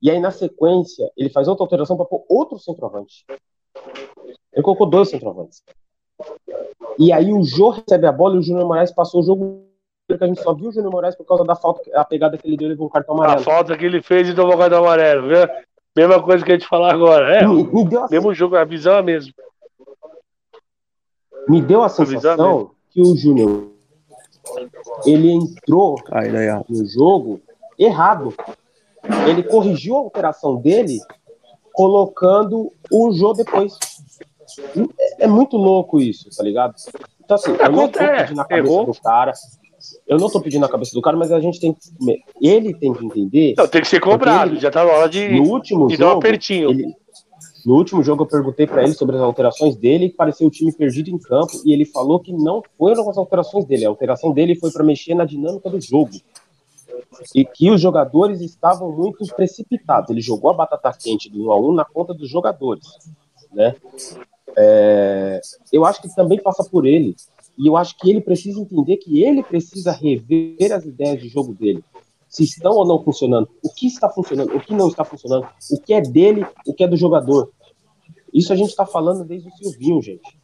E 0.00 0.10
aí, 0.10 0.18
na 0.18 0.30
sequência, 0.30 1.10
ele 1.16 1.28
faz 1.28 1.46
outra 1.46 1.64
alteração 1.64 1.96
para 1.96 2.06
pôr 2.06 2.24
outro 2.28 2.58
centroavante. 2.58 3.24
Ele 4.52 4.62
colocou 4.62 4.88
dois 4.88 5.10
centroavantes. 5.10 5.62
E 6.98 7.12
aí 7.12 7.32
o 7.32 7.42
Jô 7.42 7.70
recebe 7.70 8.06
a 8.06 8.12
bola 8.12 8.36
e 8.36 8.38
o 8.38 8.42
Júnior 8.42 8.66
Moraes 8.66 8.92
passou 8.92 9.20
o 9.20 9.24
jogo 9.24 9.64
que 10.06 10.22
a 10.22 10.26
gente 10.26 10.42
só 10.42 10.52
viu 10.52 10.68
o 10.68 10.72
Júnior 10.72 10.92
Moraes 10.92 11.16
por 11.16 11.24
causa 11.24 11.44
da 11.44 11.56
falta, 11.56 11.82
a 11.94 12.04
pegada 12.04 12.36
que 12.36 12.46
ele 12.46 12.56
deu, 12.56 12.68
ele 12.68 12.76
com 12.76 12.84
o 12.84 12.90
cartão 12.90 13.14
amarelo. 13.14 13.40
A 13.40 13.42
falta 13.42 13.76
que 13.76 13.84
ele 13.84 14.02
fez 14.02 14.28
e 14.28 14.34
tomou 14.34 14.54
o 14.54 14.58
cartão 14.58 14.84
amarelo, 14.84 15.28
viu? 15.28 15.48
Mesma 15.96 16.22
coisa 16.22 16.44
que 16.44 16.52
a 16.52 16.54
gente 16.54 16.68
falar 16.68 16.92
agora. 16.92 17.36
É, 17.36 17.46
me, 17.46 17.64
me 17.64 17.84
deu 17.84 18.04
a... 18.04 18.08
mesmo 18.08 18.34
jogo, 18.34 18.56
a 18.56 18.64
visão 18.64 18.94
é 18.94 18.98
a 18.98 19.02
mesma. 19.02 19.32
Me 21.48 21.60
deu 21.60 21.82
a 21.82 21.88
sensação 21.88 22.70
a 22.70 22.92
que 22.92 23.00
o 23.00 23.16
Júnior 23.16 23.74
ele 25.06 25.30
entrou 25.30 25.96
no 26.68 26.84
jogo 26.86 27.40
errado. 27.78 28.34
Ele 29.28 29.42
corrigiu 29.42 29.96
a 29.96 30.00
alteração 30.00 30.56
dele 30.56 30.98
colocando 31.72 32.72
o 32.90 33.12
Jô 33.12 33.32
depois. 33.32 33.76
É 35.18 35.26
muito 35.26 35.56
louco 35.56 36.00
isso, 36.00 36.28
tá 36.36 36.42
ligado? 36.42 36.74
Então, 37.24 37.34
assim, 37.36 37.52
eu 37.52 37.72
não 37.72 37.88
tô 37.88 37.98
pedindo 37.98 38.40
a 38.40 38.44
cabeça 38.44 38.72
Errou. 38.72 38.86
do 38.86 38.94
cara. 39.00 39.32
Eu 40.06 40.18
não 40.18 40.30
tô 40.30 40.40
pedindo 40.40 40.64
a 40.64 40.68
cabeça 40.68 40.94
do 40.94 41.02
cara, 41.02 41.16
mas 41.16 41.30
a 41.30 41.40
gente 41.40 41.60
tem 41.60 41.72
que. 41.72 41.80
Ele 42.40 42.74
tem 42.74 42.92
que 42.92 43.04
entender. 43.04 43.54
Não, 43.56 43.66
tem 43.66 43.82
que 43.82 43.88
ser 43.88 44.00
cobrado. 44.00 44.52
Ele, 44.52 44.60
já 44.60 44.70
tá 44.70 44.84
na 44.84 44.92
hora 44.92 45.08
de, 45.08 45.28
no 45.28 45.42
último 45.42 45.88
de 45.88 45.96
jogo, 45.96 46.08
dar 46.08 46.14
um 46.14 46.18
apertinho. 46.18 46.70
Ele, 46.70 46.94
no 47.64 47.76
último 47.76 48.02
jogo 48.02 48.22
eu 48.22 48.26
perguntei 48.26 48.66
para 48.66 48.82
ele 48.82 48.92
sobre 48.92 49.16
as 49.16 49.22
alterações 49.22 49.74
dele, 49.76 50.10
que 50.10 50.16
parecia 50.16 50.46
o 50.46 50.50
time 50.50 50.70
perdido 50.72 51.08
em 51.10 51.18
campo, 51.18 51.52
e 51.64 51.72
ele 51.72 51.86
falou 51.86 52.20
que 52.20 52.32
não 52.32 52.62
foram 52.78 53.08
as 53.08 53.16
alterações 53.16 53.64
dele. 53.64 53.86
A 53.86 53.88
alteração 53.88 54.32
dele 54.32 54.54
foi 54.54 54.70
para 54.70 54.84
mexer 54.84 55.14
na 55.14 55.24
dinâmica 55.24 55.70
do 55.70 55.80
jogo 55.80 56.12
e 57.34 57.44
que 57.44 57.70
os 57.70 57.80
jogadores 57.80 58.40
estavam 58.40 58.92
muito 58.92 59.24
precipitados. 59.34 60.10
Ele 60.10 60.20
jogou 60.20 60.50
a 60.50 60.54
batata 60.54 60.92
quente 60.92 61.30
do 61.30 61.46
1 61.46 61.52
a 61.52 61.60
1 61.60 61.72
na 61.72 61.84
conta 61.84 62.12
dos 62.12 62.28
jogadores, 62.28 62.86
né? 63.52 63.74
É, 64.56 65.40
eu 65.72 65.84
acho 65.84 66.00
que 66.00 66.14
também 66.14 66.40
passa 66.40 66.64
por 66.64 66.86
ele. 66.86 67.16
E 67.56 67.66
eu 67.66 67.76
acho 67.76 67.96
que 67.98 68.10
ele 68.10 68.20
precisa 68.20 68.60
entender 68.60 68.96
que 68.96 69.22
ele 69.22 69.42
precisa 69.42 69.92
rever 69.92 70.72
as 70.72 70.84
ideias 70.84 71.20
de 71.20 71.28
jogo 71.28 71.54
dele. 71.54 71.84
Se 72.28 72.42
estão 72.42 72.72
ou 72.72 72.86
não 72.86 73.02
funcionando, 73.02 73.48
o 73.62 73.72
que 73.72 73.86
está 73.86 74.08
funcionando, 74.08 74.56
o 74.56 74.60
que 74.60 74.74
não 74.74 74.88
está 74.88 75.04
funcionando, 75.04 75.46
o 75.70 75.80
que 75.80 75.94
é 75.94 76.00
dele, 76.00 76.44
o 76.66 76.74
que 76.74 76.82
é 76.82 76.88
do 76.88 76.96
jogador. 76.96 77.50
Isso 78.32 78.52
a 78.52 78.56
gente 78.56 78.70
está 78.70 78.84
falando 78.84 79.24
desde 79.24 79.48
o 79.48 79.52
Silvinho, 79.52 80.02
gente. 80.02 80.36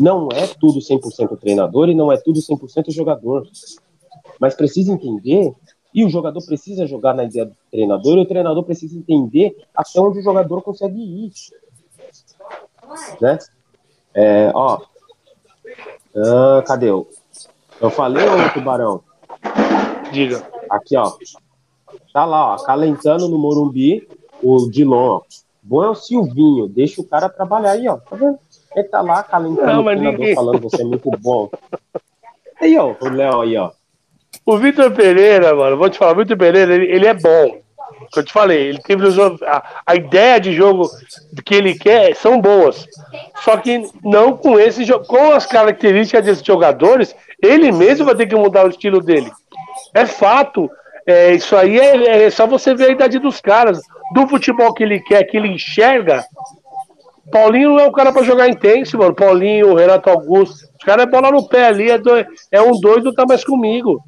Não 0.00 0.28
é 0.32 0.46
tudo 0.46 0.78
100% 0.78 1.38
treinador 1.38 1.90
e 1.90 1.94
não 1.94 2.10
é 2.10 2.16
tudo 2.16 2.40
100% 2.40 2.90
jogador. 2.90 3.46
Mas 4.40 4.54
precisa 4.54 4.90
entender 4.90 5.54
e 5.96 6.04
o 6.04 6.10
jogador 6.10 6.44
precisa 6.44 6.86
jogar 6.86 7.14
na 7.14 7.24
ideia 7.24 7.46
do 7.46 7.56
treinador, 7.70 8.18
e 8.18 8.20
o 8.20 8.26
treinador 8.26 8.62
precisa 8.64 8.98
entender 8.98 9.56
até 9.74 9.98
onde 9.98 10.18
o 10.18 10.22
jogador 10.22 10.60
consegue 10.60 11.00
ir. 11.00 11.32
Né? 13.20 13.38
É, 14.14 14.50
ó. 14.54 14.80
Ah, 16.16 16.62
cadê 16.66 16.90
eu? 16.90 17.08
Eu 17.80 17.90
falei, 17.90 18.26
ô 18.26 18.50
Tubarão? 18.52 19.02
Diga. 20.12 20.42
Aqui, 20.70 20.96
ó. 20.96 21.12
Tá 22.12 22.24
lá, 22.24 22.54
ó. 22.54 22.56
Calentando 22.56 23.28
no 23.28 23.38
Morumbi, 23.38 24.08
o 24.42 24.70
Dilon, 24.70 25.18
ó. 25.18 25.22
Bom 25.62 25.82
é 25.82 25.90
o 25.90 25.94
Silvinho, 25.94 26.68
deixa 26.68 27.00
o 27.00 27.04
cara 27.04 27.28
trabalhar 27.28 27.72
aí, 27.72 27.88
ó. 27.88 27.96
Tá 27.96 28.16
vendo? 28.16 28.38
Ele 28.74 28.88
tá 28.88 29.00
lá 29.00 29.22
calentando 29.22 29.66
Não, 29.66 29.80
o 29.80 29.84
treinador, 29.84 30.18
ninguém... 30.18 30.34
falando 30.34 30.60
você 30.60 30.82
é 30.82 30.84
muito 30.84 31.10
bom. 31.18 31.50
Aí, 32.60 32.78
ó, 32.78 32.94
o 33.00 33.08
Léo 33.08 33.40
aí, 33.40 33.56
ó. 33.56 33.72
O 34.44 34.58
Vitor 34.58 34.92
Pereira, 34.92 35.54
mano, 35.54 35.76
vou 35.76 35.90
te 35.90 35.98
falar, 35.98 36.12
o 36.12 36.16
Vitor 36.16 36.36
Pereira, 36.36 36.74
ele, 36.74 36.86
ele 36.86 37.06
é 37.06 37.14
bom. 37.14 37.60
Eu 38.14 38.24
te 38.24 38.32
falei, 38.32 38.68
ele 38.68 38.78
teve 38.78 39.04
a, 39.46 39.62
a 39.86 39.94
ideia 39.94 40.38
de 40.38 40.52
jogo 40.52 40.88
que 41.44 41.54
ele 41.54 41.74
quer 41.74 42.14
são 42.14 42.40
boas. 42.40 42.86
Só 43.44 43.56
que 43.56 43.88
não 44.02 44.36
com 44.36 44.58
esse 44.58 44.86
com 45.06 45.32
as 45.32 45.46
características 45.46 46.24
desses 46.24 46.44
jogadores, 46.44 47.14
ele 47.42 47.72
mesmo 47.72 48.04
vai 48.04 48.14
ter 48.14 48.26
que 48.26 48.36
mudar 48.36 48.66
o 48.66 48.70
estilo 48.70 49.00
dele. 49.00 49.30
É 49.94 50.06
fato. 50.06 50.70
É, 51.06 51.34
isso 51.34 51.56
aí 51.56 51.78
é, 51.78 52.24
é 52.24 52.30
só 52.30 52.46
você 52.46 52.74
ver 52.74 52.88
a 52.88 52.92
idade 52.92 53.18
dos 53.18 53.40
caras. 53.40 53.80
Do 54.14 54.26
futebol 54.28 54.72
que 54.72 54.82
ele 54.82 55.00
quer, 55.00 55.24
que 55.24 55.36
ele 55.36 55.48
enxerga. 55.48 56.24
Paulinho 57.30 57.70
não 57.70 57.80
é 57.80 57.86
o 57.86 57.92
cara 57.92 58.12
para 58.12 58.22
jogar 58.22 58.48
intenso, 58.48 58.98
mano. 58.98 59.14
Paulinho, 59.14 59.74
Renato 59.74 60.08
Augusto. 60.08 60.64
Os 60.78 60.84
caras 60.84 61.06
é 61.06 61.10
bola 61.10 61.30
no 61.30 61.48
pé 61.48 61.66
ali, 61.66 61.90
é, 61.90 61.98
dois, 61.98 62.24
é 62.52 62.62
um 62.62 62.72
dois, 62.80 63.02
não 63.02 63.12
tá 63.12 63.24
mais 63.26 63.44
comigo 63.44 64.00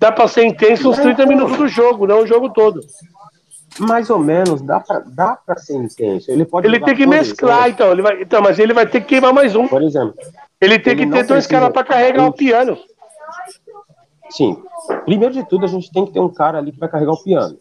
dá 0.00 0.10
para 0.10 0.26
ser 0.26 0.46
intenso 0.46 0.88
uns 0.88 0.98
30 0.98 1.26
minutos 1.26 1.58
do 1.58 1.68
jogo, 1.68 2.06
não 2.06 2.20
o 2.20 2.26
jogo 2.26 2.48
todo. 2.48 2.80
Mais 3.78 4.10
ou 4.10 4.18
menos, 4.18 4.60
dá 4.62 4.80
pra, 4.80 5.00
dá 5.06 5.38
pra 5.46 5.56
ser 5.56 5.74
intenso. 5.74 6.30
Ele 6.30 6.44
pode 6.44 6.66
Ele 6.66 6.80
tem 6.80 6.94
que 6.94 7.06
mesclar, 7.06 7.68
então. 7.68 7.92
Ele 7.92 8.02
vai, 8.02 8.22
então. 8.22 8.42
Mas 8.42 8.58
ele 8.58 8.74
vai 8.74 8.86
ter 8.86 9.00
que 9.00 9.06
queimar 9.06 9.32
mais 9.32 9.54
um. 9.54 9.68
Por 9.68 9.82
exemplo. 9.82 10.14
Ele 10.60 10.78
tem 10.78 10.92
ele 10.92 11.06
que 11.06 11.12
ter 11.12 11.24
dois 11.24 11.46
caras 11.46 11.70
para 11.70 11.84
carregar 11.84 12.26
o 12.26 12.32
piano. 12.32 12.76
Sim. 14.30 14.56
Primeiro 15.04 15.34
de 15.34 15.46
tudo, 15.48 15.64
a 15.64 15.68
gente 15.68 15.90
tem 15.90 16.06
que 16.06 16.12
ter 16.12 16.20
um 16.20 16.28
cara 16.28 16.58
ali 16.58 16.72
que 16.72 16.78
vai 16.78 16.88
carregar 16.88 17.12
o 17.12 17.22
piano. 17.22 17.56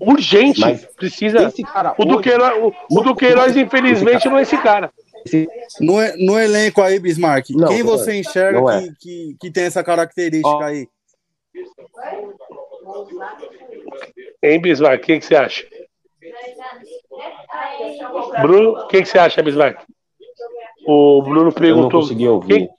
Urgente. 0.00 0.60
Mas 0.60 0.84
precisa. 0.96 1.42
Esse 1.44 1.62
cara 1.62 1.94
o 1.96 2.04
Duqueiroz, 2.04 2.62
o, 2.62 2.98
o 2.98 3.02
Duqueiroz 3.02 3.56
infelizmente, 3.56 4.28
não 4.28 4.38
é 4.38 4.42
esse 4.42 4.56
cara. 4.58 4.90
No, 5.80 5.94
no 6.18 6.38
elenco 6.38 6.82
aí, 6.82 6.98
Bismarck, 6.98 7.50
não, 7.50 7.68
quem 7.68 7.82
você 7.82 8.12
é. 8.12 8.16
enxerga 8.16 8.58
é. 8.74 8.80
que, 8.80 8.94
que, 8.98 9.36
que, 9.40 9.50
tem 9.50 9.64
essa 9.64 9.82
característica 9.82 10.48
oh. 10.48 10.62
aí? 10.62 10.88
Hein, 14.42 14.60
Bismarck, 14.60 15.02
o 15.02 15.06
que, 15.06 15.18
que 15.20 15.24
você 15.24 15.36
acha? 15.36 15.66
Bruno, 18.40 18.70
o 18.70 18.88
que, 18.88 19.02
que 19.02 19.08
você 19.08 19.18
acha, 19.18 19.42
Bismarck? 19.42 19.80
O 20.86 21.22
Bruno 21.22 21.52
perguntou. 21.52 21.84
Eu 21.84 21.90
não 21.90 21.90
consegui 21.90 22.28
ouvir. 22.28 22.54
Quem? 22.54 22.70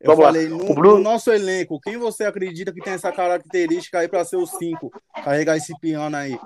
Eu 0.00 0.12
Vamos 0.12 0.24
falei, 0.24 0.48
no, 0.48 0.74
Bruno... 0.74 0.96
no, 0.96 1.02
nosso 1.02 1.30
elenco, 1.30 1.78
quem 1.78 1.98
você 1.98 2.24
acredita 2.24 2.72
que 2.72 2.80
tem 2.80 2.94
essa 2.94 3.12
característica 3.12 3.98
aí 3.98 4.08
para 4.08 4.24
ser 4.24 4.36
os 4.36 4.50
cinco? 4.52 4.90
Carregar 5.22 5.58
esse 5.58 5.78
piano 5.78 6.16
aí. 6.16 6.38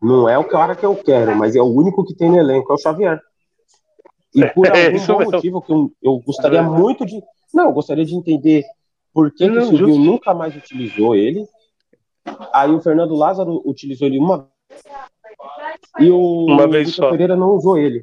Não 0.00 0.26
é 0.26 0.38
o 0.38 0.48
cara 0.48 0.74
que 0.74 0.86
eu 0.86 0.96
quero, 0.96 1.36
mas 1.36 1.54
é 1.54 1.60
o 1.60 1.66
único 1.66 2.06
que 2.06 2.14
tem 2.14 2.30
no 2.30 2.38
elenco, 2.38 2.72
é 2.72 2.74
o 2.74 2.78
Xavier. 2.78 3.20
E 4.34 4.46
por 4.54 4.66
é, 4.68 4.86
algum 4.86 5.30
motivo 5.30 5.60
que 5.60 5.72
eu, 5.72 5.92
eu 6.02 6.18
gostaria 6.20 6.62
muito 6.62 7.04
de. 7.04 7.22
Não, 7.52 7.66
eu 7.66 7.72
gostaria 7.72 8.06
de 8.06 8.14
entender 8.14 8.64
por 9.12 9.30
que, 9.30 9.46
que 9.46 9.58
o 9.58 9.66
Silvinho 9.66 9.98
nunca 9.98 10.32
mais 10.32 10.56
utilizou 10.56 11.14
ele? 11.14 11.46
Aí 12.52 12.70
o 12.70 12.80
Fernando 12.80 13.14
Lázaro 13.14 13.62
utilizou 13.64 14.06
ele 14.06 14.18
uma 14.18 14.48
e 15.98 16.10
o 16.10 16.46
Vitor 16.70 17.10
Pereira 17.10 17.36
não 17.36 17.50
usou 17.50 17.78
ele. 17.78 18.02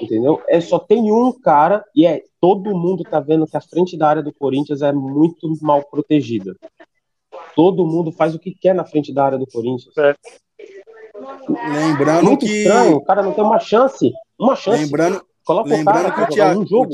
Entendeu? 0.00 0.42
É, 0.48 0.60
só 0.60 0.78
tem 0.78 1.12
um 1.12 1.32
cara 1.32 1.84
e 1.94 2.04
é 2.06 2.22
todo 2.40 2.76
mundo 2.76 3.04
tá 3.04 3.20
vendo 3.20 3.46
que 3.46 3.56
a 3.56 3.60
frente 3.60 3.96
da 3.96 4.08
área 4.08 4.22
do 4.22 4.32
Corinthians 4.32 4.82
é 4.82 4.92
muito 4.92 5.48
mal 5.62 5.82
protegida. 5.84 6.56
Todo 7.54 7.86
mundo 7.86 8.10
faz 8.10 8.34
o 8.34 8.38
que 8.38 8.52
quer 8.52 8.74
na 8.74 8.84
frente 8.84 9.14
da 9.14 9.24
área 9.24 9.38
do 9.38 9.46
Corinthians. 9.46 9.96
É. 9.96 10.14
Lembrando 11.48 12.24
muito 12.24 12.44
que 12.44 12.52
estranho, 12.52 12.96
o 12.96 13.04
cara 13.04 13.22
não 13.22 13.32
tem 13.32 13.44
uma 13.44 13.60
chance, 13.60 14.12
uma 14.38 14.56
chance. 14.56 14.82
Lembrando, 14.82 15.24
Coloca 15.44 15.68
lembrando 15.68 16.08
o 16.08 16.12
cara 16.12 16.26
que 16.26 16.32
o 16.32 16.34
Thiago, 16.34 16.60
um 16.60 16.66
jogo. 16.66 16.92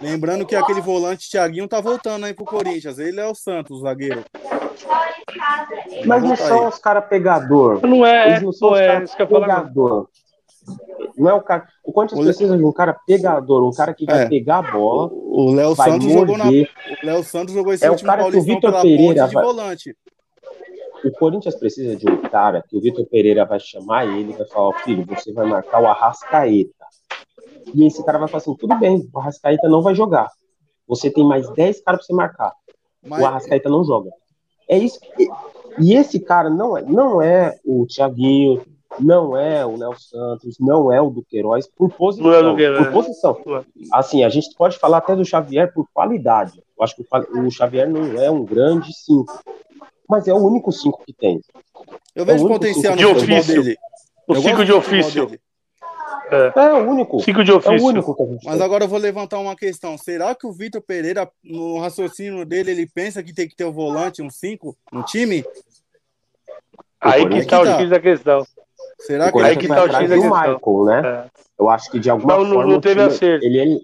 Lembrando 0.00 0.44
que 0.44 0.54
aquele 0.54 0.80
volante 0.80 1.30
Thiaguinho 1.30 1.66
tá 1.66 1.80
voltando 1.80 2.26
aí 2.26 2.34
pro 2.34 2.44
Corinthians. 2.44 2.98
Ele 2.98 3.18
é 3.18 3.26
o 3.26 3.34
Santos, 3.34 3.80
zagueiro. 3.80 4.22
Mas 6.06 6.22
não 6.22 6.36
são 6.36 6.68
os 6.68 6.78
caras 6.78 7.06
pegador. 7.08 7.86
Não 7.86 8.04
é, 8.04 8.30
Eles 8.30 8.42
não 8.42 8.52
são 8.52 8.72
os 8.72 8.78
é, 8.78 9.00
pegador. 9.00 10.08
Não 11.16 11.30
é 11.30 11.34
o 11.34 11.42
cara. 11.42 11.66
O 11.84 11.92
Corinthians 11.92 12.20
precisa 12.20 12.56
de 12.56 12.64
um 12.64 12.72
cara 12.72 12.96
pegador, 13.06 13.66
um 13.66 13.72
cara 13.72 13.92
que 13.92 14.04
vai 14.04 14.22
é. 14.22 14.28
pegar 14.28 14.58
a 14.58 14.72
bola. 14.72 15.10
O 15.12 15.52
Léo 15.52 15.74
Santos 15.74 16.06
morder. 16.06 16.18
jogou 16.18 16.38
na. 16.38 16.48
O 16.48 17.06
Léo 17.06 17.24
Santos 17.24 17.54
jogou 17.54 17.72
esse 17.72 17.84
é 17.84 17.90
último 17.90 18.08
o 18.08 18.12
cara 18.12 18.30
que 18.30 18.36
o 18.36 18.42
Vitor 18.42 18.82
Pereira 18.82 19.26
vai... 19.26 19.44
volante. 19.44 19.96
O 21.04 21.10
Corinthians 21.10 21.56
precisa 21.56 21.96
de 21.96 22.08
um 22.08 22.16
cara 22.22 22.62
que 22.62 22.76
o 22.76 22.80
Vitor 22.80 23.04
Pereira 23.06 23.44
vai 23.44 23.58
chamar 23.58 24.06
ele 24.06 24.32
e 24.32 24.36
vai 24.36 24.46
falar: 24.46 24.78
filho, 24.84 25.04
você 25.04 25.32
vai 25.32 25.46
marcar 25.46 25.82
o 25.82 25.86
Arrascaeta. 25.86 26.86
E 27.74 27.86
esse 27.86 28.04
cara 28.04 28.18
vai 28.18 28.28
falar 28.28 28.42
assim: 28.42 28.54
tudo 28.56 28.78
bem, 28.78 29.08
o 29.12 29.18
Arrascaeta 29.18 29.68
não 29.68 29.82
vai 29.82 29.94
jogar. 29.94 30.30
Você 30.86 31.10
tem 31.10 31.24
mais 31.24 31.48
10 31.50 31.82
caras 31.82 32.00
para 32.00 32.06
você 32.06 32.12
marcar. 32.12 32.52
Mas... 33.04 33.20
O 33.20 33.26
Arrascaeta 33.26 33.68
não 33.68 33.84
joga. 33.84 34.10
É 34.72 34.78
isso. 34.78 34.98
Que... 35.00 35.28
E 35.78 35.94
esse 35.94 36.18
cara 36.18 36.48
não 36.48 36.76
é, 36.76 36.82
não 36.82 37.20
é 37.20 37.58
o 37.64 37.86
Thiaguinho, 37.86 38.62
não 38.98 39.36
é 39.36 39.64
o 39.64 39.76
Léo 39.76 39.98
Santos, 39.98 40.56
não 40.58 40.92
é 40.92 41.00
o 41.00 41.10
Duqueiroz 41.10 41.66
por 41.66 41.90
posição. 41.90 42.30
Não 42.30 42.34
é 42.34 42.42
Duqueiroz. 42.42 42.86
Por 42.86 42.92
posição. 42.92 43.38
Assim, 43.92 44.24
a 44.24 44.28
gente 44.28 44.54
pode 44.56 44.78
falar 44.78 44.98
até 44.98 45.14
do 45.14 45.24
Xavier 45.24 45.72
por 45.72 45.86
qualidade. 45.92 46.62
Eu 46.76 46.84
acho 46.84 46.96
que 46.96 47.04
o 47.34 47.50
Xavier 47.50 47.88
não 47.88 48.20
é 48.20 48.30
um 48.30 48.44
grande 48.44 48.92
5, 48.94 49.26
mas 50.08 50.26
é 50.26 50.32
o 50.32 50.38
único 50.38 50.72
5 50.72 51.02
que 51.06 51.12
tem. 51.12 51.40
Eu 52.14 52.24
vejo 52.24 52.44
é 52.44 52.48
potencial 52.48 52.94
no 52.94 52.98
de 52.98 53.06
ofício. 53.06 53.62
dele. 53.62 53.76
O 54.28 54.34
5 54.34 54.64
de 54.64 54.72
ofício. 54.72 55.30
É. 56.32 56.52
é 56.54 56.72
o 56.72 56.88
único. 56.88 57.20
Cinco 57.20 57.44
de 57.44 57.52
ofício. 57.52 57.76
É 57.76 57.80
o 57.80 57.84
único 57.84 58.14
que 58.14 58.22
a 58.22 58.26
gente 58.26 58.44
Mas 58.44 58.56
tem. 58.56 58.64
agora 58.64 58.84
eu 58.84 58.88
vou 58.88 58.98
levantar 58.98 59.38
uma 59.38 59.54
questão. 59.54 59.98
Será 59.98 60.34
que 60.34 60.46
o 60.46 60.52
Vitor 60.52 60.80
Pereira, 60.80 61.28
no 61.44 61.78
raciocínio 61.78 62.44
dele, 62.44 62.70
ele 62.70 62.86
pensa 62.86 63.22
que 63.22 63.34
tem 63.34 63.48
que 63.48 63.56
ter 63.56 63.64
o 63.64 63.72
volante, 63.72 64.22
um 64.22 64.30
5, 64.30 64.76
um 64.92 65.02
time? 65.02 65.44
Aí 67.00 67.28
que 67.28 67.38
está 67.38 67.60
o 67.60 67.66
X 67.66 67.90
da 67.90 68.00
questão. 68.00 68.46
Será 69.00 69.32
que 69.32 69.40
aí 69.40 69.56
que 69.56 69.68
tá 69.68 69.84
o 69.84 69.90
X 69.90 70.08
da 70.08 70.16
questão? 70.16 70.30
Michael, 70.30 70.84
né? 70.84 71.02
É. 71.08 71.30
Eu 71.58 71.68
acho 71.68 71.90
que 71.90 71.98
de 71.98 72.08
alguma 72.10 72.38
não, 72.38 72.46
forma. 72.46 72.64
Não, 72.64 72.70
não 72.72 72.80
teve 72.80 73.02
acerto. 73.02 73.44
Ele, 73.44 73.58
ele, 73.58 73.82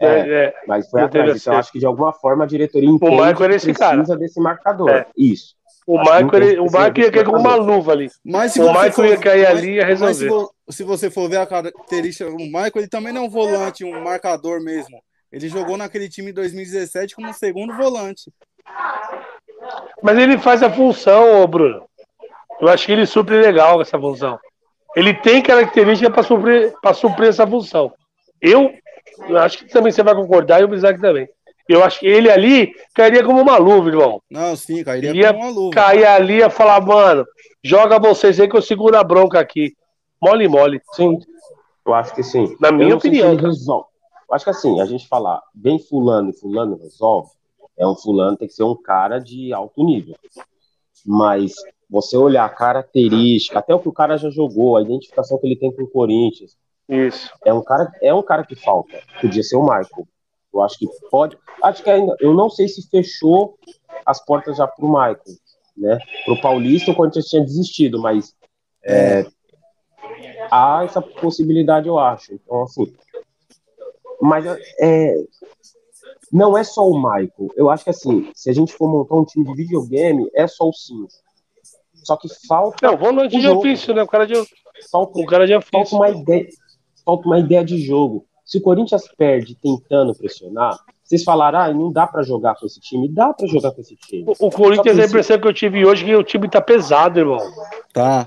é, 0.00 0.06
é, 0.06 0.44
é, 0.44 0.54
mas 0.66 0.88
foi 0.90 1.02
atrás. 1.02 1.40
Então, 1.40 1.52
eu 1.52 1.58
acho 1.58 1.72
que 1.72 1.78
de 1.78 1.86
alguma 1.86 2.12
forma 2.12 2.44
a 2.44 2.46
diretoria 2.46 2.88
entende 2.88 3.14
o 3.14 3.24
Michael 3.24 3.50
esse 3.52 3.72
precisa 3.72 4.04
cara. 4.06 4.16
desse 4.16 4.40
marcador. 4.40 4.90
É. 4.90 5.06
Isso. 5.16 5.54
O 5.86 5.98
Michael, 5.98 6.34
ele, 6.34 6.58
o 6.58 6.64
Michael 6.64 6.98
ia 6.98 7.12
cair 7.12 7.24
com 7.24 7.38
uma 7.38 7.54
luva 7.56 7.92
ali. 7.92 8.10
Mas 8.24 8.52
se 8.52 8.60
o 8.60 8.68
Michael 8.68 8.92
for, 8.92 9.04
ia 9.04 9.18
cair 9.18 9.44
mas, 9.44 9.58
ali 9.58 9.68
e 9.68 9.74
ia 9.74 9.84
resolver. 9.84 10.14
Se, 10.14 10.28
for, 10.28 10.50
se, 10.70 10.84
você 10.84 11.10
for 11.10 11.28
ver 11.28 11.38
a 11.38 11.46
característica 11.46 12.30
do 12.30 12.38
Michael, 12.38 12.72
ele 12.76 12.88
também 12.88 13.12
não 13.12 13.22
é 13.22 13.26
um 13.26 13.30
volante, 13.30 13.84
um 13.84 14.02
marcador 14.02 14.62
mesmo. 14.62 15.02
Ele 15.30 15.48
jogou 15.48 15.76
naquele 15.76 16.08
time 16.08 16.30
em 16.30 16.34
2017 16.34 17.14
como 17.14 17.32
segundo 17.34 17.76
volante. 17.76 18.32
Mas 20.02 20.18
ele 20.18 20.38
faz 20.38 20.62
a 20.62 20.70
função, 20.70 21.46
Bruno. 21.46 21.84
Eu 22.60 22.68
acho 22.68 22.86
que 22.86 22.92
ele 22.92 23.04
supre 23.04 23.40
legal 23.40 23.82
essa 23.82 23.98
função. 23.98 24.38
Ele 24.94 25.12
tem 25.12 25.42
característica 25.42 26.10
para 26.10 26.22
suprir, 26.22 26.72
suprir 26.94 27.28
essa 27.28 27.46
função. 27.46 27.92
Eu, 28.40 28.72
eu 29.28 29.38
acho 29.38 29.58
que 29.58 29.68
também 29.68 29.90
você 29.90 30.02
vai 30.02 30.14
concordar 30.14 30.60
e 30.60 30.64
o 30.64 30.74
Isaac 30.74 31.00
também. 31.00 31.28
Eu 31.68 31.82
acho 31.82 32.00
que 32.00 32.06
ele 32.06 32.30
ali 32.30 32.72
cairia 32.94 33.24
como 33.24 33.40
uma 33.40 33.56
luva, 33.56 33.88
irmão. 33.88 34.22
Não, 34.30 34.54
sim, 34.54 34.84
cairia 34.84 35.10
ele 35.10 35.26
como 35.26 35.40
uma 35.40 35.50
luva. 35.50 35.74
Cair 35.74 36.04
ali 36.04 36.42
e 36.42 36.50
falar, 36.50 36.80
mano, 36.80 37.26
joga 37.62 37.98
vocês 37.98 38.38
aí 38.38 38.48
que 38.48 38.56
eu 38.56 38.62
seguro 38.62 38.96
a 38.96 39.02
bronca 39.02 39.40
aqui. 39.40 39.74
Mole, 40.24 40.48
mole. 40.48 40.80
Sim, 40.92 41.18
eu 41.84 41.92
acho 41.92 42.14
que 42.14 42.22
sim. 42.22 42.56
Na 42.58 42.72
minha 42.72 42.96
opinião. 42.96 43.36
resolve. 43.36 43.88
Eu 44.26 44.34
acho 44.34 44.44
que 44.44 44.50
assim, 44.50 44.80
a 44.80 44.86
gente 44.86 45.06
falar 45.06 45.42
bem 45.54 45.78
fulano 45.78 46.30
e 46.30 46.32
fulano 46.32 46.76
resolve, 46.76 47.30
é 47.76 47.86
um 47.86 47.94
fulano 47.94 48.34
tem 48.34 48.48
que 48.48 48.54
ser 48.54 48.62
um 48.62 48.74
cara 48.74 49.18
de 49.18 49.52
alto 49.52 49.84
nível. 49.84 50.14
Mas 51.04 51.56
você 51.90 52.16
olhar 52.16 52.46
a 52.46 52.48
característica, 52.48 53.58
até 53.58 53.74
o 53.74 53.78
que 53.78 53.88
o 53.88 53.92
cara 53.92 54.16
já 54.16 54.30
jogou, 54.30 54.78
a 54.78 54.82
identificação 54.82 55.36
que 55.36 55.46
ele 55.46 55.56
tem 55.56 55.70
com 55.70 55.82
o 55.82 55.90
Corinthians. 55.90 56.56
Isso. 56.88 57.30
É 57.44 57.52
um 57.52 57.62
cara, 57.62 57.92
é 58.00 58.14
um 58.14 58.22
cara 58.22 58.44
que 58.44 58.54
falta. 58.54 58.98
Podia 59.20 59.42
ser 59.42 59.56
o 59.56 59.62
Michael. 59.62 60.08
Eu 60.54 60.62
acho 60.62 60.78
que 60.78 60.86
pode. 61.10 61.36
Acho 61.62 61.82
que 61.82 61.90
ainda. 61.90 62.16
Eu 62.18 62.32
não 62.32 62.48
sei 62.48 62.66
se 62.66 62.88
fechou 62.88 63.58
as 64.06 64.24
portas 64.24 64.56
já 64.56 64.66
para 64.66 64.84
o 64.86 64.88
Michael. 64.88 65.36
Né? 65.76 65.98
Para 66.24 66.34
o 66.34 66.40
Paulista, 66.40 66.92
o 66.92 66.94
Corinthians 66.94 67.26
tinha 67.26 67.42
desistido, 67.42 68.00
mas 68.00 68.34
é, 68.82 69.26
há 70.50 70.82
essa 70.84 71.00
possibilidade, 71.00 71.88
eu 71.88 71.98
acho. 71.98 72.34
Então, 72.34 72.62
assim. 72.62 72.92
Mas 74.20 74.44
é, 74.80 75.16
não 76.32 76.56
é 76.56 76.64
só 76.64 76.88
o 76.88 76.96
Michael. 76.96 77.48
Eu 77.56 77.70
acho 77.70 77.84
que, 77.84 77.90
assim, 77.90 78.30
se 78.34 78.50
a 78.50 78.52
gente 78.52 78.72
for 78.72 78.88
montar 78.88 79.14
um 79.14 79.24
time 79.24 79.44
de 79.44 79.54
videogame, 79.54 80.28
é 80.34 80.46
só 80.46 80.68
o 80.68 80.72
5. 80.72 81.08
Só 81.94 82.16
que 82.16 82.28
falta. 82.46 82.86
Não, 82.86 82.96
volante 82.96 83.40
de 83.40 83.48
ofício, 83.48 83.94
né? 83.94 84.02
O 84.02 84.06
cara 84.06 84.26
de, 84.26 84.34
falta, 84.90 85.18
o 85.18 85.26
cara 85.26 85.46
de 85.46 85.54
ofício. 85.54 85.72
Falta 85.72 85.96
uma 85.96 86.10
ideia, 86.10 86.48
falta 87.04 87.26
uma 87.26 87.38
ideia 87.38 87.64
de 87.64 87.78
jogo. 87.78 88.26
Se 88.44 88.58
o 88.58 88.60
Corinthians 88.60 89.08
perde 89.16 89.54
tentando 89.54 90.14
pressionar, 90.14 90.78
vocês 91.04 91.22
falaram, 91.22 91.58
ah, 91.58 91.72
não 91.72 91.92
dá 91.92 92.06
para 92.06 92.22
jogar 92.22 92.54
com 92.54 92.64
esse 92.64 92.80
time. 92.80 93.08
Dá 93.08 93.34
para 93.34 93.46
jogar 93.46 93.72
com 93.72 93.80
esse 93.82 93.94
time. 93.94 94.24
O, 94.26 94.46
o 94.46 94.50
Corinthians, 94.50 94.98
a 94.98 95.04
impressão 95.04 95.38
que 95.38 95.46
eu 95.46 95.52
tive 95.52 95.84
hoje 95.84 96.02
é 96.02 96.06
que 96.06 96.16
o 96.16 96.24
time 96.24 96.48
tá 96.48 96.62
pesado, 96.62 97.18
irmão. 97.18 97.38
Tá. 97.92 98.26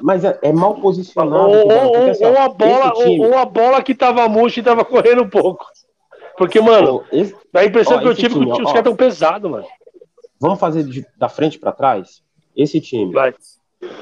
Mas 0.00 0.24
é, 0.24 0.38
é 0.42 0.50
mal 0.50 0.76
posicionado. 0.76 1.50
Ou, 1.50 1.68
ou, 1.70 2.10
assim, 2.10 2.24
ou, 2.24 2.38
a 2.38 2.48
bola, 2.48 2.92
time... 2.92 3.26
ou, 3.26 3.36
a 3.36 3.44
bola 3.44 3.82
que 3.82 3.94
tava 3.94 4.26
murcha 4.30 4.60
e 4.60 4.62
tava 4.62 4.82
correndo 4.82 5.24
um 5.24 5.28
pouco. 5.28 5.66
Porque, 6.38 6.58
mano, 6.58 7.04
esse, 7.12 7.36
a 7.52 7.64
impressão 7.66 7.98
ó, 7.98 8.00
que 8.00 8.08
eu 8.08 8.14
tive 8.14 8.34
time, 8.34 8.50
é 8.50 8.54
que 8.54 8.62
os 8.62 8.72
caras 8.72 8.84
tão 8.84 8.96
pesados, 8.96 9.50
mano. 9.50 9.66
Vamos 10.40 10.58
fazer 10.58 10.84
de, 10.84 11.06
da 11.18 11.28
frente 11.28 11.58
para 11.58 11.70
trás? 11.70 12.22
Esse 12.56 12.80
time. 12.80 13.12
Vai 13.12 13.34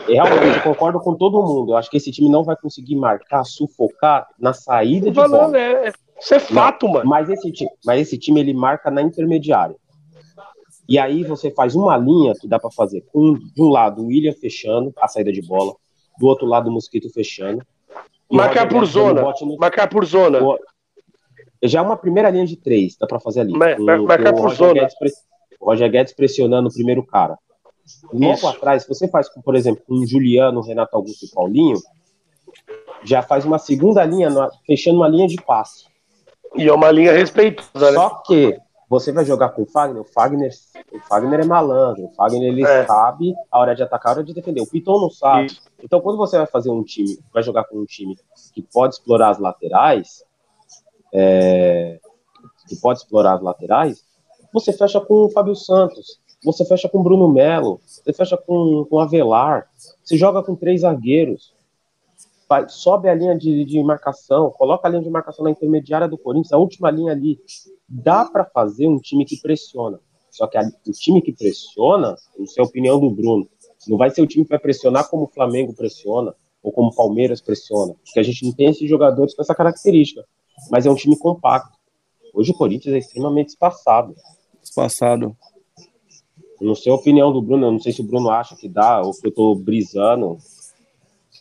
Realmente, 0.09 0.57
eu 0.57 0.63
concordo 0.63 0.99
com 0.99 1.15
todo 1.15 1.43
mundo. 1.43 1.73
Eu 1.73 1.77
acho 1.77 1.89
que 1.89 1.97
esse 1.97 2.11
time 2.11 2.29
não 2.29 2.43
vai 2.43 2.57
conseguir 2.57 2.97
marcar, 2.97 3.45
sufocar 3.45 4.27
na 4.39 4.53
saída 4.53 5.11
de 5.11 5.15
bola. 5.15 5.57
É, 5.57 5.93
isso 6.21 6.35
é 6.35 6.41
fato, 6.41 6.87
não, 6.87 6.95
mano. 6.95 7.09
Mas 7.09 7.29
esse, 7.29 7.51
time, 7.53 7.71
mas 7.85 8.01
esse 8.01 8.19
time 8.19 8.41
ele 8.41 8.53
marca 8.53 8.91
na 8.91 9.03
intermediária. 9.03 9.77
E 10.89 10.99
aí 10.99 11.23
você 11.23 11.51
faz 11.51 11.75
uma 11.75 11.97
linha 11.97 12.35
que 12.35 12.49
dá 12.49 12.59
para 12.59 12.71
fazer 12.71 13.05
com 13.13 13.35
de 13.35 13.63
um 13.63 13.69
lado 13.69 14.03
o 14.03 14.07
William 14.07 14.33
fechando 14.33 14.93
a 14.99 15.07
saída 15.07 15.31
de 15.31 15.43
bola, 15.43 15.75
do 16.19 16.27
outro 16.27 16.47
lado 16.47 16.69
o 16.69 16.73
Mosquito 16.73 17.11
fechando. 17.11 17.63
Marcar 18.31 18.69
por 18.69 18.85
zona. 18.87 19.23
No... 19.23 19.57
Marcar 19.59 19.89
por 19.89 20.05
zona. 20.05 20.41
Já 21.63 21.81
é 21.81 21.83
uma 21.83 21.97
primeira 21.97 22.31
linha 22.31 22.47
de 22.47 22.57
três, 22.57 22.97
dá 22.97 23.07
para 23.07 23.21
fazer 23.21 23.41
ali. 23.41 23.53
com, 23.53 23.59
marcar 24.05 24.33
por 24.33 24.55
zona. 24.55 24.75
Guedes, 24.75 24.95
o 25.61 25.67
Roger 25.67 25.91
Guedes 25.91 26.13
pressionando 26.15 26.69
o 26.69 26.73
primeiro 26.73 27.05
cara. 27.05 27.39
Logo 28.13 28.35
Isso. 28.35 28.47
atrás, 28.47 28.83
se 28.83 28.89
você 28.89 29.09
faz, 29.09 29.29
por 29.29 29.55
exemplo, 29.57 29.83
com 29.87 29.95
o 29.95 30.07
Juliano, 30.07 30.61
Renato 30.61 30.97
Augusto 30.97 31.25
e 31.25 31.31
Paulinho, 31.31 31.79
já 33.05 33.23
faz 33.23 33.45
uma 33.45 33.59
segunda 33.59 34.05
linha, 34.05 34.31
fechando 34.67 34.99
uma 34.99 35.09
linha 35.09 35.27
de 35.27 35.37
passe. 35.37 35.87
E 36.57 36.69
é 36.69 36.73
uma 36.73 36.91
linha 36.91 37.13
respeitosa, 37.13 37.91
né? 37.91 37.93
Só 37.93 38.11
que 38.27 38.59
você 38.89 39.13
vai 39.13 39.25
jogar 39.25 39.51
com 39.51 39.63
o 39.63 39.67
Fagner, 39.67 40.01
o 40.01 40.05
Fagner, 40.05 40.51
o 40.93 41.01
Fagner 41.01 41.41
é 41.41 41.45
malandro, 41.45 42.07
o 42.07 42.13
Fagner 42.15 42.43
ele 42.43 42.65
é. 42.65 42.87
sabe 42.87 43.35
a 43.51 43.59
hora 43.59 43.75
de 43.75 43.83
atacar, 43.83 44.13
a 44.13 44.15
hora 44.17 44.25
de 44.25 44.33
defender. 44.33 44.61
O 44.61 44.67
Piton 44.67 45.01
não 45.01 45.11
sabe. 45.11 45.47
Isso. 45.47 45.63
Então, 45.83 46.01
quando 46.01 46.17
você 46.17 46.39
vai 46.39 46.47
fazer 46.47 46.71
um 46.71 46.83
time, 46.83 47.19
vai 47.33 47.43
jogar 47.43 47.65
com 47.65 47.79
um 47.79 47.85
time 47.85 48.17
que 48.55 48.63
pode 48.63 48.95
explorar 48.95 49.31
as 49.31 49.39
laterais, 49.39 50.25
é, 51.13 52.01
que 52.67 52.77
pode 52.77 53.01
explorar 53.01 53.35
as 53.35 53.43
laterais, 53.43 54.05
você 54.53 54.73
fecha 54.73 55.01
com 55.01 55.27
o 55.27 55.31
Fábio 55.31 55.55
Santos 55.55 56.19
você 56.45 56.65
fecha 56.65 56.89
com 56.89 57.03
Bruno 57.03 57.29
Melo, 57.29 57.81
você 57.85 58.13
fecha 58.13 58.37
com, 58.37 58.87
com 58.89 59.01
Avelar, 59.01 59.69
você 60.03 60.17
joga 60.17 60.43
com 60.43 60.55
três 60.55 60.83
zagueiros, 60.83 61.53
vai, 62.49 62.69
sobe 62.69 63.09
a 63.09 63.15
linha 63.15 63.37
de, 63.37 63.65
de 63.65 63.83
marcação, 63.83 64.51
coloca 64.51 64.89
a 64.89 64.91
linha 64.91 65.03
de 65.03 65.11
marcação 65.11 65.45
na 65.45 65.51
intermediária 65.51 66.09
do 66.09 66.17
Corinthians, 66.17 66.53
a 66.53 66.59
última 66.59 66.91
linha 66.91 67.13
ali. 67.13 67.39
Dá 67.89 68.25
para 68.25 68.45
fazer 68.45 68.87
um 68.87 68.99
time 68.99 69.25
que 69.25 69.41
pressiona. 69.41 70.01
Só 70.31 70.47
que 70.47 70.57
a, 70.57 70.63
o 70.63 70.93
time 70.93 71.21
que 71.21 71.33
pressiona, 71.33 72.17
isso 72.39 72.59
é 72.59 72.63
a 72.63 72.67
opinião 72.67 72.99
do 72.99 73.11
Bruno, 73.11 73.49
não 73.87 73.97
vai 73.97 74.11
ser 74.11 74.23
o 74.23 74.27
time 74.27 74.45
que 74.45 74.51
vai 74.51 74.59
pressionar 74.59 75.09
como 75.09 75.25
o 75.25 75.29
Flamengo 75.29 75.75
pressiona, 75.75 76.35
ou 76.63 76.73
como 76.73 76.89
o 76.89 76.95
Palmeiras 76.95 77.41
pressiona, 77.41 77.95
porque 78.05 78.19
a 78.19 78.23
gente 78.23 78.45
não 78.45 78.53
tem 78.53 78.69
esses 78.69 78.89
jogadores 78.89 79.35
com 79.35 79.43
essa 79.43 79.55
característica. 79.55 80.25
Mas 80.71 80.87
é 80.87 80.91
um 80.91 80.95
time 80.95 81.17
compacto. 81.17 81.79
Hoje 82.35 82.51
o 82.51 82.55
Corinthians 82.55 82.95
é 82.95 82.99
extremamente 82.99 83.51
espaçado. 83.51 84.15
Espaçado. 84.63 85.37
Não 86.61 86.75
sei 86.75 86.91
a 86.91 86.97
opinião 86.97 87.33
do 87.33 87.41
Bruno, 87.41 87.67
eu 87.67 87.73
não 87.73 87.79
sei 87.79 87.93
se 87.93 88.01
o 88.01 88.05
Bruno 88.05 88.31
acha 88.31 88.57
que 88.57 88.69
dá, 88.69 89.01
ou 89.01 89.13
se 89.13 89.25
eu 89.27 89.33
tô 89.33 89.55
brisando. 89.55 90.37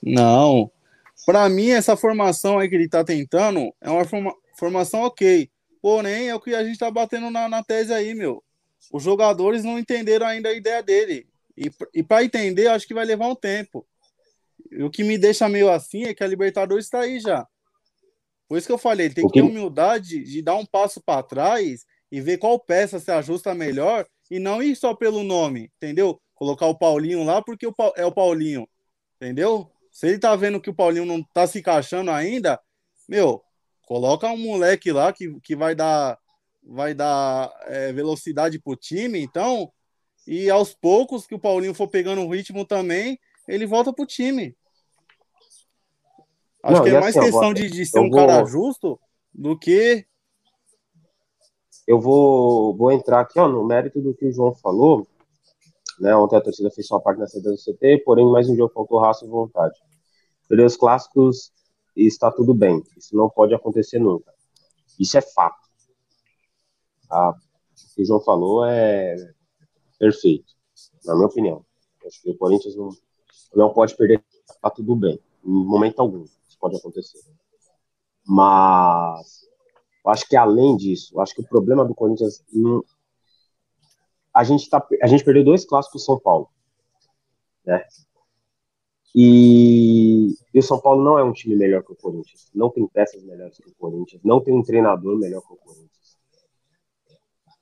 Não. 0.03 0.69
Para 1.25 1.47
mim, 1.49 1.69
essa 1.69 1.97
formação 1.97 2.59
aí 2.59 2.69
que 2.69 2.75
ele 2.75 2.87
tá 2.87 3.03
tentando 3.03 3.73
é 3.81 3.89
uma 3.89 4.05
forma, 4.05 4.33
formação 4.57 5.01
ok. 5.01 5.49
Porém, 5.81 6.29
é 6.29 6.35
o 6.35 6.39
que 6.39 6.53
a 6.55 6.63
gente 6.63 6.79
tá 6.79 6.89
batendo 6.89 7.29
na, 7.29 7.47
na 7.47 7.63
tese 7.63 7.93
aí, 7.93 8.13
meu. 8.13 8.43
Os 8.91 9.03
jogadores 9.03 9.63
não 9.63 9.77
entenderam 9.77 10.25
ainda 10.25 10.49
a 10.49 10.53
ideia 10.53 10.81
dele. 10.81 11.27
E, 11.57 11.71
e 11.93 12.03
para 12.03 12.23
entender, 12.23 12.67
acho 12.67 12.87
que 12.87 12.93
vai 12.93 13.05
levar 13.05 13.27
um 13.27 13.35
tempo. 13.35 13.85
E 14.71 14.83
o 14.83 14.89
que 14.89 15.03
me 15.03 15.17
deixa 15.17 15.49
meio 15.49 15.69
assim 15.69 16.03
é 16.03 16.13
que 16.13 16.23
a 16.23 16.27
Libertadores 16.27 16.85
está 16.85 17.01
aí 17.01 17.19
já. 17.19 17.47
Por 18.47 18.57
isso 18.57 18.67
que 18.67 18.73
eu 18.73 18.77
falei, 18.77 19.07
ele 19.07 19.15
tem 19.15 19.27
que 19.27 19.33
ter 19.33 19.41
humildade 19.41 20.23
de 20.23 20.41
dar 20.41 20.55
um 20.55 20.65
passo 20.65 21.01
para 21.01 21.23
trás 21.23 21.85
e 22.11 22.21
ver 22.21 22.37
qual 22.37 22.57
peça 22.57 22.99
se 22.99 23.11
ajusta 23.11 23.53
melhor 23.53 24.05
e 24.31 24.39
não 24.39 24.63
ir 24.63 24.75
só 24.75 24.93
pelo 24.93 25.23
nome, 25.23 25.69
entendeu? 25.75 26.19
Colocar 26.33 26.67
o 26.67 26.77
Paulinho 26.77 27.23
lá 27.23 27.41
porque 27.41 27.67
é 27.95 28.05
o 28.05 28.11
Paulinho, 28.11 28.67
entendeu? 29.15 29.69
Se 29.97 30.05
ele 30.05 30.19
tá 30.19 30.35
vendo 30.35 30.61
que 30.61 30.69
o 30.69 30.75
Paulinho 30.75 31.07
não 31.07 31.23
tá 31.23 31.47
se 31.47 31.57
encaixando 31.57 32.11
ainda, 32.11 32.61
meu, 33.09 33.41
coloca 33.87 34.27
um 34.27 34.37
moleque 34.37 34.91
lá 34.91 35.11
que, 35.11 35.39
que 35.41 35.55
vai 35.55 35.73
dar 35.73 36.19
vai 36.61 36.93
dar 36.93 37.51
é, 37.63 37.91
velocidade 37.93 38.59
pro 38.59 38.75
time, 38.75 39.19
então, 39.19 39.73
e 40.27 40.51
aos 40.51 40.71
poucos 40.75 41.25
que 41.25 41.33
o 41.33 41.39
Paulinho 41.39 41.73
for 41.73 41.87
pegando 41.87 42.21
o 42.21 42.29
ritmo 42.29 42.63
também, 42.63 43.19
ele 43.47 43.65
volta 43.65 43.91
pro 43.91 44.05
time. 44.05 44.55
Acho 46.61 46.75
não, 46.75 46.83
que 46.83 46.89
é 46.89 46.99
mais 46.99 47.17
assim, 47.17 47.31
questão 47.31 47.51
de, 47.51 47.67
de 47.67 47.83
ser 47.83 47.97
um 47.97 48.11
vou... 48.11 48.19
cara 48.19 48.45
justo 48.45 48.99
do 49.33 49.57
que. 49.57 50.05
Eu 51.87 51.99
vou, 51.99 52.77
vou 52.77 52.91
entrar 52.91 53.21
aqui 53.21 53.39
ó, 53.39 53.47
no 53.47 53.65
mérito 53.65 53.99
do 53.99 54.13
que 54.13 54.27
o 54.27 54.31
João 54.31 54.53
falou. 54.53 55.07
Né? 55.99 56.15
Ontem 56.15 56.35
a 56.35 56.41
torcida 56.41 56.69
fez 56.71 56.87
sua 56.87 56.99
parte 56.99 57.19
na 57.19 57.27
saída 57.27 57.51
do 57.51 57.57
CT, 57.57 58.03
porém, 58.05 58.25
mais 58.25 58.49
um 58.49 58.55
jogo 58.55 58.73
faltou 58.73 58.99
raça 58.99 59.25
e 59.25 59.27
vontade. 59.27 59.79
Perdeu 60.47 60.65
os 60.65 60.77
clássicos 60.77 61.51
e 61.95 62.05
está 62.05 62.31
tudo 62.31 62.53
bem. 62.53 62.83
Isso 62.95 63.15
não 63.15 63.29
pode 63.29 63.53
acontecer 63.53 63.99
nunca. 63.99 64.33
Isso 64.99 65.17
é 65.17 65.21
fato. 65.21 65.67
Tá? 67.07 67.29
O 67.31 67.95
que 67.95 68.01
o 68.01 68.05
João 68.05 68.19
falou 68.19 68.65
é 68.65 69.15
perfeito, 69.99 70.53
na 71.05 71.15
minha 71.15 71.27
opinião. 71.27 71.65
Acho 72.05 72.21
que 72.21 72.29
o 72.29 72.37
Corinthians 72.37 72.75
não, 72.75 72.89
não 73.55 73.73
pode 73.73 73.95
perder, 73.95 74.23
está 74.49 74.69
tudo 74.69 74.95
bem, 74.95 75.19
em 75.43 75.49
momento 75.49 75.99
algum 75.99 76.25
pode 76.59 76.75
acontecer. 76.77 77.19
Mas 78.25 79.47
acho 80.07 80.27
que 80.27 80.35
além 80.35 80.75
disso, 80.75 81.19
acho 81.19 81.33
que 81.33 81.41
o 81.41 81.47
problema 81.47 81.85
do 81.85 81.95
Corinthians 81.95 82.43
a 84.37 84.43
gente 84.43 84.69
tá, 84.69 84.87
a 85.01 85.07
gente 85.07 85.23
perdeu 85.23 85.43
dois 85.43 85.65
clássicos 85.65 86.05
São 86.05 86.19
Paulo, 86.19 86.47
né? 87.65 87.83
E, 89.15 90.35
e, 90.53 90.59
o 90.59 90.61
São 90.61 90.79
Paulo 90.79 91.03
não 91.03 91.17
é 91.17 91.23
um 91.23 91.33
time 91.33 91.55
melhor 91.55 91.83
que 91.83 91.91
o 91.91 91.95
Corinthians, 91.95 92.51
não 92.53 92.69
tem 92.69 92.87
peças 92.87 93.23
melhores 93.23 93.57
que 93.57 93.67
o 93.67 93.73
Corinthians, 93.73 94.21
não 94.23 94.39
tem 94.39 94.53
um 94.53 94.61
treinador 94.61 95.17
melhor 95.17 95.41
que 95.41 95.53
o 95.53 95.57
Corinthians. 95.57 96.19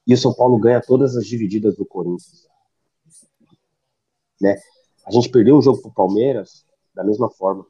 E 0.05 0.13
o 0.13 0.17
São 0.17 0.33
Paulo 0.33 0.59
ganha 0.59 0.81
todas 0.81 1.15
as 1.15 1.25
divididas 1.25 1.77
do 1.77 1.85
Corinthians, 1.85 2.45
né? 4.41 4.57
A 5.05 5.11
gente 5.11 5.29
perdeu 5.29 5.55
o 5.55 5.61
jogo 5.61 5.81
pro 5.81 5.93
Palmeiras 5.93 6.65
da 6.93 7.05
mesma 7.05 7.29
forma. 7.29 7.65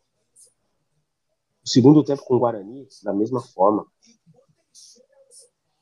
O 1.63 1.69
segundo 1.69 2.03
tempo 2.03 2.23
com 2.25 2.37
o 2.37 2.39
Guarani, 2.39 2.87
da 3.03 3.13
mesma 3.13 3.39
forma. 3.39 3.85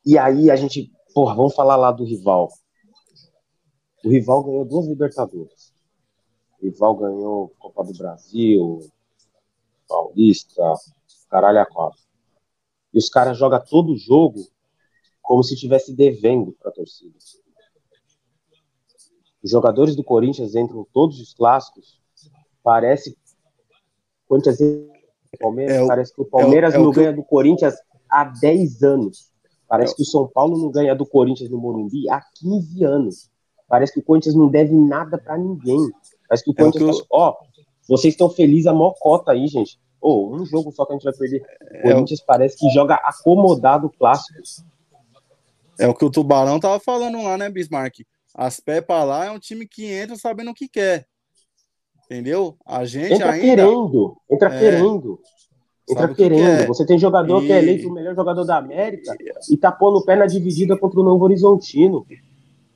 E 0.05 0.17
aí 0.17 0.51
a 0.51 0.57
gente, 0.57 0.91
porra, 1.13 1.36
vamos 1.36 1.55
falar 1.55 1.78
lá 1.78 1.89
do 1.89 2.03
rival. 2.03 2.49
O 4.04 4.10
rival 4.10 4.43
ganhou 4.43 4.66
duas 4.66 4.88
Libertadores. 4.88 5.74
O 6.62 6.66
rival 6.66 6.95
ganhou 6.95 7.54
Copa 7.60 7.84
do 7.84 7.97
Brasil, 7.97 8.80
Paulista, 9.88 10.74
caralho 11.30 11.60
a 11.60 11.66
quatro. 11.66 12.01
E 12.93 12.97
os 12.97 13.10
caras 13.10 13.38
jogam 13.38 13.64
todo 13.70 13.93
o 13.93 13.97
jogo 13.97 14.45
como 15.22 15.43
se 15.43 15.54
estivesse 15.54 15.95
devendo 15.95 16.54
para 16.54 16.70
a 16.70 16.74
torcida. 16.74 17.16
Os 19.41 19.51
jogadores 19.51 19.95
do 19.95 20.04
Corinthians 20.04 20.56
entram 20.56 20.86
todos 20.93 21.20
os 21.20 21.34
clássicos, 21.34 21.99
parece 22.62 23.18
Corinthians 24.28 24.58
Palmeiras, 25.39 25.76
é 25.76 25.88
parece 25.88 26.14
que 26.14 26.22
o 26.22 26.26
Palmeiras 26.26 26.74
é 26.74 26.78
é 26.78 26.80
não 26.80 26.91
ganha 26.91 27.14
do 27.14 27.24
Corinthians 27.24 27.76
há 28.10 28.26
10 28.26 28.84
anos. 28.84 29.32
Parece 29.68 29.93
é 29.93 29.95
que 29.97 30.01
o 30.04 30.06
São 30.06 30.28
Paulo 30.28 30.58
não 30.58 30.72
ganha 30.72 30.95
do 30.95 31.06
Corinthians 31.06 31.49
no 31.49 31.58
Morumbi 31.58 32.10
há 32.10 32.22
15 32.36 32.84
anos. 32.84 33.32
Parece 33.74 33.91
que 33.91 33.99
o 34.01 34.03
Corinthians 34.03 34.36
não 34.36 34.49
deve 34.49 34.76
nada 34.76 35.17
para 35.17 35.36
ninguém. 35.36 35.80
Parece 36.30 36.43
que 36.43 36.51
o 36.51 36.53
é 36.53 36.57
Corinthians 36.57 36.99
é 36.99 37.03
ó, 37.09 37.32
oh, 37.32 37.63
vocês 37.89 38.13
estão 38.13 38.30
felizes 38.30 38.67
a 38.67 38.71
maior 38.71 38.93
cota 38.99 39.32
aí, 39.32 39.47
gente. 39.47 39.80
Ô, 39.99 40.11
oh, 40.11 40.36
um 40.36 40.45
jogo 40.45 40.71
só 40.71 40.86
que 40.86 40.93
a 40.93 40.95
gente 40.95 41.05
vai 41.05 41.13
perder. 41.13 41.43
O 41.80 41.82
Corinthians 41.82 42.21
parece 42.21 42.55
que 42.55 42.69
joga 42.69 42.93
acomodado 43.03 43.89
clássico. 43.89 44.39
É 45.80 45.88
o 45.88 45.95
que 45.95 46.05
o 46.05 46.11
Tubarão 46.11 46.59
tava 46.59 46.80
falando 46.80 47.24
lá, 47.24 47.36
né, 47.36 47.49
Bismarck? 47.49 48.05
As 48.36 48.59
Pepa 48.59 49.03
lá 49.03 49.26
é 49.26 49.32
um 49.32 49.39
time 49.39 49.67
que 49.67 49.91
entra 49.91 50.15
sabendo 50.17 50.51
o 50.51 50.53
que 50.53 50.67
quer. 50.67 51.07
Entendeu? 52.05 52.55
A 52.63 52.86
gente 52.86 53.11
entra 53.11 53.32
ainda... 53.32 53.43
querendo, 53.43 54.17
entra 54.30 54.53
é, 54.53 54.59
querendo. 54.59 55.19
Entra 55.89 56.13
querendo. 56.13 56.61
Que 56.61 56.67
Você 56.67 56.86
tem 56.86 56.99
jogador 56.99 57.41
e... 57.41 57.47
que 57.47 57.51
é 57.51 57.57
eleito 57.57 57.89
o 57.89 57.91
melhor 57.91 58.13
jogador 58.13 58.43
da 58.43 58.55
América 58.55 59.15
e 59.49 59.57
tá 59.57 59.71
pondo 59.71 60.05
pé 60.05 60.15
na 60.15 60.28
dividida 60.28 60.78
contra 60.78 60.99
o 60.99 61.03
Novo 61.03 61.26
Horizontino. 61.26 62.05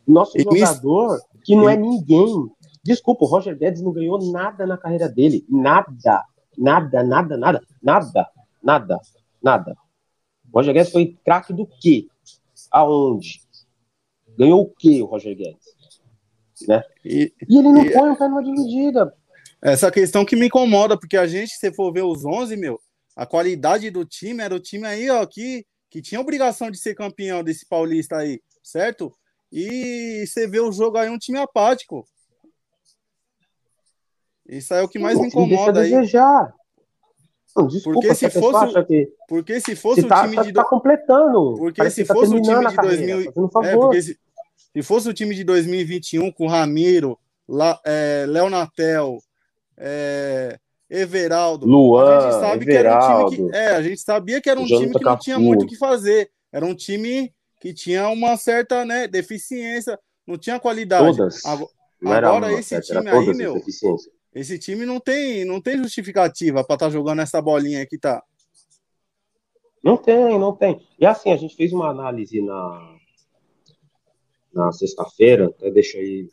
Nosso 0.07 0.37
e 0.37 0.43
jogador, 0.43 1.19
que 1.43 1.55
não 1.55 1.69
é 1.69 1.75
ninguém. 1.75 2.49
Desculpa, 2.83 3.25
o 3.25 3.27
Roger 3.27 3.57
Guedes 3.57 3.81
não 3.81 3.91
ganhou 3.91 4.31
nada 4.31 4.65
na 4.65 4.77
carreira 4.77 5.09
dele. 5.09 5.45
Nada. 5.49 6.23
Nada, 6.57 7.03
nada, 7.03 7.37
nada. 7.37 7.61
Nada. 7.83 8.27
Nada. 8.63 8.99
Nada. 9.43 9.77
O 10.51 10.57
Roger 10.57 10.73
Guedes 10.73 10.91
foi 10.91 11.17
craque 11.25 11.51
do 11.51 11.67
quê? 11.67 12.07
Aonde? 12.71 13.41
Ganhou 14.37 14.61
o 14.61 14.69
quê, 14.69 15.01
o 15.01 15.05
Roger 15.05 15.35
Guedes? 15.35 15.75
Né? 16.67 16.81
E, 17.03 17.33
e 17.47 17.57
ele 17.57 17.71
não 17.71 17.83
e, 17.83 17.91
põe 17.91 18.09
o 18.09 18.17
pé 18.17 18.27
numa 18.27 18.43
dividida. 18.43 19.13
Essa 19.61 19.91
questão 19.91 20.23
que 20.23 20.35
me 20.35 20.47
incomoda, 20.47 20.97
porque 20.97 21.17
a 21.17 21.27
gente, 21.27 21.51
se 21.51 21.71
for 21.73 21.91
ver 21.91 22.03
os 22.03 22.23
11, 22.23 22.55
meu, 22.55 22.79
a 23.15 23.25
qualidade 23.25 23.89
do 23.89 24.05
time 24.05 24.41
era 24.41 24.55
o 24.55 24.59
time 24.59 24.85
aí, 24.85 25.09
ó, 25.09 25.25
que, 25.25 25.65
que 25.89 26.01
tinha 26.01 26.21
obrigação 26.21 26.71
de 26.71 26.77
ser 26.77 26.95
campeão 26.95 27.43
desse 27.43 27.67
paulista 27.67 28.17
aí, 28.17 28.39
certo? 28.63 29.11
E 29.59 30.27
você 30.27 30.47
vê 30.47 30.59
o 30.59 30.71
jogo 30.71 30.99
aí, 30.99 31.09
um 31.09 31.17
time 31.17 31.39
apático. 31.39 32.07
Isso 34.47 34.71
aí 34.71 34.81
é 34.81 34.83
o 34.83 34.87
que 34.87 34.99
mais 34.99 35.19
me 35.19 35.27
incomoda 35.27 35.81
aí. 35.81 35.89
Desejar. 35.89 36.53
Não, 37.55 37.65
desculpa, 37.65 37.99
porque 37.99 38.13
se 38.13 38.29
fosse, 38.29 38.85
que... 38.85 39.09
porque 39.27 39.59
se 39.59 39.75
fosse 39.75 40.01
o 40.01 40.07
tá, 40.07 40.21
time 40.25 40.35
tá, 40.35 40.43
de 40.43 40.53
tá 40.53 40.63
completando. 40.63 41.55
Porque 41.57 41.89
se 41.89 42.05
tá 42.05 42.13
fosse 42.13 42.35
o 42.35 42.39
time 42.41 42.67
de 42.67 42.75
2000, 42.75 43.33
é, 43.63 43.75
porque 43.75 44.01
se, 44.03 44.19
se 44.73 44.83
fosse 44.83 45.09
o 45.09 45.13
time 45.13 45.33
de 45.33 45.43
2021 45.43 46.31
com 46.31 46.45
Ramiro, 46.45 47.17
La, 47.49 47.81
é, 47.83 48.25
Léo 48.27 48.51
Natel, 48.51 49.17
é, 49.75 50.59
Everaldo. 50.87 51.65
Luan, 51.65 52.17
a 52.17 52.21
gente 52.21 52.39
sabe 52.39 52.71
Everaldo. 52.71 52.71
que 52.71 52.77
era 52.77 53.25
um 53.25 53.29
time 53.31 53.49
que, 53.49 53.57
é, 53.57 53.67
a 53.69 53.81
gente 53.81 54.01
sabia 54.01 54.39
que 54.39 54.49
era 54.51 54.59
um 54.59 54.65
time 54.65 54.93
que 54.93 55.03
não 55.03 55.17
tinha 55.17 55.39
muito 55.39 55.65
o 55.65 55.67
que 55.67 55.75
fazer. 55.75 56.29
Era 56.53 56.63
um 56.63 56.75
time 56.75 57.33
que 57.59 57.73
tinha 57.73 58.09
uma 58.09 58.37
certa, 58.37 58.85
né, 58.85 59.07
deficiência, 59.07 59.99
não 60.25 60.37
tinha 60.37 60.59
qualidade. 60.59 61.17
Todas. 61.17 61.41
Agora, 61.45 62.53
esse 62.53 62.79
time 62.81 63.09
aí, 63.09 63.33
meu, 63.33 63.61
esse 64.33 64.59
time 64.59 64.85
não 64.85 64.99
tem, 64.99 65.43
não 65.45 65.59
tem 65.59 65.77
justificativa 65.77 66.63
para 66.63 66.75
estar 66.75 66.85
tá 66.85 66.91
jogando 66.91 67.21
essa 67.21 67.41
bolinha 67.41 67.85
que 67.85 67.97
tá. 67.97 68.23
Não 69.83 69.97
tem, 69.97 70.37
não 70.37 70.55
tem. 70.55 70.85
E 70.99 71.05
assim, 71.05 71.31
a 71.31 71.37
gente 71.37 71.55
fez 71.55 71.71
uma 71.71 71.89
análise 71.89 72.41
na 72.41 72.97
na 74.57 74.71
sexta-feira, 74.71 75.47
até 75.47 75.69
deixo 75.69 75.97
aí 75.97 76.27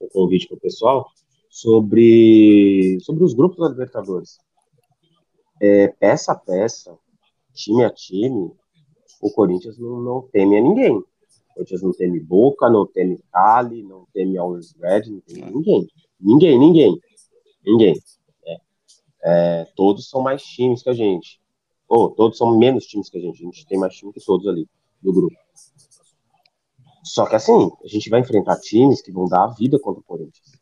o 0.00 0.08
convite 0.08 0.46
para 0.46 0.56
o 0.56 0.60
pessoal, 0.60 1.10
sobre, 1.48 2.98
sobre 3.00 3.24
os 3.24 3.32
grupos 3.32 3.58
da 3.58 3.70
Libertadores. 3.70 4.38
É, 5.60 5.88
peça 5.88 6.32
a 6.32 6.36
peça, 6.36 6.96
time 7.54 7.84
a 7.84 7.90
time, 7.90 8.52
o 9.20 9.30
Corinthians 9.30 9.78
não, 9.78 10.00
não 10.00 10.22
teme 10.22 10.58
a 10.58 10.60
ninguém. 10.60 10.96
O 10.96 11.04
Corinthians 11.54 11.82
não 11.82 11.92
teme 11.92 12.20
Boca, 12.20 12.68
não 12.68 12.86
teme 12.86 13.18
Cali, 13.32 13.82
não 13.82 14.06
teme 14.12 14.38
Always 14.38 14.74
Red, 14.80 15.10
não 15.10 15.20
teme 15.20 15.50
ninguém. 15.50 15.88
Ninguém, 16.20 16.58
ninguém. 16.58 17.00
Ninguém. 17.64 17.94
É. 18.46 18.56
É, 19.22 19.64
todos 19.76 20.08
são 20.08 20.20
mais 20.20 20.42
times 20.42 20.82
que 20.82 20.90
a 20.90 20.94
gente. 20.94 21.40
Ou 21.88 22.10
todos 22.10 22.38
são 22.38 22.56
menos 22.56 22.86
times 22.86 23.08
que 23.08 23.18
a 23.18 23.20
gente. 23.20 23.42
A 23.42 23.46
gente 23.46 23.66
tem 23.66 23.78
mais 23.78 23.94
time 23.94 24.12
que 24.12 24.24
todos 24.24 24.46
ali 24.46 24.68
do 25.02 25.12
grupo. 25.12 25.36
Só 27.02 27.26
que 27.26 27.36
assim, 27.36 27.70
a 27.82 27.88
gente 27.88 28.10
vai 28.10 28.20
enfrentar 28.20 28.58
times 28.60 29.00
que 29.00 29.10
vão 29.10 29.26
dar 29.26 29.44
a 29.44 29.54
vida 29.54 29.78
contra 29.78 30.00
o 30.00 30.04
Corinthians. 30.04 30.58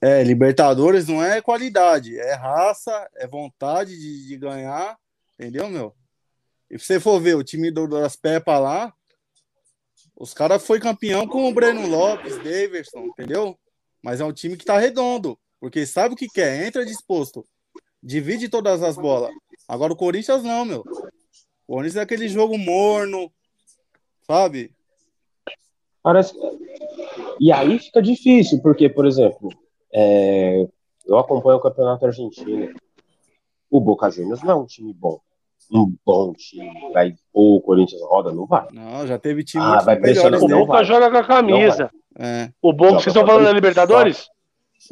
É, 0.00 0.22
Libertadores 0.22 1.06
não 1.06 1.22
é 1.22 1.42
qualidade, 1.42 2.18
é 2.18 2.34
raça, 2.34 3.08
é 3.16 3.26
vontade 3.26 3.98
de, 3.98 4.28
de 4.28 4.36
ganhar, 4.38 4.96
entendeu, 5.34 5.68
meu? 5.68 5.94
E 6.70 6.78
se 6.78 6.86
você 6.86 7.00
for 7.00 7.20
ver 7.20 7.34
o 7.34 7.42
time 7.42 7.70
do, 7.70 7.88
das 7.88 8.14
Pepa 8.14 8.56
lá, 8.58 8.94
os 10.16 10.32
caras 10.32 10.64
foi 10.64 10.78
campeão 10.78 11.26
com 11.26 11.48
o 11.48 11.52
Breno 11.52 11.88
Lopes, 11.88 12.36
Davidson, 12.38 13.06
entendeu? 13.06 13.58
Mas 14.00 14.20
é 14.20 14.24
um 14.24 14.32
time 14.32 14.56
que 14.56 14.64
tá 14.64 14.78
redondo, 14.78 15.36
porque 15.58 15.84
sabe 15.84 16.14
o 16.14 16.16
que 16.16 16.28
quer, 16.28 16.64
entra 16.64 16.86
disposto. 16.86 17.44
divide 18.00 18.48
todas 18.48 18.82
as 18.82 18.96
bolas. 18.96 19.34
Agora 19.66 19.92
o 19.92 19.96
Corinthians 19.96 20.44
não, 20.44 20.64
meu. 20.64 20.84
O 21.66 21.74
Corinthians 21.74 21.96
é 21.96 22.02
aquele 22.02 22.28
jogo 22.28 22.56
morno, 22.56 23.32
sabe? 24.26 24.72
Parece. 26.02 26.34
E 27.40 27.50
aí 27.52 27.78
fica 27.78 28.00
difícil, 28.00 28.62
porque, 28.62 28.88
por 28.88 29.06
exemplo, 29.06 29.50
é... 29.92 30.68
eu 31.04 31.18
acompanho 31.18 31.58
o 31.58 31.62
campeonato 31.62 32.06
argentino. 32.06 32.72
O 33.68 33.80
Boca 33.80 34.08
Juniors 34.08 34.42
não 34.42 34.52
é 34.52 34.54
um 34.54 34.66
time 34.66 34.94
bom 34.94 35.20
um 35.72 35.94
bom 36.04 36.32
time. 36.32 36.92
Vai, 36.92 37.14
ou 37.32 37.56
o 37.56 37.60
Corinthians 37.60 38.02
roda, 38.02 38.32
não 38.32 38.46
vai. 38.46 38.66
Não, 38.72 39.06
já 39.06 39.18
teve 39.18 39.44
time 39.44 39.64
ah, 39.64 39.80
vai 39.80 39.96
pressionar, 39.96 40.42
O 40.42 40.48
Boca 40.48 40.84
joga 40.84 41.10
com 41.10 41.16
a 41.16 41.24
camisa. 41.24 41.90
É. 42.18 42.50
O 42.60 42.72
Boca, 42.72 42.94
vocês 42.94 43.08
estão 43.08 43.26
falando 43.26 43.44
da 43.44 43.52
Libertadores? 43.52 44.28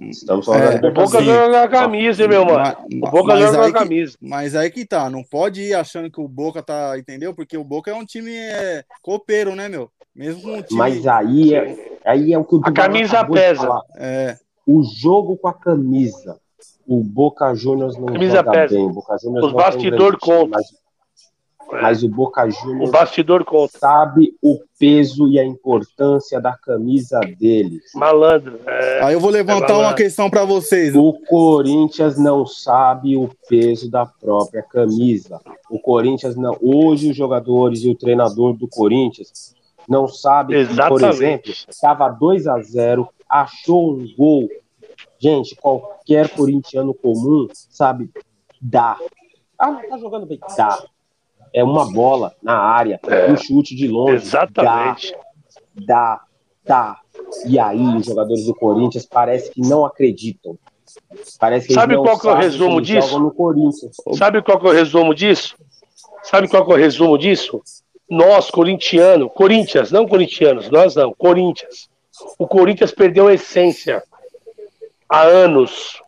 Estamos 0.01 0.47
falando 0.47 0.63
é, 0.63 0.79
da 0.79 0.89
O 0.89 0.93
Boca 0.93 1.23
joga 1.23 1.51
com 1.51 1.57
a 1.57 1.69
camisa, 1.69 2.29
meu 2.29 2.45
mano. 2.45 2.77
o 2.93 3.11
Boca 3.11 3.37
joga 3.37 3.59
com 3.59 3.65
a 3.65 3.73
camisa. 3.73 4.17
Que, 4.19 4.29
mas 4.29 4.55
aí 4.55 4.71
que 4.71 4.85
tá, 4.87 5.11
não 5.11 5.25
pode 5.25 5.63
ir 5.63 5.75
achando 5.75 6.11
que 6.11 6.21
o 6.21 6.29
Boca 6.29 6.63
tá, 6.63 6.97
entendeu? 6.99 7.35
Porque 7.35 7.57
o 7.57 7.65
Boca 7.65 7.91
é 7.91 7.95
um 7.95 8.05
time 8.05 8.33
é, 8.33 8.85
copeiro, 9.03 9.57
né, 9.57 9.69
meu? 9.69 9.91
Mesmo 10.15 10.53
um 10.53 10.63
time... 10.63 10.79
Mas 10.79 11.07
aí 11.07 11.55
é, 11.55 11.99
aí 12.05 12.33
é 12.33 12.39
o 12.39 12.45
que 12.45 12.55
o 12.55 12.61
A 12.63 12.73
camisa 12.73 13.25
pesa. 13.25 13.69
É. 13.97 14.37
O 14.67 14.83
jogo 14.83 15.37
com 15.37 15.49
a 15.49 15.55
camisa 15.55 16.39
o 16.89 17.05
Boca 17.05 17.55
Juniors 17.55 17.99
não 17.99 18.07
Camisa 18.07 18.37
joga 18.37 18.51
pesa. 18.51 18.75
bem. 18.75 18.87
O 18.87 18.91
Boca 18.91 19.19
Juniors 19.19 19.47
Os 19.47 19.53
bastidor 19.53 20.19
conta. 20.19 20.57
Mas, 20.57 20.67
mas, 21.71 22.03
o 22.03 22.09
Boca 22.09 22.49
Juniors 22.49 22.89
o 22.89 22.93
bastidor 22.93 23.45
conta. 23.45 23.79
sabe 23.79 24.35
o 24.43 24.59
peso 24.79 25.29
e 25.29 25.39
a 25.39 25.45
importância 25.45 26.41
da 26.41 26.57
camisa 26.57 27.21
deles. 27.39 27.83
Malandro. 27.95 28.59
É, 28.67 29.03
Aí 29.03 29.13
eu 29.13 29.21
vou 29.21 29.31
levantar 29.31 29.75
é 29.75 29.77
uma 29.77 29.93
questão 29.93 30.31
para 30.31 30.47
vocês. 30.47 30.97
O 30.97 31.13
Corinthians 31.29 32.19
não 32.19 32.47
sabe 32.47 33.19
o 33.19 33.29
peso 33.47 33.91
da 33.91 34.07
própria 34.07 34.63
camisa. 34.63 35.39
O 35.71 35.79
Corinthians 35.79 36.37
não. 36.37 36.57
Hoje 36.63 37.11
os 37.11 37.17
jogadores 37.17 37.85
e 37.85 37.91
o 37.91 37.95
treinador 37.95 38.55
do 38.55 38.67
Corinthians 38.67 39.55
não 39.87 40.09
sabem 40.09 40.67
que, 40.67 40.75
por 40.89 41.03
exemplo, 41.05 41.53
estava 41.69 42.09
2 42.09 42.47
a 42.47 42.63
0 42.63 43.07
achou 43.29 43.93
um 43.93 44.07
gol 44.17 44.49
Gente, 45.19 45.57
qualquer 45.57 46.29
corintiano 46.31 46.95
comum 46.95 47.49
sabe, 47.53 48.11
dá. 48.61 48.97
Ah, 49.59 49.73
não 49.73 49.89
tá 49.89 49.99
jogando 49.99 50.27
bem. 50.27 50.39
Dá. 50.57 50.83
É 51.53 51.65
uma 51.65 51.91
bola 51.91 52.35
na 52.43 52.57
área, 52.57 53.01
é, 53.07 53.33
um 53.33 53.37
chute 53.37 53.75
de 53.75 53.89
longe. 53.89 54.17
Exatamente. 54.17 55.13
Dá, 55.75 55.85
dá, 55.87 56.21
dá. 56.65 57.01
E 57.47 57.59
aí, 57.59 57.97
os 57.97 58.07
jogadores 58.07 58.45
do 58.45 58.55
Corinthians 58.55 59.07
parece 59.07 59.51
que 59.51 59.61
não 59.61 59.85
acreditam. 59.85 60.59
Parece 61.39 61.69
que 61.69 61.75
Sabe 61.75 61.97
qual 61.97 62.19
que 62.19 62.29
é 62.29 62.31
o 62.31 62.37
resumo 62.37 62.81
disso? 62.81 63.19
No 63.19 63.33
Corinthians. 63.33 63.97
Sabe 64.15 64.43
qual 64.43 64.59
que 64.59 64.67
é 64.67 64.71
o 64.71 64.73
resumo 64.73 65.15
disso? 65.15 65.57
Sabe 66.23 66.49
qual 66.49 66.65
que 66.65 66.73
é 66.73 66.75
o 66.75 66.79
resumo 66.79 67.19
disso? 67.19 67.61
Nós, 68.09 68.51
corintiano, 68.51 69.29
Corinthians, 69.29 69.91
não 69.91 70.07
corintianos, 70.07 70.71
nós 70.71 70.95
não, 70.95 71.13
Corinthians. 71.13 71.89
O 72.39 72.47
Corinthians 72.47 72.91
perdeu 72.91 73.29
a 73.29 73.35
essência 73.35 74.03
há 75.09 75.23
anos. 75.23 76.01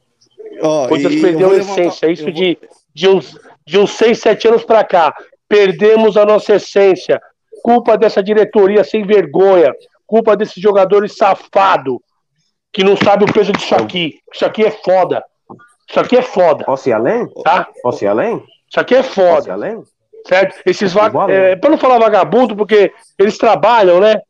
Oh, 0.63 0.87
Corinthians 0.89 1.23
perdeu 1.23 1.51
a 1.51 1.57
essência. 1.57 2.11
Isso 2.11 2.25
vou... 2.25 2.33
de, 2.33 2.59
de, 2.95 3.09
uns, 3.09 3.39
de 3.67 3.79
uns 3.79 3.91
6, 3.93 4.19
7 4.19 4.49
anos 4.49 4.65
para 4.65 4.85
cá. 4.85 5.15
Perdemos 5.49 6.17
a 6.17 6.25
nossa 6.25 6.55
essência. 6.55 7.21
Culpa 7.63 7.97
dessa 7.97 8.23
diretoria 8.23 8.85
sem 8.85 9.05
vergonha. 9.05 9.73
Culpa 10.07 10.37
desses 10.37 10.63
jogadores 10.63 11.17
safados 11.17 11.99
que 12.73 12.85
não 12.85 12.97
sabe 12.97 13.25
o 13.25 13.33
peso 13.33 13.53
disso 13.53 13.75
aqui. 13.75 14.19
Isso 14.33 14.45
aqui 14.45 14.65
é 14.65 14.71
foda. 14.71 15.25
Isso 15.89 15.99
aqui 15.99 16.17
é 16.17 16.23
foda. 16.23 16.65
Posso 16.65 16.89
ir 16.89 16.93
além? 16.93 17.29
Tá? 17.43 17.69
Posso 17.83 18.05
ir 18.05 18.09
além? 18.09 18.37
Isso 18.69 18.79
aqui 18.79 18.95
é 18.95 19.03
foda. 19.03 19.37
Posso 19.37 19.49
ir 19.49 19.53
além? 19.53 19.83
Certo? 20.27 20.61
Esses 20.65 20.93
vag... 20.93 21.15
é, 21.31 21.57
para 21.57 21.71
não 21.71 21.79
falar 21.79 21.99
vagabundo, 21.99 22.55
porque 22.55 22.93
eles 23.19 23.39
trabalham, 23.39 24.01
né? 24.01 24.21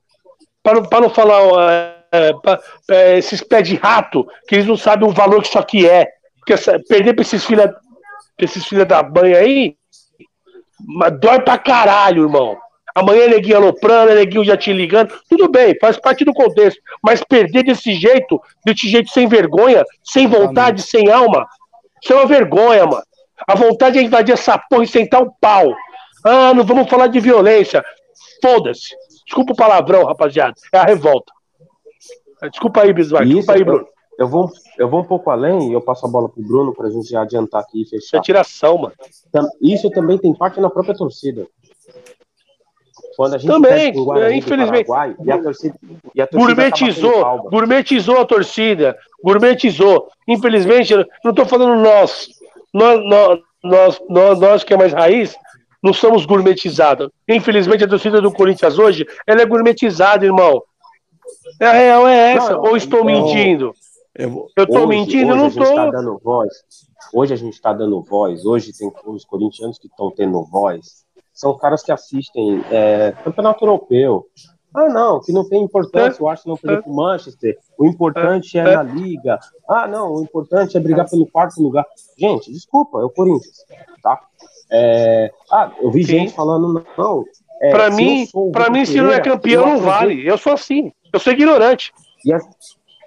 Para 0.63 0.81
não, 0.81 1.01
não 1.03 1.11
falar 1.11 1.71
é, 1.71 2.00
é, 2.13 3.19
esses 3.19 3.43
pés 3.43 3.69
de 3.69 3.77
rato, 3.77 4.27
que 4.49 4.57
eles 4.57 4.67
não 4.67 4.77
sabem 4.77 5.09
o 5.09 5.13
valor 5.13 5.43
que 5.43 5.49
isso 5.49 5.59
aqui 5.59 5.89
é. 5.89 6.09
Porque 6.39 6.55
perder 6.89 7.15
pra 7.15 7.23
esses 7.23 7.45
filha, 7.45 7.69
pra 7.69 8.45
esses 8.45 8.65
filha 8.65 8.85
da 8.85 9.03
banha 9.03 9.39
aí, 9.39 9.77
dói 11.21 11.41
pra 11.41 11.59
caralho, 11.59 12.25
irmão. 12.25 12.57
Amanhã 12.95 13.29
neguinho 13.29 13.57
aloprando, 13.57 14.15
neguinho 14.15 14.45
já 14.45 14.57
te 14.57 14.73
ligando, 14.73 15.15
tudo 15.29 15.49
bem, 15.49 15.77
faz 15.81 15.97
parte 15.97 16.25
do 16.25 16.33
contexto. 16.33 16.81
Mas 17.03 17.23
perder 17.23 17.63
desse 17.63 17.95
jeito, 17.95 18.41
desse 18.65 18.89
jeito 18.89 19.11
sem 19.11 19.29
vergonha, 19.29 19.85
sem 20.03 20.27
vontade, 20.27 20.83
sem 20.83 21.09
alma, 21.11 21.47
isso 22.03 22.13
é 22.13 22.17
uma 22.17 22.27
vergonha, 22.27 22.87
mano. 22.87 23.03
A 23.47 23.55
vontade 23.55 23.99
é 23.99 24.03
invadir 24.03 24.33
essa 24.33 24.59
porra 24.59 24.85
e 24.85 24.89
sentar 24.89 25.23
o 25.23 25.33
pau. 25.41 25.73
Ah, 26.25 26.53
não 26.53 26.65
vamos 26.65 26.89
falar 26.91 27.07
de 27.07 27.21
violência. 27.21 27.85
Foda-se. 28.43 28.95
Desculpa 29.25 29.53
o 29.53 29.57
palavrão, 29.57 30.05
rapaziada. 30.05 30.55
É 30.73 30.79
a 30.79 30.85
revolta. 30.85 31.33
Desculpa 32.49 32.83
aí, 32.83 32.93
Bismarck. 32.93 33.27
Desculpa 33.27 33.53
aí, 33.53 33.65
Bruno. 33.65 33.87
Eu, 34.19 34.29
vou, 34.29 34.51
eu 34.79 34.89
vou 34.89 35.01
um 35.01 35.05
pouco 35.05 35.31
além 35.31 35.71
e 35.71 35.73
eu 35.73 35.81
passo 35.81 36.07
a 36.07 36.09
bola 36.09 36.29
pro 36.29 36.43
Bruno 36.43 36.75
pra 36.75 36.91
gente 36.91 37.09
já 37.09 37.23
adiantar 37.23 37.63
aqui 37.63 37.83
e 37.83 37.85
fechar. 37.85 37.99
Isso 37.99 38.17
é 38.17 38.21
tiração, 38.21 38.77
mano. 38.77 38.95
Isso 39.63 39.91
também 39.91 40.19
tem 40.19 40.35
parte 40.35 40.61
na 40.61 40.69
própria 40.69 40.95
torcida. 40.95 41.47
Quando 43.17 43.35
a 43.35 43.39
gente 43.39 43.51
também, 43.51 43.93
é, 44.23 44.35
infelizmente. 44.35 44.87
Paraguai, 44.87 45.17
e 45.25 45.31
a 45.31 45.43
torcida, 45.43 45.75
e 46.15 46.23
a 46.23 46.27
torcida 46.27 46.55
gourmetizou, 46.55 47.51
gourmetizou 47.51 48.21
a 48.21 48.25
torcida, 48.25 48.97
gourmetizou. 49.23 50.09
Infelizmente, 50.27 50.95
não 51.25 51.31
estou 51.31 51.45
falando 51.45 51.83
nós, 51.83 52.29
nós, 52.73 53.01
nós, 53.63 54.01
nós, 54.09 54.41
nós 54.41 54.65
que 54.65 54.73
é 54.73 54.77
mais 54.77 54.93
raiz, 54.93 55.35
não 55.83 55.93
somos 55.93 56.25
gourmetizados. 56.25 57.11
Infelizmente, 57.29 57.85
a 57.85 57.89
torcida 57.89 58.21
do 58.21 58.33
Corinthians 58.33 58.79
hoje, 58.79 59.07
ela 59.27 59.43
é 59.43 59.47
gourmetizada, 59.47 60.25
irmão. 60.25 60.63
É 61.59 61.67
a 61.67 61.73
real 61.73 62.09
é 62.09 62.35
essa. 62.35 62.53
Não, 62.53 62.61
ou 62.63 62.77
estou 62.77 63.05
mentindo? 63.05 63.75
Eu 64.15 64.49
estou 64.57 64.87
mentindo? 64.87 65.33
Hoje 65.33 65.39
não 65.39 65.47
estou. 65.49 65.75
Tá 65.75 65.91
dando 65.91 66.21
voz. 66.23 66.53
Hoje 67.13 67.35
a 67.35 67.37
gente 67.37 67.55
está 67.55 67.73
dando 67.73 68.03
voz. 68.03 68.45
Hoje 68.45 68.73
tem 68.77 68.93
os 69.07 69.25
corintianos 69.25 69.79
que 69.79 69.87
estão 69.87 70.11
tendo 70.11 70.43
voz. 70.45 71.05
São 71.33 71.57
caras 71.57 71.83
que 71.83 71.91
assistem 71.91 72.63
é, 72.71 73.13
campeonato 73.25 73.65
europeu. 73.65 74.27
Ah, 74.75 74.89
não, 74.89 75.21
que 75.21 75.33
não 75.33 75.49
tem 75.49 75.63
importância. 75.65 76.21
É. 76.21 76.23
O 76.23 76.29
Arsenal 76.29 76.57
perder 76.57 76.79
é. 76.79 76.83
para 76.83 76.91
o 76.91 76.95
Manchester. 76.95 77.59
O 77.79 77.87
importante 77.87 78.59
é. 78.59 78.61
é, 78.61 78.77
na 78.77 78.83
liga. 78.83 79.39
Ah, 79.69 79.89
não, 79.89 80.15
o 80.15 80.23
importante 80.23 80.77
é 80.77 80.81
brigar 80.81 81.09
pelo 81.09 81.27
quarto 81.27 81.61
lugar. 81.61 81.85
Gente, 82.17 82.53
desculpa, 82.53 83.01
é 83.01 83.05
o 83.05 83.11
Corinthians, 83.11 83.65
tá? 84.03 84.21
É... 84.71 85.33
Ah, 85.51 85.73
eu 85.81 85.91
vi 85.91 86.05
Sim. 86.05 86.13
gente 86.13 86.33
falando, 86.33 86.85
não. 86.97 87.25
É, 87.61 87.71
para 87.71 87.91
mim, 87.91 88.27
para 88.53 88.71
mim, 88.71 88.85
se 88.85 89.01
não 89.01 89.11
é 89.11 89.21
campeão, 89.21 89.67
não 89.67 89.81
vale. 89.81 90.27
Eu 90.27 90.39
sou 90.39 90.53
assim. 90.53 90.93
Eu 91.13 91.21
sou 91.21 91.33
ignorante. 91.33 91.93
E, 92.25 92.33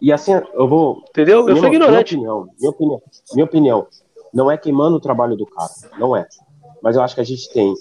e 0.01 0.11
assim, 0.11 0.33
eu 0.33 0.67
vou. 0.67 1.03
Entendeu? 1.09 1.39
Eu 1.39 1.45
minha, 1.45 1.57
sou 1.57 1.67
ignorante. 1.67 2.17
Minha 2.17 2.29
opinião, 2.31 2.55
minha 2.59 2.69
opinião, 2.71 3.01
minha 3.33 3.45
opinião, 3.45 3.87
não 4.33 4.51
é 4.51 4.57
queimando 4.57 4.97
o 4.97 4.99
trabalho 4.99 5.35
do 5.35 5.45
cara. 5.45 5.71
Não 5.97 6.15
é. 6.15 6.27
Mas 6.81 6.95
eu 6.95 7.01
acho 7.01 7.15
que 7.15 7.21
a 7.21 7.25
gente 7.25 7.49
tem. 7.51 7.73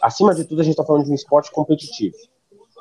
Acima 0.00 0.34
de 0.34 0.44
tudo, 0.44 0.60
a 0.60 0.64
gente 0.64 0.72
está 0.72 0.84
falando 0.84 1.04
de 1.04 1.10
um 1.10 1.14
esporte 1.14 1.50
competitivo. 1.50 2.16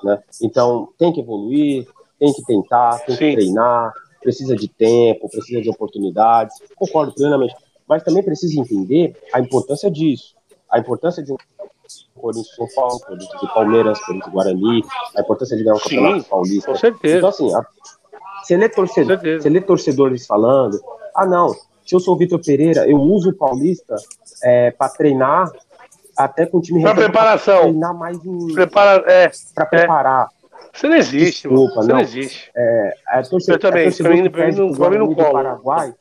Né? 0.04 0.22
Então, 0.42 0.90
tem 0.98 1.12
que 1.12 1.20
evoluir, 1.20 1.86
tem 2.18 2.32
que 2.32 2.42
tentar, 2.44 3.00
tem 3.00 3.16
Sim. 3.16 3.30
que 3.30 3.36
treinar, 3.36 3.94
precisa 4.22 4.56
de 4.56 4.68
tempo, 4.68 5.30
precisa 5.30 5.62
de 5.62 5.70
oportunidades. 5.70 6.56
Concordo 6.76 7.14
plenamente. 7.14 7.56
Mas 7.88 8.04
também 8.04 8.24
precisa 8.24 8.60
entender 8.60 9.18
a 9.34 9.40
importância 9.40 9.90
disso. 9.90 10.36
A 10.70 10.80
importância 10.80 11.24
de 11.24 11.34
um 11.34 11.38
Corinthians 12.20 12.56
São 12.56 12.68
Paulo, 12.76 13.00
Corinthians 13.00 13.44
e 13.44 13.48
Palmeiras, 13.54 14.00
Corinthians 14.00 14.28
e 14.28 14.32
Guarani, 14.32 14.84
a 15.16 15.22
importância 15.22 15.58
de 15.58 15.64
ganhar 15.64 15.76
um 15.76 15.80
campeonato 15.80 16.22
Sim, 16.22 16.30
paulista. 16.30 16.72
Com 16.72 16.78
certeza. 16.78 17.18
Então, 17.18 17.30
assim, 17.30 17.56
a, 17.56 17.66
você, 18.44 18.58
lê 18.58 18.70
torcedor, 18.70 19.20
você 19.20 19.50
lê 19.50 19.62
torcedores 19.62 20.28
falando, 20.28 20.80
ah, 21.16 21.26
não, 21.26 21.54
se 21.90 21.96
eu 21.96 22.00
sou 22.00 22.16
o 22.16 22.18
Vitor 22.18 22.40
Pereira, 22.44 22.88
eu 22.88 22.98
uso 22.98 23.32
o 23.32 23.34
Paulista 23.34 23.96
é, 24.44 24.72
para 24.72 24.90
treinar 24.90 25.52
até 26.16 26.46
com 26.46 26.58
o 26.58 26.62
time 26.62 26.82
Para 26.84 26.94
preparação. 26.94 27.62
treinar 27.62 27.98
mais 27.98 28.24
em. 28.24 28.54
Prepara, 28.54 29.04
é, 29.12 29.32
preparar. 29.70 30.28
É. 30.36 30.40
Você 30.72 30.88
não 30.88 30.96
existe, 30.96 31.48
Desculpa, 31.48 31.76
mano. 31.76 31.82
Você 31.82 31.88
não, 31.88 31.96
não 31.96 32.02
existe. 32.02 32.52
É, 32.56 32.94
é 33.14 33.22
torcedor, 33.24 33.56
eu 33.56 33.60
também, 33.60 33.82
é 33.82 33.86
torcedor 33.86 34.14
mim, 34.14 34.30
pra 34.30 34.48
mim, 34.48 34.56
não, 34.56 34.72
pra 34.72 34.90
mim 34.90 34.98
não 34.98 35.16
colo. 35.16 35.32
Paraguai 35.32 35.96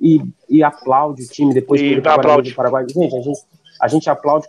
e, 0.00 0.20
e 0.48 0.62
aplaude 0.62 1.22
o 1.22 1.28
time 1.28 1.54
depois 1.54 1.80
e 1.80 1.84
que 1.84 1.90
ele 1.92 2.08
aplaude. 2.08 2.50
do 2.50 2.56
Paraguai. 2.56 2.84
Gente, 2.88 3.16
a 3.16 3.20
gente, 3.20 3.40
a 3.80 3.88
gente 3.88 4.10
aplaude 4.10 4.46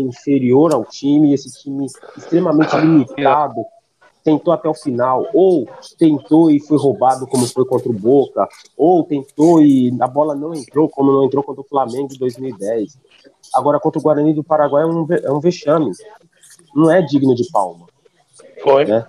inferior 0.00 0.72
ao 0.72 0.84
time, 0.84 1.34
esse 1.34 1.50
time 1.60 1.86
extremamente 2.16 2.76
limitado, 2.76 3.64
tentou 4.24 4.52
até 4.52 4.68
o 4.68 4.74
final, 4.74 5.26
ou 5.32 5.68
tentou 5.98 6.50
e 6.50 6.60
foi 6.60 6.76
roubado, 6.76 7.26
como 7.26 7.46
foi 7.46 7.64
contra 7.64 7.88
o 7.88 7.94
Boca, 7.94 8.46
ou 8.76 9.04
tentou 9.04 9.62
e 9.62 9.96
a 10.00 10.06
bola 10.06 10.34
não 10.34 10.54
entrou, 10.54 10.88
como 10.88 11.12
não 11.12 11.24
entrou 11.24 11.42
contra 11.42 11.62
o 11.62 11.68
Flamengo 11.68 12.12
em 12.12 12.18
2010. 12.18 12.98
Agora, 13.54 13.80
contra 13.80 13.98
o 13.98 14.02
Guarani 14.02 14.34
do 14.34 14.44
Paraguai 14.44 14.82
é 14.82 14.86
um, 14.86 15.06
é 15.10 15.32
um 15.32 15.40
vexame. 15.40 15.90
Não 16.74 16.90
é 16.90 17.00
digno 17.00 17.34
de 17.34 17.48
palma. 17.50 17.86
Foi. 18.62 18.84
Né? 18.84 19.06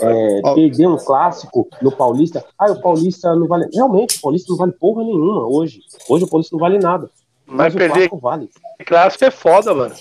é, 0.00 0.54
perder 0.54 0.86
um 0.86 0.96
clássico 0.96 1.68
no 1.80 1.90
Paulista. 1.90 2.44
Ah, 2.58 2.70
o 2.70 2.80
Paulista 2.80 3.34
não 3.34 3.46
vale. 3.46 3.68
Realmente, 3.72 4.18
o 4.18 4.20
Paulista 4.20 4.52
não 4.52 4.58
vale 4.58 4.72
porra 4.72 5.04
nenhuma 5.04 5.46
hoje. 5.46 5.80
Hoje 6.08 6.24
o 6.24 6.28
Paulista 6.28 6.54
não 6.54 6.60
vale 6.60 6.78
nada. 6.78 7.10
Mas, 7.46 7.74
mas 7.74 7.74
perder 7.74 8.10
vale. 8.20 8.50
Clássico 8.84 9.24
é 9.24 9.30
foda, 9.30 9.74
mano. 9.74 9.94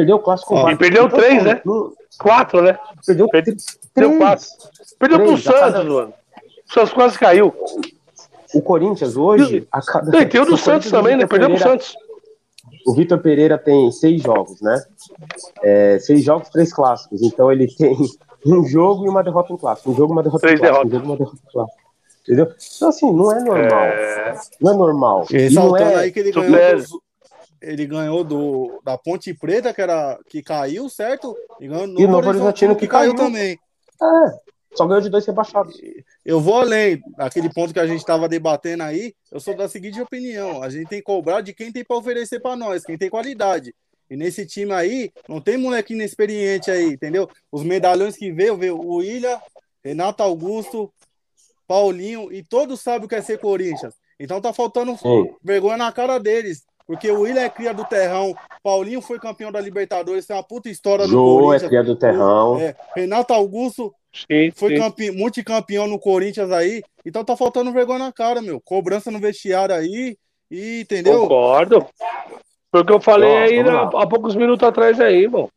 Perdeu 0.00 0.16
o 0.16 0.18
clássico 0.20 0.54
vale. 0.54 0.74
E 0.74 0.78
perdeu 0.78 1.04
então, 1.04 1.18
três, 1.18 1.44
né? 1.44 1.60
No... 1.62 1.94
Quatro, 2.18 2.62
né? 2.62 2.78
Perdeu, 3.06 3.28
perdeu 3.28 3.54
três. 3.94 4.18
quatro. 4.18 4.46
Perdeu 4.98 5.18
três, 5.18 5.30
pro 5.30 5.42
Santos, 5.42 5.60
cada... 5.60 5.84
mano. 5.84 6.14
O 6.68 6.72
Santos 6.72 6.92
quase 6.94 7.18
caiu. 7.18 7.54
O 8.54 8.62
Corinthians 8.62 9.14
hoje. 9.14 9.68
A 9.70 9.82
cada... 9.82 10.10
Tem, 10.10 10.26
tem 10.26 10.40
o 10.40 10.46
do 10.46 10.56
Santos 10.56 10.90
também, 10.90 11.16
né? 11.16 11.26
Perdeu 11.26 11.50
pro 11.50 11.58
Santos. 11.58 11.94
O 12.86 12.94
Vitor 12.94 13.18
Pereira 13.18 13.58
tem 13.58 13.92
seis 13.92 14.22
jogos, 14.22 14.62
né? 14.62 14.82
É, 15.62 15.98
seis 15.98 16.24
jogos, 16.24 16.48
três 16.48 16.72
clássicos. 16.72 17.20
Então 17.20 17.52
ele 17.52 17.66
tem 17.66 17.94
um 18.46 18.64
jogo 18.64 19.04
e 19.04 19.08
uma 19.10 19.22
derrota 19.22 19.52
em 19.52 19.58
clássico. 19.58 19.90
Um 19.90 19.94
jogo 19.94 20.12
e 20.12 20.16
uma 20.16 20.22
derrota 20.22 20.46
três 20.46 20.58
em 20.58 20.62
clássico. 20.62 20.86
Um 20.86 20.90
jogo 20.90 21.04
e 21.04 21.08
uma 21.08 21.16
derrota 21.18 21.38
em 21.46 21.52
clássico. 21.52 21.80
Entendeu? 22.22 22.48
Então, 22.76 22.88
assim, 22.88 23.12
não 23.12 23.32
é 23.32 23.40
normal. 23.42 23.84
É... 23.84 24.40
Não 24.62 24.72
é 24.72 24.76
normal. 24.76 25.26
E 25.30 25.50
não 25.50 25.76
é... 25.76 25.94
aí 25.96 26.12
que 26.12 26.20
ele 26.20 26.32
ganhou, 26.32 26.76
dos, 26.76 26.90
ele 27.60 27.86
ganhou 27.86 28.24
do, 28.24 28.80
da 28.84 28.96
Ponte 28.96 29.34
Preta, 29.34 29.72
que, 29.74 29.80
era, 29.80 30.18
que 30.28 30.42
caiu, 30.42 30.88
certo? 30.88 31.36
E 31.60 31.68
ganhou 31.68 31.86
no 31.86 32.00
e 32.00 32.06
Novo 32.06 32.28
Horizontino, 32.28 32.74
que, 32.74 32.82
que 32.82 32.88
caiu, 32.88 33.14
caiu 33.14 33.26
também. 33.26 33.58
É. 34.02 34.50
Só 34.74 34.86
ganhou 34.86 35.00
de 35.00 35.10
dois 35.10 35.26
rebaixados. 35.26 35.76
Eu 36.24 36.40
vou 36.40 36.60
além, 36.60 37.02
aquele 37.18 37.52
ponto 37.52 37.72
que 37.72 37.80
a 37.80 37.86
gente 37.86 37.98
estava 37.98 38.28
debatendo 38.28 38.84
aí, 38.84 39.14
eu 39.30 39.40
sou 39.40 39.56
da 39.56 39.68
seguinte 39.68 40.00
opinião: 40.00 40.62
a 40.62 40.70
gente 40.70 40.88
tem 40.88 41.00
que 41.00 41.04
cobrar 41.04 41.40
de 41.40 41.52
quem 41.52 41.72
tem 41.72 41.84
para 41.84 41.96
oferecer 41.96 42.40
para 42.40 42.56
nós, 42.56 42.84
quem 42.84 42.96
tem 42.96 43.10
qualidade. 43.10 43.74
E 44.08 44.16
nesse 44.16 44.46
time 44.46 44.72
aí, 44.72 45.12
não 45.28 45.40
tem 45.40 45.56
moleque 45.56 45.94
inexperiente 45.94 46.70
aí, 46.70 46.86
entendeu? 46.86 47.28
Os 47.50 47.62
medalhões 47.62 48.16
que 48.16 48.32
veio, 48.32 48.56
veio 48.56 48.76
o 48.76 48.96
William, 48.96 49.40
Renato 49.84 50.22
Augusto, 50.22 50.92
Paulinho, 51.66 52.32
e 52.32 52.42
todos 52.42 52.80
sabem 52.80 53.06
o 53.06 53.08
que 53.08 53.14
é 53.14 53.22
ser 53.22 53.38
Corinthians. 53.38 53.94
Então 54.18 54.40
tá 54.40 54.52
faltando 54.52 54.96
Sim. 54.98 55.32
vergonha 55.42 55.76
na 55.76 55.92
cara 55.92 56.18
deles. 56.18 56.64
Porque 56.90 57.08
o 57.08 57.20
William 57.20 57.42
é 57.42 57.48
cria 57.48 57.72
do 57.72 57.84
Terrão, 57.84 58.34
Paulinho 58.64 59.00
foi 59.00 59.16
campeão 59.20 59.52
da 59.52 59.60
Libertadores, 59.60 60.26
tem 60.26 60.34
uma 60.34 60.42
puta 60.42 60.68
história 60.68 61.04
do 61.04 61.12
Jô 61.12 61.38
Corinthians. 61.38 61.62
é 61.62 61.68
cria 61.68 61.84
do 61.84 61.94
Terrão. 61.94 62.58
É, 62.58 62.74
Renato 62.96 63.32
Augusto 63.32 63.94
sim, 64.12 64.50
foi 64.56 64.70
sim. 64.70 64.78
Campe... 64.78 65.12
multicampeão 65.12 65.86
no 65.86 66.00
Corinthians 66.00 66.50
aí. 66.50 66.82
Então 67.06 67.24
tá 67.24 67.36
faltando 67.36 67.72
vergonha 67.72 68.00
na 68.00 68.12
cara, 68.12 68.42
meu. 68.42 68.60
Cobrança 68.60 69.08
no 69.08 69.20
vestiário 69.20 69.72
aí, 69.72 70.16
e 70.50 70.80
entendeu? 70.80 71.20
Concordo. 71.20 71.86
Foi 72.72 72.80
o 72.80 72.84
que 72.84 72.92
eu 72.92 73.00
falei 73.00 73.36
aí 73.36 73.62
né, 73.62 73.70
há 73.70 74.06
poucos 74.08 74.34
minutos 74.34 74.66
atrás 74.66 75.00
aí, 75.00 75.22
irmão. 75.22 75.48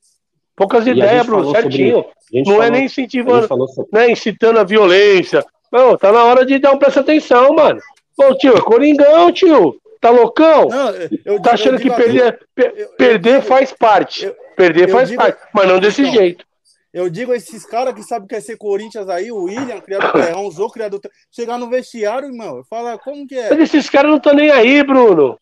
Poucas 0.56 0.86
ideias, 0.86 1.26
Bruno, 1.26 1.50
certinho. 1.50 2.06
Sobre... 2.30 2.44
Não 2.46 2.54
é 2.54 2.58
falou... 2.58 2.64
é 2.64 2.70
nem 2.70 2.86
incentivando, 2.86 3.48
sobre... 3.48 3.90
né, 3.92 4.12
incitando 4.12 4.60
a 4.60 4.64
violência. 4.64 5.44
Não, 5.72 5.98
tá 5.98 6.12
na 6.12 6.26
hora 6.26 6.46
de 6.46 6.60
dar 6.60 6.74
um 6.74 6.78
presta 6.78 7.00
atenção, 7.00 7.56
mano. 7.56 7.80
Pô, 8.16 8.36
tio, 8.36 8.56
é 8.56 8.62
Coringão, 8.62 9.32
tio. 9.32 9.82
Tá 10.04 10.10
loucão? 10.10 10.68
Não, 10.68 10.90
eu, 11.24 11.42
tá 11.42 11.54
achando 11.54 11.80
que 11.80 11.90
perder, 11.90 12.38
per, 12.54 12.90
perder 12.98 13.42
faz 13.42 13.72
parte. 13.72 14.30
perder 14.54 14.92
faz 14.92 15.08
digo, 15.08 15.22
parte, 15.22 15.40
mas 15.54 15.66
não 15.66 15.80
desse 15.80 16.02
então, 16.02 16.14
jeito. 16.14 16.46
Eu 16.94 17.10
digo 17.10 17.34
esses 17.34 17.66
caras 17.66 17.94
que 17.94 18.04
sabem 18.04 18.28
que 18.28 18.36
é 18.36 18.42
ser 18.42 18.58
Corinthians 18.58 19.08
aí, 19.08 19.32
o 19.32 19.44
William, 19.44 19.80
criador 19.80 20.12
do 20.12 20.22
Terrão, 20.22 20.46
o 20.46 20.52
Zô, 20.52 20.70
criador 20.70 21.00
chegar 21.32 21.58
no 21.58 21.70
vestiário, 21.70 22.28
irmão, 22.28 22.66
fala 22.70 22.98
como 22.98 23.26
que 23.26 23.36
é. 23.36 23.50
Mas 23.50 23.60
esses 23.62 23.90
caras 23.90 24.12
não 24.12 24.18
estão 24.18 24.34
nem 24.34 24.52
aí, 24.52 24.84
Bruno. 24.84 25.40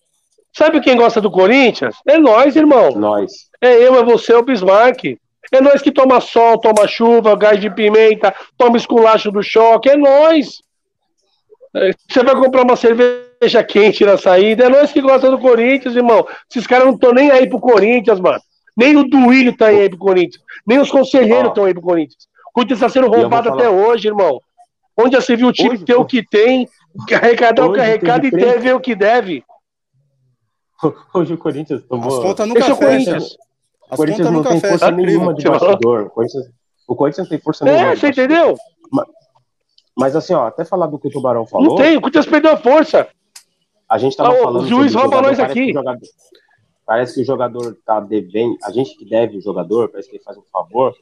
Sabe 0.53 0.79
quem 0.79 0.95
gosta 0.95 1.19
do 1.19 1.31
Corinthians? 1.31 1.95
É 2.07 2.19
nós, 2.19 2.55
irmão. 2.55 2.91
Nós. 2.91 3.31
É 3.59 3.73
eu, 3.73 3.95
é 3.95 4.03
você, 4.03 4.33
é 4.33 4.37
o 4.37 4.43
Bismarck. 4.43 5.17
É 5.51 5.59
nós 5.59 5.81
que 5.81 5.91
toma 5.91 6.21
sol, 6.21 6.59
toma 6.59 6.87
chuva, 6.87 7.35
gás 7.35 7.59
de 7.59 7.73
pimenta, 7.73 8.31
toma 8.55 8.77
esculacho 8.77 9.31
do 9.31 9.41
choque. 9.41 9.89
É 9.89 9.97
nós. 9.97 10.61
É, 11.75 11.93
você 12.07 12.23
vai 12.23 12.35
comprar 12.35 12.61
uma 12.61 12.75
cerveja 12.75 13.30
quente 13.67 14.05
na 14.05 14.17
saída. 14.17 14.65
É 14.65 14.69
nós 14.69 14.91
que 14.91 15.01
gostamos 15.01 15.39
do 15.39 15.47
Corinthians, 15.47 15.95
irmão. 15.95 16.27
Esses 16.49 16.67
caras 16.67 16.85
não 16.85 16.93
estão 16.93 17.11
nem 17.11 17.31
aí 17.31 17.47
pro 17.47 17.59
Corinthians, 17.59 18.19
mano. 18.19 18.39
Nem 18.77 18.95
o 18.95 19.03
Duílio 19.03 19.55
tá 19.55 19.67
aí 19.67 19.89
pro 19.89 19.97
Corinthians. 19.97 20.43
Nem 20.65 20.79
os 20.79 20.91
conselheiros 20.91 21.49
estão 21.49 21.65
aí 21.65 21.73
pro 21.73 21.81
Corinthians. 21.81 22.27
O 22.49 22.53
Corinthians 22.53 22.79
está 22.79 22.89
sendo 22.89 23.07
roubado 23.07 23.49
até 23.49 23.69
hoje, 23.69 24.07
irmão. 24.07 24.39
Onde 24.97 25.15
já 25.15 25.21
se 25.21 25.35
viu 25.35 25.47
o 25.47 25.53
time 25.53 25.71
hoje, 25.71 25.85
ter 25.85 25.95
o 25.95 26.05
que 26.05 26.23
tem, 26.25 26.67
arrecadar 27.13 27.65
o 27.65 27.73
que 27.73 27.79
arrecada 27.79 28.27
e 28.27 28.31
ter, 28.31 28.75
o 28.75 28.79
que 28.79 28.93
deve. 28.93 29.43
Hoje 31.13 31.33
o 31.33 31.37
Corinthians 31.37 31.83
tomou. 31.83 32.07
As 32.07 32.23
contas 32.23 32.47
nunca 32.47 32.65
é 32.65 32.73
o 32.73 32.77
Corinthians. 32.77 33.37
As 33.89 33.93
o 33.93 33.95
Corinthians 33.97 34.31
não 34.31 34.43
tem 34.43 34.59
força 34.59 34.85
fecha. 34.85 34.91
nenhuma 34.91 35.33
de 35.33 35.43
bastidor. 35.43 36.01
O 36.07 36.09
Corinthians, 36.09 36.45
o 36.87 36.95
Corinthians 36.95 37.25
não 37.25 37.29
tem 37.29 37.39
força 37.39 37.63
é, 37.63 37.71
nenhuma. 37.71 37.91
É, 37.91 37.95
você 37.95 38.07
entendeu? 38.07 38.57
Mas, 38.91 39.07
mas, 39.97 40.15
assim, 40.15 40.33
ó, 40.33 40.47
até 40.47 40.65
falar 40.65 40.87
do 40.87 40.97
que 40.97 41.07
o 41.07 41.11
Tubarão 41.11 41.45
falou. 41.45 41.69
Não 41.69 41.75
tem, 41.75 41.97
o 41.97 42.01
Corinthians 42.01 42.25
perdeu 42.25 42.51
a 42.51 42.57
força. 42.57 43.07
A 43.91 43.97
gente 43.97 44.15
tava 44.15 44.33
ah, 44.33 44.37
falando. 44.37 44.63
O 44.63 44.67
juiz 44.67 44.95
rouba 44.95 45.21
nós 45.21 45.37
aqui. 45.37 45.65
Que 45.65 45.73
jogador, 45.73 46.07
parece 46.85 47.13
que 47.13 47.21
o 47.21 47.25
jogador 47.25 47.77
tá 47.85 47.99
devendo. 47.99 48.57
A 48.63 48.71
gente 48.71 48.95
que 48.95 49.03
deve 49.03 49.37
o 49.37 49.41
jogador, 49.41 49.89
parece 49.89 50.09
que 50.09 50.15
ele 50.15 50.23
faz 50.23 50.37
um 50.37 50.43
favor. 50.49 50.95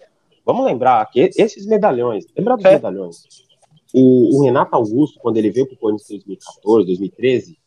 Vamos 0.43 0.65
lembrar 0.65 1.05
que 1.11 1.29
esses 1.37 1.67
medalhões, 1.67 2.25
lembrar 2.35 2.55
dos 2.55 2.65
é. 2.65 2.71
medalhões. 2.71 3.17
O, 3.93 4.37
o, 4.37 4.43
Renato 4.43 4.75
Augusto, 4.75 5.19
quando 5.19 5.37
ele 5.37 5.51
veio 5.51 5.67
para 5.67 5.75
o 5.75 5.77
Corinthians 5.77 6.09
em 6.09 6.15
2014, 6.15 6.87
2013, 6.87 7.59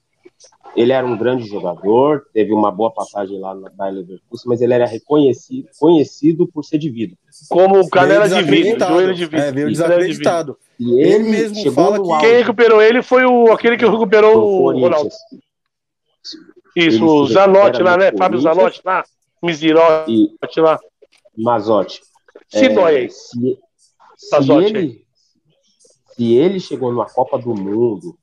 ele 0.74 0.92
era 0.92 1.06
um 1.06 1.16
grande 1.16 1.44
jogador, 1.46 2.26
teve 2.32 2.52
uma 2.52 2.70
boa 2.70 2.90
passagem 2.90 3.38
lá 3.38 3.54
na 3.54 3.68
Bayer 3.70 3.94
Leverkusen, 3.94 4.48
mas 4.48 4.62
ele 4.62 4.72
era 4.72 4.86
reconhecido 4.86 5.68
conhecido 5.78 6.46
por 6.46 6.64
ser 6.64 6.78
de 6.78 6.88
vidro. 6.88 7.16
Como 7.48 7.80
o 7.80 7.88
cara 7.88 8.14
era 8.14 8.28
de 8.28 8.42
vidro, 8.42 8.88
joelho 8.88 9.14
de 9.14 9.26
vidro. 9.26 9.46
É, 9.46 9.52
veio 9.52 9.68
desacreditado. 9.68 10.56
E 10.78 11.00
ele, 11.00 11.14
ele 11.14 11.24
mesmo 11.24 11.72
fala 11.72 12.00
que 12.00 12.26
quem 12.26 12.38
recuperou 12.38 12.80
ele 12.80 13.02
foi 13.02 13.24
o, 13.24 13.52
aquele 13.52 13.76
que 13.76 13.86
recuperou 13.86 14.36
o 14.36 14.80
Ronaldo. 14.80 15.10
Isso, 16.74 17.04
o 17.04 17.26
Zanotti 17.26 17.82
lá, 17.82 17.96
né? 17.98 18.12
Fábio 18.12 18.40
Zanotti 18.40 18.80
lá, 18.84 19.04
Mizirotti 19.42 20.60
lá. 20.60 20.80
Mazotti. 21.36 22.00
Se 22.48 22.66
é, 22.66 22.68
dói 22.70 22.96
aí. 22.96 23.10
Se, 23.10 23.58
se, 24.16 24.52
ele, 24.52 25.04
se 26.14 26.34
ele 26.34 26.60
chegou 26.60 26.90
numa 26.90 27.06
Copa 27.06 27.38
do 27.38 27.54
Mundo, 27.54 28.16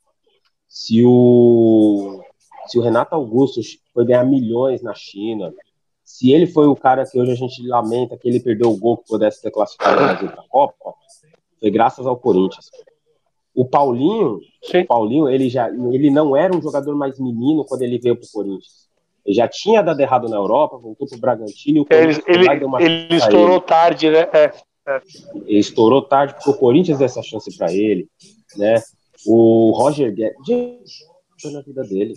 se 0.70 1.04
o 1.04 2.22
se 2.68 2.78
o 2.78 2.82
Renato 2.82 3.16
Augusto 3.16 3.60
foi 3.92 4.06
ganhar 4.06 4.24
milhões 4.24 4.84
na 4.84 4.94
China, 4.94 5.52
se 6.04 6.32
ele 6.32 6.46
foi 6.46 6.68
o 6.68 6.76
cara 6.76 7.04
que 7.04 7.20
hoje 7.20 7.32
a 7.32 7.36
gente 7.36 7.66
lamenta 7.68 8.16
que 8.16 8.30
ele 8.30 8.40
perdeu 8.40 8.70
o 8.70 8.78
gol 8.78 8.98
que 8.98 9.08
pudesse 9.08 9.42
ter 9.42 9.50
classificado 9.50 9.98
o 9.98 10.06
Brasil 10.06 10.30
para 10.30 10.42
a 10.42 10.48
Copa, 10.48 10.94
foi 11.60 11.72
graças 11.72 12.06
ao 12.06 12.16
Corinthians. 12.16 12.70
O 13.56 13.66
Paulinho, 13.66 14.40
Sim. 14.64 14.82
o 14.82 14.86
Paulinho, 14.86 15.28
ele 15.28 15.50
já 15.50 15.68
ele 15.70 16.12
não 16.12 16.38
era 16.38 16.56
um 16.56 16.62
jogador 16.62 16.96
mais 16.96 17.20
menino 17.20 17.66
quando 17.66 17.82
ele 17.82 17.98
veio 17.98 18.16
para 18.16 18.26
o 18.26 18.32
Corinthians. 18.32 18.88
Ele 19.26 19.36
já 19.36 19.48
tinha 19.48 19.82
dado 19.82 20.00
errado 20.00 20.30
na 20.30 20.38
Europa, 20.38 20.78
voltou 20.78 21.08
para 21.08 21.18
o 21.18 21.22
Bragantino 21.22 21.80
e 21.80 21.82
o 21.82 21.86
Corinthians 21.86 22.24
ele, 22.28 22.50
ele, 22.50 22.66
uma 22.66 22.82
ele 22.82 23.16
estourou 23.16 23.58
ele. 23.58 23.66
tarde, 23.66 24.10
né? 24.12 24.28
É, 24.32 24.54
é. 24.88 25.02
Ele 25.46 25.60
estourou 25.60 26.04
tarde 26.04 26.36
porque 26.36 26.52
o 26.52 26.58
Corinthians 26.58 27.00
deu 27.00 27.06
essa 27.06 27.24
chance 27.24 27.56
para 27.58 27.74
ele, 27.74 28.08
né? 28.56 28.76
O 29.26 29.72
Roger 29.72 30.14
Guedes, 30.14 31.00
na 31.52 31.62
vida 31.62 31.84
dele. 31.84 32.14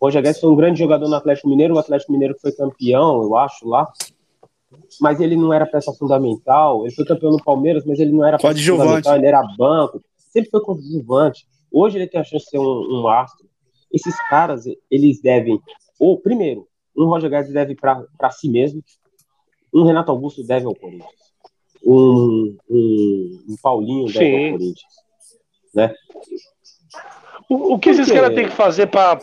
Roger 0.00 0.22
Guedes 0.22 0.40
foi 0.40 0.50
um 0.50 0.56
grande 0.56 0.78
jogador 0.78 1.08
no 1.08 1.14
Atlético 1.14 1.48
Mineiro, 1.48 1.74
o 1.74 1.78
Atlético 1.78 2.12
Mineiro 2.12 2.36
foi 2.40 2.52
campeão, 2.52 3.22
eu 3.22 3.36
acho, 3.36 3.68
lá. 3.68 3.90
Mas 5.00 5.20
ele 5.20 5.36
não 5.36 5.52
era 5.52 5.66
peça 5.66 5.92
fundamental. 5.92 6.84
Ele 6.84 6.94
foi 6.94 7.04
campeão 7.04 7.30
no 7.30 7.42
Palmeiras, 7.42 7.84
mas 7.84 7.98
ele 7.98 8.12
não 8.12 8.24
era 8.24 8.38
peça 8.38 8.62
fundamental, 8.62 9.16
ele 9.16 9.26
era 9.26 9.42
banco. 9.56 10.02
Sempre 10.16 10.50
foi 10.50 10.60
coadjuvante. 10.60 11.46
Hoje 11.70 11.98
ele 11.98 12.06
tem 12.06 12.20
a 12.20 12.24
chance 12.24 12.44
de 12.44 12.50
ser 12.50 12.58
um, 12.58 13.02
um 13.02 13.08
astro. 13.08 13.48
Esses 13.92 14.14
caras, 14.28 14.64
eles 14.90 15.20
devem, 15.20 15.60
ou 16.00 16.18
primeiro, 16.18 16.66
um 16.96 17.06
Roger 17.06 17.30
Guedes 17.30 17.52
deve 17.52 17.74
para 17.74 18.30
si 18.30 18.48
mesmo, 18.48 18.82
um 19.72 19.84
Renato 19.84 20.10
Augusto 20.10 20.44
deve 20.44 20.66
ao 20.66 20.74
Corinthians, 20.74 21.10
um, 21.84 22.56
um, 22.70 23.44
um 23.48 23.56
Paulinho 23.60 24.06
deve 24.06 24.18
Sim. 24.18 24.44
ao 24.44 24.52
Corinthians, 24.52 25.03
né? 25.74 25.94
O, 27.48 27.74
o 27.74 27.78
que 27.78 27.90
esses 27.90 28.10
caras 28.10 28.34
têm 28.34 28.46
que 28.46 28.54
fazer 28.54 28.86
para 28.86 29.20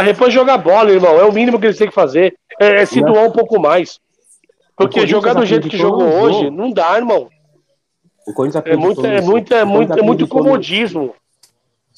repor 0.00 0.30
jogar 0.30 0.58
bola, 0.58 0.90
irmão? 0.90 1.18
É 1.18 1.24
o 1.24 1.32
mínimo 1.32 1.58
que 1.58 1.66
eles 1.66 1.78
têm 1.78 1.88
que 1.88 1.94
fazer. 1.94 2.36
É, 2.60 2.82
é 2.82 2.86
se 2.86 3.00
doar 3.00 3.26
um 3.26 3.32
pouco 3.32 3.60
mais. 3.60 4.00
Porque 4.76 5.06
jogar 5.06 5.34
do 5.34 5.44
jeito 5.44 5.68
que 5.68 5.76
jogou 5.76 6.06
hoje, 6.06 6.50
não 6.50 6.70
dá, 6.70 6.96
irmão. 6.96 7.28
é 8.64 8.76
muito, 8.76 9.06
é 9.06 9.20
muito, 9.20 9.54
é 9.54 9.64
muito, 9.64 9.92
é 9.94 10.02
muito 10.02 10.28
comodismo. 10.28 11.14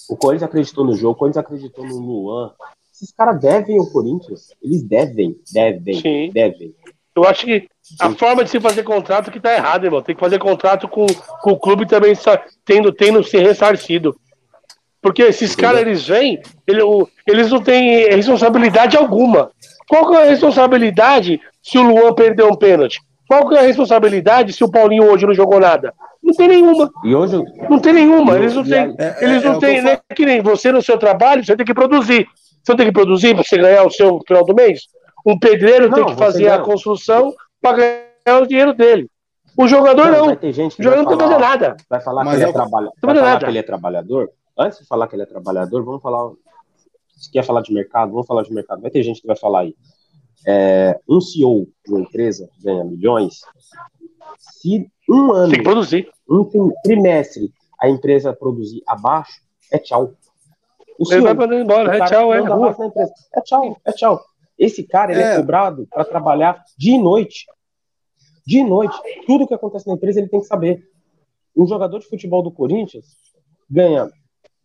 O 0.08 0.16
Corinthians 0.16 0.48
acreditou 0.48 0.84
no 0.84 0.94
jogo, 0.94 1.12
o 1.12 1.16
Corinthians 1.16 1.44
acreditou 1.44 1.84
no 1.84 1.98
Luan. 1.98 2.52
Esses 2.92 3.12
caras 3.12 3.40
devem 3.40 3.78
ao 3.78 3.86
Corinthians. 3.86 4.54
Eles 4.62 4.82
devem, 4.82 5.36
devem, 5.52 6.00
Sim. 6.00 6.30
devem. 6.32 6.74
Eu 7.14 7.24
acho 7.24 7.44
que 7.44 7.68
a 7.98 8.10
forma 8.10 8.44
de 8.44 8.50
se 8.50 8.60
fazer 8.60 8.82
contrato 8.82 9.30
que 9.30 9.40
tá 9.40 9.52
errada, 9.52 9.86
irmão. 9.86 10.02
Tem 10.02 10.14
que 10.14 10.20
fazer 10.20 10.38
contrato 10.38 10.88
com, 10.88 11.06
com 11.06 11.50
o 11.50 11.58
clube 11.58 11.86
também 11.86 12.12
tendo, 12.64 12.92
tendo 12.92 13.22
se 13.24 13.38
ressarcido. 13.38 14.16
Porque 15.02 15.22
esses 15.22 15.56
caras, 15.56 15.80
eles 15.80 16.06
vêm, 16.06 16.40
eles 17.26 17.50
não 17.50 17.60
têm 17.60 18.08
responsabilidade 18.10 18.96
alguma. 18.96 19.50
Qual 19.88 20.08
que 20.08 20.16
é 20.16 20.22
a 20.22 20.30
responsabilidade 20.30 21.40
se 21.62 21.78
o 21.78 21.82
Luan 21.82 22.12
perder 22.12 22.44
um 22.44 22.54
pênalti? 22.54 23.00
Qual 23.26 23.52
é 23.54 23.60
a 23.60 23.62
responsabilidade 23.62 24.52
se 24.52 24.62
o 24.62 24.70
Paulinho 24.70 25.10
hoje 25.10 25.26
não 25.26 25.32
jogou 25.32 25.58
nada? 25.58 25.94
Não 26.22 26.34
tem 26.34 26.48
nenhuma. 26.48 26.90
E 27.04 27.14
hoje 27.14 27.42
não 27.68 27.78
tem 27.78 27.92
nenhuma. 27.94 28.36
Eles 28.36 28.54
não 28.54 28.64
têm. 28.64 28.94
É, 28.98 29.24
eles 29.24 29.42
não 29.42 29.54
é, 29.54 29.58
têm 29.58 29.82
nem 29.82 29.98
que 30.14 30.26
nem 30.26 30.42
você 30.42 30.70
no 30.70 30.82
seu 30.82 30.98
trabalho. 30.98 31.44
Você 31.44 31.56
tem 31.56 31.64
que 31.64 31.72
produzir. 31.72 32.26
Você 32.62 32.76
tem 32.76 32.86
que 32.86 32.92
produzir 32.92 33.34
para 33.34 33.42
você 33.42 33.56
ganhar 33.56 33.84
o 33.84 33.90
seu 33.90 34.20
final 34.26 34.44
do 34.44 34.54
mês. 34.54 34.82
Um 35.24 35.38
pedreiro 35.38 35.88
não, 35.88 35.94
tem 35.94 36.06
que 36.06 36.16
fazer 36.16 36.48
a 36.48 36.58
construção 36.58 37.32
para 37.60 37.76
ganhar 37.76 38.42
o 38.42 38.46
dinheiro 38.46 38.74
dele. 38.74 39.10
O 39.56 39.66
jogador 39.68 40.10
não. 40.10 40.26
não. 40.26 40.36
Vai 40.36 40.52
gente 40.52 40.80
o 40.80 40.82
jogador 40.82 41.02
não 41.02 41.12
está 41.12 41.24
fazendo 41.24 41.40
nada. 41.40 41.76
Vai 41.88 42.00
falar, 42.00 42.24
que 42.24 42.34
ele, 42.34 42.44
é 42.44 42.52
trabalha... 42.52 42.90
vai 43.02 43.16
falar 43.16 43.38
que 43.38 43.44
ele 43.46 43.58
é 43.58 43.62
trabalhador. 43.62 44.30
Antes 44.58 44.78
de 44.78 44.86
falar 44.86 45.08
que 45.08 45.14
ele 45.14 45.22
é 45.22 45.26
trabalhador, 45.26 45.84
vamos 45.84 46.02
falar. 46.02 46.32
Se 47.16 47.30
quer 47.30 47.44
falar 47.44 47.60
de 47.62 47.72
mercado, 47.72 48.12
vamos 48.12 48.26
falar 48.26 48.42
de 48.42 48.52
mercado. 48.52 48.80
Vai 48.80 48.90
ter 48.90 49.02
gente 49.02 49.20
que 49.20 49.26
vai 49.26 49.36
falar 49.36 49.60
aí. 49.60 49.74
É, 50.46 50.98
um 51.08 51.20
CEO 51.20 51.68
de 51.84 51.92
uma 51.92 52.00
empresa 52.00 52.48
ganha 52.62 52.84
milhões. 52.84 53.40
Se 54.38 54.90
um 55.08 55.32
ano. 55.32 55.50
Tem 55.50 55.58
que 55.58 55.64
produzir. 55.64 56.08
Um 56.28 56.48
trimestre 56.82 57.52
a 57.80 57.88
empresa 57.88 58.32
produzir 58.32 58.82
abaixo, 58.86 59.40
é 59.72 59.78
tchau. 59.78 60.12
O 60.98 61.10
ele 61.10 61.22
vai 61.22 61.32
mandando 61.32 61.62
embora, 61.62 61.96
é 61.96 62.06
tchau, 62.06 62.34
é 62.34 62.40
rua. 62.40 62.76
É 63.34 63.40
tchau, 63.40 63.80
é 63.86 63.92
tchau. 63.92 64.22
Esse 64.60 64.82
cara 64.82 65.10
ele 65.10 65.22
é, 65.22 65.32
é 65.32 65.36
cobrado 65.36 65.88
para 65.90 66.04
trabalhar 66.04 66.62
dia 66.76 66.94
e 66.94 66.98
noite. 66.98 67.46
Dia 68.46 68.60
e 68.60 68.64
noite. 68.64 68.94
Tudo 69.26 69.46
que 69.46 69.54
acontece 69.54 69.86
na 69.86 69.94
empresa 69.94 70.20
ele 70.20 70.28
tem 70.28 70.40
que 70.40 70.46
saber. 70.46 70.86
Um 71.56 71.66
jogador 71.66 71.98
de 71.98 72.06
futebol 72.06 72.42
do 72.42 72.52
Corinthians 72.52 73.06
ganha 73.68 74.10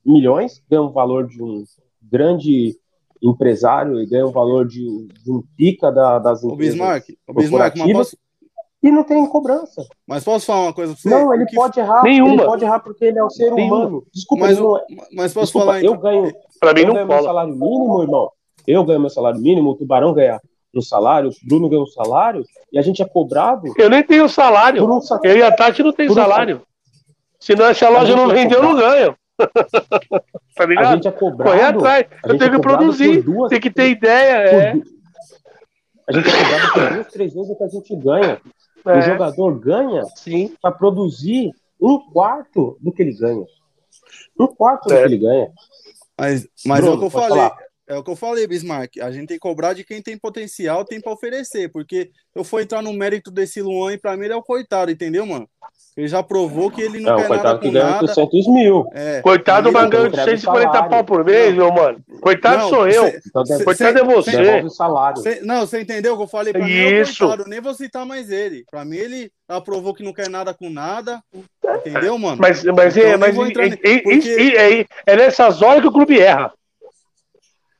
milhões, 0.05 0.61
ganha 0.69 0.81
um 0.81 0.91
valor 0.91 1.25
de 1.27 1.41
um 1.41 1.63
grande 2.01 2.77
empresário 3.23 4.01
e 4.01 4.05
ganha 4.05 4.27
o 4.27 4.31
valor 4.31 4.67
de, 4.67 5.07
de 5.07 5.31
um 5.31 5.41
pica 5.55 5.89
da, 5.91 6.19
das 6.19 6.43
empresas. 6.43 6.75
O 6.75 6.77
Bismarck, 6.77 7.09
o 7.27 7.33
Bismarck 7.33 7.77
posso... 7.93 8.17
E 8.83 8.91
não 8.91 9.03
tem 9.03 9.25
cobrança. 9.27 9.83
Mas 10.05 10.23
posso 10.23 10.45
falar 10.45 10.63
uma 10.63 10.73
coisa 10.73 10.93
pra 10.93 11.01
você? 11.01 11.09
Não, 11.09 11.33
ele 11.33 11.45
que... 11.45 11.55
pode 11.55 11.79
errar. 11.79 12.03
Nenhuma. 12.03 12.33
Ele 12.33 12.45
pode 12.45 12.65
errar 12.65 12.79
porque 12.81 13.05
ele 13.05 13.17
é 13.17 13.23
um 13.23 13.29
ser 13.29 13.51
Nenhuma. 13.51 13.77
humano. 13.77 14.05
Desculpa, 14.13 14.45
mas, 14.45 14.59
não... 14.59 14.77
É- 14.77 14.85
mas 15.11 15.33
posso 15.33 15.45
Desculpa, 15.45 15.65
falar 15.65 15.79
então? 15.79 15.93
Eu 15.93 15.99
ganho, 15.99 16.33
pra 16.59 16.73
mim 16.73 16.81
eu 16.81 16.87
não 16.87 16.93
ganho 16.93 17.07
meu 17.07 17.23
salário 17.23 17.53
mínimo, 17.55 18.03
irmão. 18.03 18.31
Eu 18.67 18.83
ganho 18.83 18.99
meu 18.99 19.09
salário 19.09 19.39
mínimo, 19.39 19.71
o 19.71 19.75
Tubarão 19.75 20.13
ganha 20.13 20.39
um 20.73 20.81
salário, 20.81 21.29
o 21.29 21.47
Bruno 21.47 21.69
ganha 21.69 21.81
um 21.81 21.87
salário, 21.87 22.43
e 22.71 22.77
a 22.77 22.81
gente 22.81 23.01
é 23.01 23.05
cobrado. 23.05 23.73
Eu 23.77 23.89
nem 23.89 24.03
tenho 24.03 24.27
salário. 24.27 24.85
Um... 24.85 24.99
Eu 25.23 25.37
e 25.37 25.43
a 25.43 25.51
Tati 25.51 25.81
não 25.81 25.93
tem 25.93 26.09
salário. 26.09 26.61
Se 27.39 27.55
não, 27.55 27.65
essa 27.65 27.89
loja 27.89 28.15
não 28.15 28.27
vendeu, 28.27 28.59
eu 28.59 28.63
não 28.63 28.75
ganho. 28.75 29.15
tá 30.55 30.65
ligado? 30.65 30.85
A 30.85 30.95
gente 30.95 31.07
é 31.07 31.11
cobrado. 31.11 31.51
Correr 31.51 31.63
atrás. 31.63 32.05
Eu 32.23 32.37
tenho 32.37 32.51
é 32.51 32.55
que 32.55 32.61
produzir, 32.61 33.21
duas, 33.21 33.49
tem 33.49 33.59
que 33.59 33.69
ter 33.69 33.89
ideia. 33.89 34.49
É. 34.49 34.71
A 36.07 36.13
gente 36.13 36.27
é 36.29 36.43
cobrado 36.43 36.73
por 36.73 36.93
duas, 36.93 37.07
três 37.07 37.33
vezes 37.33 37.49
o 37.49 37.55
que 37.55 37.63
a 37.63 37.67
gente 37.67 37.95
ganha. 37.95 38.41
É. 38.85 38.97
O 38.97 39.01
jogador 39.01 39.59
ganha 39.59 40.03
para 40.61 40.71
produzir 40.71 41.51
um 41.81 41.99
quarto 42.11 42.77
do 42.79 42.91
que 42.91 43.01
ele 43.01 43.13
ganha. 43.13 43.45
Um 44.39 44.47
quarto 44.47 44.91
é. 44.91 44.95
do 44.95 44.99
que 44.99 45.13
ele 45.13 45.17
ganha. 45.17 45.51
Mas, 46.19 46.47
mas 46.65 46.79
Bruno, 46.79 46.93
é 46.93 46.95
o 46.95 46.99
que 46.99 47.05
eu 47.05 47.09
falei. 47.09 47.29
Falar. 47.29 47.64
É 47.87 47.95
o 47.95 48.03
que 48.03 48.09
eu 48.09 48.15
falei, 48.15 48.47
Bismarck. 48.47 48.99
A 48.99 49.11
gente 49.11 49.27
tem 49.27 49.37
que 49.37 49.41
cobrar 49.41 49.73
de 49.73 49.83
quem 49.83 50.01
tem 50.01 50.17
potencial, 50.17 50.83
tem 50.83 50.99
para 50.99 51.13
oferecer. 51.13 51.69
Porque 51.69 52.09
eu 52.33 52.43
for 52.43 52.61
entrar 52.61 52.81
no 52.81 52.91
mérito 52.93 53.29
desse 53.29 53.61
Luan 53.61 53.93
e 53.93 53.97
para 53.97 54.17
mim 54.17 54.25
ele 54.25 54.33
é 54.33 54.35
o 54.35 54.41
coitado, 54.41 54.89
entendeu, 54.89 55.25
mano? 55.25 55.47
Ele 55.95 56.07
já 56.07 56.21
provou 56.21 56.69
que 56.69 56.81
ele 56.81 56.99
não, 56.99 57.11
não 57.11 57.21
quer 57.21 57.29
nada 57.29 57.57
com 57.57 57.71
nada. 57.71 58.01
800 58.01 58.47
mil. 58.47 58.89
É. 58.91 59.21
Coitado 59.21 59.69
do 59.69 59.73
Mangão 59.73 60.09
de 60.09 60.21
140 60.21 60.83
pau 60.83 61.03
por 61.05 61.23
mês, 61.23 61.55
meu 61.55 61.71
mano. 61.71 62.03
Coitado 62.19 62.63
não, 62.63 62.69
sou 62.69 62.87
eu. 62.87 63.05
Cê, 63.05 63.21
cê, 63.21 63.63
coitado 63.63 63.97
cê, 63.97 64.03
é 64.03 64.03
você. 64.03 64.69
Salário. 64.69 65.21
não, 65.43 65.61
você 65.61 65.79
entendeu 65.79 66.13
o 66.13 66.17
que 66.17 66.23
eu 66.23 66.27
falei? 66.27 66.51
Pra 66.51 66.67
Isso. 66.67 67.23
mim 67.23 67.27
é 67.27 67.29
coitado, 67.29 67.49
nem 67.49 67.61
vou 67.61 67.73
citar 67.73 68.05
mais 68.05 68.29
ele. 68.29 68.65
Pra 68.69 68.83
mim 68.83 68.97
ele 68.97 69.31
já 69.49 69.61
provou 69.61 69.93
que 69.93 70.03
não 70.03 70.11
quer 70.11 70.29
nada 70.29 70.53
com 70.53 70.69
nada. 70.69 71.21
Entendeu, 71.77 72.17
mano? 72.17 72.41
Mas, 72.41 72.63
mas, 72.63 72.97
então, 72.97 73.09
é, 73.11 73.17
mas 73.17 73.37
é, 73.37 73.49
é, 73.83 74.79
é, 74.79 74.85
é 75.05 75.15
nessas 75.15 75.61
horas 75.61 75.81
que 75.81 75.87
o 75.87 75.93
clube 75.93 76.19
erra. 76.19 76.51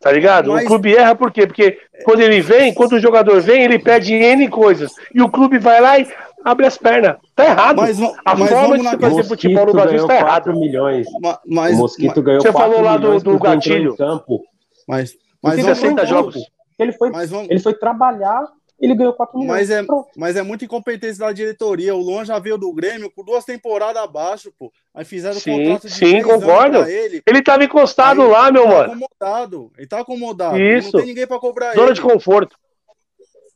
Tá 0.06 0.12
ligado? 0.12 0.52
Mas... 0.52 0.66
O 0.66 0.68
clube 0.68 0.96
erra 0.96 1.16
por 1.16 1.32
quê? 1.32 1.48
Porque 1.48 1.80
quando 2.04 2.22
ele 2.22 2.40
vem, 2.40 2.72
quando 2.76 2.94
o 2.94 3.00
jogador 3.00 3.42
vem, 3.42 3.64
ele 3.64 3.80
pede 3.80 4.14
N 4.14 4.48
coisas. 4.50 4.94
E 5.12 5.20
o 5.20 5.28
clube 5.28 5.58
vai 5.58 5.82
lá 5.82 5.98
e 5.98 6.08
abre 6.44 6.68
as 6.68 6.78
pernas. 6.78 7.18
Tá 7.36 7.44
errado. 7.44 7.78
Mas, 7.78 8.00
a 8.24 8.36
mas 8.36 8.52
forma 8.52 8.78
de 8.78 8.88
se 8.88 8.98
fazer 9.00 9.24
futebol 9.24 9.66
no 9.66 9.74
Brasil 9.74 9.98
está 9.98 10.16
errado. 10.16 10.54
milhões. 10.54 11.08
Mas, 11.44 11.74
o 11.74 11.78
Mosquito 11.80 12.22
ganhou 12.22 12.40
Você 12.40 12.52
falou 12.52 12.82
lá 12.82 12.98
do, 12.98 13.20
do 13.20 13.40
gatilho. 13.40 13.98
Campo. 13.98 14.44
Mas, 14.88 15.16
mas 15.42 15.60
vamos, 15.60 15.80
60 15.80 16.06
jogos. 16.06 16.36
Ele 16.78 16.92
foi, 16.92 17.10
vamos... 17.10 17.50
ele 17.50 17.60
foi 17.60 17.74
trabalhar 17.74 18.46
ele 18.80 18.94
ganhou 18.94 19.14
4 19.14 19.40
milhões. 19.40 19.70
Mas 19.70 19.70
é, 19.70 19.86
mas 20.18 20.36
é 20.36 20.42
muita 20.42 20.66
incompetência 20.66 21.26
da 21.26 21.32
diretoria. 21.32 21.96
O 21.96 22.02
Luan 22.02 22.26
já 22.26 22.38
veio 22.40 22.58
do 22.58 22.72
Grêmio 22.74 23.10
com 23.10 23.24
duas 23.24 23.46
temporadas 23.46 24.02
abaixo, 24.02 24.52
pô. 24.58 24.72
Aí 24.94 25.06
fizeram 25.06 25.40
sim, 25.40 25.58
contrato 25.58 25.88
de 25.88 25.94
Sim, 25.94 26.22
concordo. 26.22 26.80
Ele. 26.84 27.22
ele 27.26 27.42
tava 27.42 27.64
encostado 27.64 28.22
aí, 28.22 28.28
lá, 28.28 28.52
meu 28.52 28.64
tá 28.64 28.70
mano. 28.70 28.92
acomodado. 28.92 29.72
Ele 29.78 29.88
tá 29.88 30.00
acomodado. 30.00 30.58
Isso. 30.58 30.92
Não 30.92 31.00
tem 31.00 31.08
ninguém 31.08 31.28
pra 31.28 31.40
cobrar 31.40 31.74
Zona 31.74 31.88
ele. 31.88 31.94
de 31.94 32.02
conforto. 32.02 32.56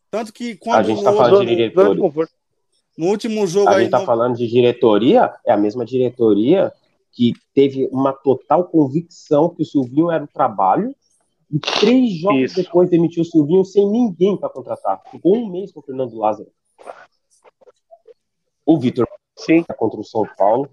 Tanto 0.10 0.34
que 0.34 0.56
quando. 0.56 0.80
A 0.80 0.84
gente 0.84 1.04
tá 1.04 1.14
falando 1.14 1.46
de 1.46 1.56
diretoria. 1.56 2.30
No 2.98 3.08
último 3.08 3.48
jogo 3.48 3.70
a 3.70 3.76
aí. 3.76 3.84
gente 3.84 3.92
tá 3.92 4.02
falando 4.02 4.36
de 4.36 4.48
diretoria, 4.48 5.34
é 5.46 5.52
a 5.54 5.58
mesma 5.58 5.86
diretoria 5.86 6.72
que 7.12 7.34
teve 7.54 7.90
uma 7.92 8.14
total 8.14 8.66
convicção 8.66 9.50
que 9.50 9.64
o 9.64 9.66
Silvinho 9.66 10.12
era 10.12 10.24
o 10.24 10.28
trabalho 10.28 10.94
e 11.52 11.60
três 11.60 12.20
jogos 12.20 12.52
Isso. 12.52 12.62
depois 12.62 12.90
demitiu 12.90 13.24
o 13.24 13.26
Silvinho 13.26 13.66
sem 13.66 13.88
ninguém 13.90 14.38
para 14.38 14.50
contratar. 14.50 15.02
Ficou 15.10 15.36
um 15.36 15.50
mês 15.50 15.72
com 15.72 15.80
o 15.80 15.84
Fernando 15.84 16.16
Lázaro. 16.16 16.50
O 18.66 18.80
Vitor 18.80 19.08
Sim. 19.36 19.64
contra 19.78 20.00
o 20.00 20.04
São 20.04 20.28
Paulo. 20.38 20.70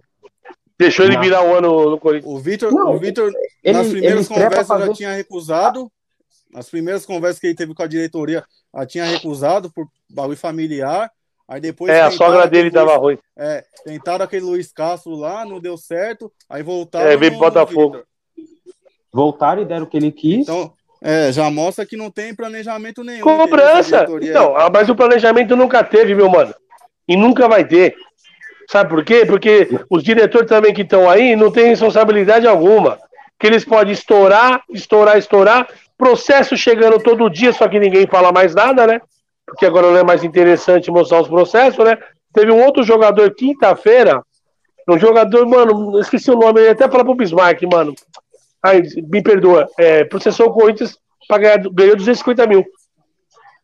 Deixou 0.79 1.07
ele 1.07 1.19
virar 1.19 1.43
o 1.43 1.55
ano 1.55 1.91
no 1.91 1.99
Corinthians. 1.99 2.31
O 2.31 2.39
Vitor, 2.39 2.75
o 2.75 2.99
Vitor 2.99 3.33
nas 3.65 3.89
primeiras 3.89 4.29
conversas 4.29 4.67
fazer... 4.67 4.87
já 4.87 4.93
tinha 4.93 5.13
recusado. 5.15 5.91
Nas 6.51 6.69
primeiras 6.69 7.07
conversas 7.07 7.41
que 7.41 7.47
ele 7.47 7.57
teve 7.57 7.75
com 7.75 7.83
a 7.83 7.87
diretoria, 7.87 8.45
já 8.75 8.87
tinha 8.87 9.05
recusado 9.05 9.73
por 9.73 9.89
bagulho 10.11 10.37
familiar. 10.37 11.11
Aí 11.49 11.61
depois. 11.61 11.91
É, 11.91 12.03
a 12.03 12.11
sogra 12.11 12.47
dele 12.47 12.71
dava 12.71 12.97
ruim. 12.97 13.19
É, 13.37 13.65
tentaram 13.85 14.25
aquele 14.25 14.45
Luiz 14.45 14.71
Castro 14.73 15.15
lá, 15.15 15.45
não 15.47 15.59
deu 15.59 15.79
certo. 15.79 16.31
Aí 16.49 16.63
voltaram. 16.63 17.11
É, 17.11 17.17
veio 17.17 17.33
pro 17.33 17.41
Botafogo 17.41 18.05
voltaram 19.17 19.63
e 19.63 19.65
deram 19.65 19.85
o 19.85 19.87
que 19.87 19.97
ele 19.97 20.13
quis. 20.13 20.43
Então, 20.43 20.71
é, 21.03 21.33
já 21.33 21.51
mostra 21.51 21.87
que 21.87 21.97
não 21.97 22.11
tem 22.11 22.35
planejamento 22.35 23.03
nenhum. 23.03 23.23
Cobrança! 23.23 24.07
Então, 24.21 24.55
mas 24.73 24.89
o 24.89 24.95
planejamento 24.95 25.57
nunca 25.57 25.83
teve, 25.83 26.15
meu 26.15 26.29
mano. 26.29 26.55
E 27.09 27.17
nunca 27.17 27.49
vai 27.49 27.65
ter. 27.65 27.97
Sabe 28.69 28.91
por 28.91 29.05
quê? 29.05 29.25
Porque 29.25 29.69
os 29.89 30.03
diretores 30.03 30.49
também 30.49 30.75
que 30.75 30.83
estão 30.83 31.09
aí 31.09 31.35
não 31.35 31.51
têm 31.51 31.69
responsabilidade 31.69 32.47
alguma. 32.47 32.99
Que 33.39 33.47
eles 33.47 33.65
podem 33.65 33.93
estourar, 33.93 34.63
estourar, 34.71 35.17
estourar. 35.17 35.69
Processo 35.97 36.57
chegando 36.57 36.99
todo 36.99 37.31
dia, 37.31 37.53
só 37.53 37.67
que 37.69 37.81
ninguém 37.81 38.07
fala 38.07 38.31
mais 38.33 38.55
nada, 38.55 38.87
né? 38.87 39.01
Porque 39.47 39.65
agora 39.65 39.91
não 39.91 39.97
é 39.97 40.03
mais 40.03 40.25
interessante 40.25 40.91
mostrar 40.91 41.23
os 41.23 41.29
processos, 41.29 41.83
né? 41.83 41.97
Teve 42.35 42.51
um 42.51 42.63
outro 42.63 42.83
jogador 42.83 43.33
quinta-feira, 43.35 44.23
um 44.89 44.99
jogador, 44.99 45.47
mano, 45.47 45.99
esqueci 46.01 46.31
o 46.31 46.37
nome, 46.37 46.61
ele 46.61 46.71
até 46.71 46.89
falar 46.89 47.05
pro 47.05 47.15
Bismarck, 47.15 47.63
mano. 47.63 47.95
Ai, 48.67 48.83
me 49.09 49.23
perdoa, 49.23 49.69
é, 49.79 50.05
processou 50.05 50.49
o 50.49 50.53
Corinthians 50.53 50.99
para 51.29 51.39
ganhar, 51.39 51.59
ganhou 51.71 51.97
250 51.97 52.47
mil. 52.47 52.65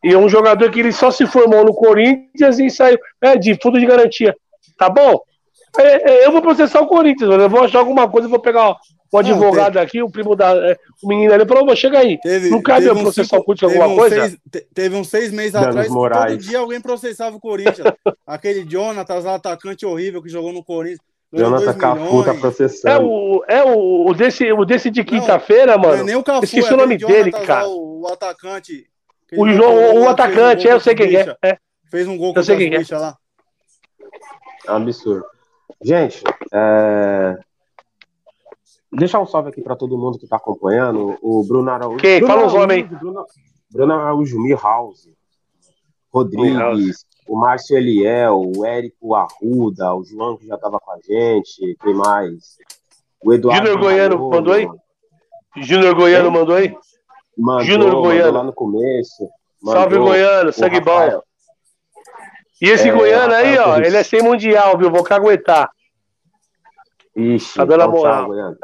E 0.03 0.13
é 0.13 0.17
um 0.17 0.27
jogador 0.29 0.69
que 0.69 0.79
ele 0.79 0.91
só 0.91 1.11
se 1.11 1.25
formou 1.25 1.63
no 1.63 1.73
Corinthians 1.73 2.59
e 2.59 2.69
saiu 2.69 2.97
é, 3.21 3.37
de 3.37 3.57
fundo 3.61 3.79
de 3.79 3.85
garantia. 3.85 4.35
Tá 4.77 4.89
bom? 4.89 5.21
É, 5.77 6.11
é, 6.11 6.25
eu 6.25 6.31
vou 6.31 6.41
processar 6.41 6.81
o 6.81 6.87
Corinthians, 6.87 7.31
eu 7.31 7.49
vou 7.49 7.63
achar 7.63 7.79
alguma 7.79 8.07
coisa, 8.09 8.27
vou 8.27 8.39
pegar 8.39 8.75
o 9.11 9.17
advogado 9.17 9.77
aqui, 9.77 10.01
o 10.01 10.09
primo 10.09 10.35
da. 10.35 10.51
É, 10.55 10.77
o 11.01 11.07
menino 11.07 11.33
ali 11.33 11.45
falou: 11.45 11.75
chega 11.75 11.99
aí. 11.99 12.19
Teve, 12.19 12.49
não 12.49 12.61
cabe 12.61 12.85
eu 12.85 12.95
processar 12.95 13.37
o 13.37 13.43
Corinthians 13.43 13.71
alguma 13.71 13.93
um 13.93 13.95
coisa? 13.95 14.27
Seis, 14.27 14.65
teve 14.73 14.95
uns 14.95 15.07
seis 15.07 15.31
meses 15.31 15.53
Danos 15.53 15.69
atrás, 15.69 15.89
Moraes. 15.89 16.33
todo 16.33 16.49
dia 16.49 16.59
alguém 16.59 16.81
processava 16.81 17.35
o 17.35 17.39
Corinthians. 17.39 17.91
Aquele 18.25 18.69
Jonatas, 18.69 19.25
atacante 19.25 19.85
horrível 19.85 20.21
que 20.21 20.29
jogou 20.29 20.53
no 20.53 20.63
Corinthians. 20.63 21.12
Jonathan 21.33 21.73
Cafu 21.73 22.23
tá 22.23 22.33
processando. 22.35 22.93
É 22.93 22.99
o, 22.99 23.43
é 23.47 23.63
o, 23.63 24.09
o 24.09 24.13
desse, 24.13 24.51
o 24.51 24.63
desse 24.63 24.91
de 24.91 25.03
quinta-feira, 25.03 25.77
mano. 25.77 25.95
Não 25.95 26.01
é 26.01 26.03
nem 26.03 26.15
o 26.15 26.23
Cafu, 26.23 26.43
Esqueci 26.43 26.69
é 26.69 26.73
o 26.73 26.77
nome 26.77 26.97
dele, 26.97 27.31
cara. 27.31 27.67
O, 27.67 28.01
o 28.01 28.07
atacante. 28.07 28.87
O, 29.33 29.45
o, 29.45 30.03
o 30.03 30.09
atacante, 30.09 30.67
é, 30.67 30.73
eu 30.73 30.79
sei 30.79 30.93
quem 30.93 31.15
é. 31.15 31.35
é. 31.43 31.57
Fez 31.89 32.07
um 32.07 32.17
gol 32.17 32.33
com 32.33 32.39
o 32.39 32.45
quem 32.45 32.75
é. 32.75 32.97
lá. 32.97 33.17
É 34.67 34.71
um 34.71 34.75
absurdo. 34.75 35.25
Gente, 35.81 36.23
é... 36.53 37.37
deixar 38.91 39.19
um 39.19 39.25
salve 39.25 39.49
aqui 39.49 39.61
para 39.61 39.75
todo 39.75 39.97
mundo 39.97 40.19
que 40.19 40.27
tá 40.27 40.37
acompanhando. 40.37 41.17
O 41.21 41.43
Bruno 41.43 41.69
Araújo. 41.69 41.97
Quem? 41.97 42.19
Bruno 42.19 42.33
Fala 42.33 42.47
os 42.47 42.53
homens 42.53 42.83
aí. 42.91 42.97
Bruno, 42.97 43.25
Bruno 43.71 43.93
Araújo, 43.93 44.39
Milhouse, 44.39 45.13
Rodrigues, 46.13 47.05
o 47.27 47.37
Márcio 47.37 47.77
Eliel, 47.77 48.41
o 48.55 48.65
Érico 48.65 49.15
Arruda, 49.15 49.93
o 49.93 50.03
João 50.03 50.37
que 50.37 50.47
já 50.47 50.55
estava 50.55 50.79
com 50.79 50.91
a 50.91 50.97
gente, 50.97 51.77
quem 51.81 51.93
mais? 51.93 52.57
O 53.23 53.33
Eduardo. 53.33 53.67
Júnior 53.67 53.79
Goiano 53.81 54.29
mandou 54.29 54.53
aí? 54.53 54.67
Júnior 55.57 55.95
Goiano 55.95 56.31
mandou 56.31 56.55
aí? 56.55 56.75
Mandou, 57.37 57.63
Júnior 57.63 57.91
Goiano. 57.95 58.37
lá 58.37 58.43
no 58.43 58.53
começo. 58.53 59.29
Mandou. 59.61 59.81
Salve 59.81 59.97
Goiano, 59.97 60.51
segue 60.51 60.81
bom. 60.81 61.21
E 62.61 62.69
esse 62.69 62.89
é, 62.89 62.91
Goiano 62.91 63.33
aí, 63.33 63.57
ó, 63.57 63.77
ele 63.77 63.97
é 63.97 64.03
sem 64.03 64.21
mundial, 64.21 64.77
viu? 64.77 64.91
Vou 64.91 65.03
caguetar. 65.03 65.69
Ixi, 67.15 67.55
tá 67.55 67.65
dando 67.65 67.83
então, 67.83 67.91
moral. 67.91 68.25
Tchau, 68.25 68.55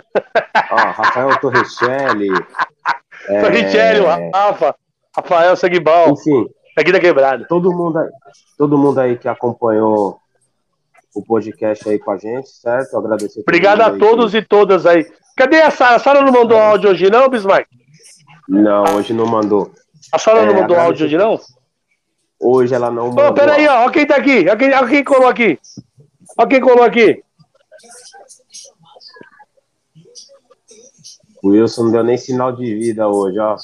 ó, 0.71 0.75
Rafael 0.75 1.39
Torricelli. 1.39 2.29
é... 3.29 3.41
Torricelli, 3.41 4.05
Rafa. 4.33 4.75
Rafael 5.15 5.55
Sanguibal. 5.55 6.11
Enfim. 6.11 6.47
Aqui 6.77 6.91
da 6.91 6.99
quebrada. 6.99 7.45
Todo 7.47 7.71
mundo, 7.71 7.99
aí, 7.99 8.09
todo 8.57 8.77
mundo 8.77 8.99
aí 8.99 9.17
que 9.17 9.27
acompanhou 9.27 10.19
o 11.13 11.23
podcast 11.23 11.87
aí 11.89 11.99
com 11.99 12.11
a 12.11 12.17
gente, 12.17 12.49
certo? 12.49 12.97
Agradecer. 12.97 13.41
Obrigado 13.41 13.81
a 13.81 13.97
todos 13.97 14.31
que... 14.31 14.37
e 14.37 14.41
todas 14.45 14.85
aí. 14.85 15.05
Cadê 15.35 15.61
a 15.61 15.71
Sara? 15.71 15.95
A 15.95 15.99
Sara 15.99 16.21
não 16.21 16.31
mandou 16.31 16.57
é. 16.57 16.61
áudio 16.61 16.89
hoje, 16.91 17.09
não, 17.09 17.29
Bismarck? 17.29 17.67
Não, 18.47 18.83
hoje 18.95 19.13
não 19.13 19.25
mandou. 19.25 19.71
A 20.11 20.19
Sara 20.19 20.39
é, 20.39 20.45
não 20.45 20.53
mandou 20.53 20.79
áudio 20.79 21.05
hoje, 21.05 21.17
não? 21.17 21.39
Hoje 22.39 22.73
ela 22.73 22.89
não 22.89 23.09
mandou. 23.09 23.27
Ô, 23.27 23.33
peraí, 23.33 23.67
ó, 23.67 23.85
ó 23.85 23.89
quem 23.89 24.05
tá 24.05 24.15
aqui. 24.15 24.47
Ó 24.49 24.55
quem, 24.55 24.73
ó 24.73 24.85
quem 24.85 25.03
colou 25.03 25.27
aqui. 25.27 25.59
Ó 26.37 26.45
quem 26.45 26.61
colou 26.61 26.83
aqui. 26.83 27.23
O 31.43 31.49
Wilson 31.49 31.85
não 31.85 31.91
deu 31.91 32.03
nem 32.03 32.17
sinal 32.17 32.51
de 32.51 32.75
vida 32.75 33.07
hoje, 33.07 33.39
ó. 33.39 33.55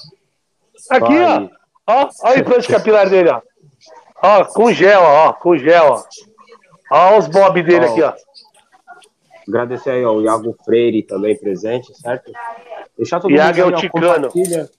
Aqui, 0.90 1.20
ó. 1.20 1.50
Ó, 1.88 2.10
ó 2.24 2.28
a 2.28 2.38
implante 2.38 2.68
capilar 2.68 3.10
dele, 3.10 3.30
ó. 3.30 3.42
Ó, 4.22 4.46
com 4.46 4.72
gel, 4.72 5.02
ó, 5.02 5.34
com 5.34 5.58
gel, 5.58 5.86
ó. 5.92 6.04
Ó 6.92 7.18
os 7.18 7.28
bob 7.28 7.62
dele 7.62 7.86
ó, 7.86 7.92
aqui, 7.92 8.02
ó. 8.02 8.14
Agradecer 9.48 9.92
aí 9.92 10.04
ao 10.04 10.22
Iago 10.22 10.56
Freire 10.66 11.04
também 11.04 11.38
presente, 11.38 11.94
certo? 11.96 12.32
Deixar 12.98 13.20
todo 13.20 13.32
Iago 13.32 13.60
mundo 13.60 13.74
é 13.74 13.78
o 13.78 13.80
Ticano. 13.80 14.30
Compartilha, 14.30 14.70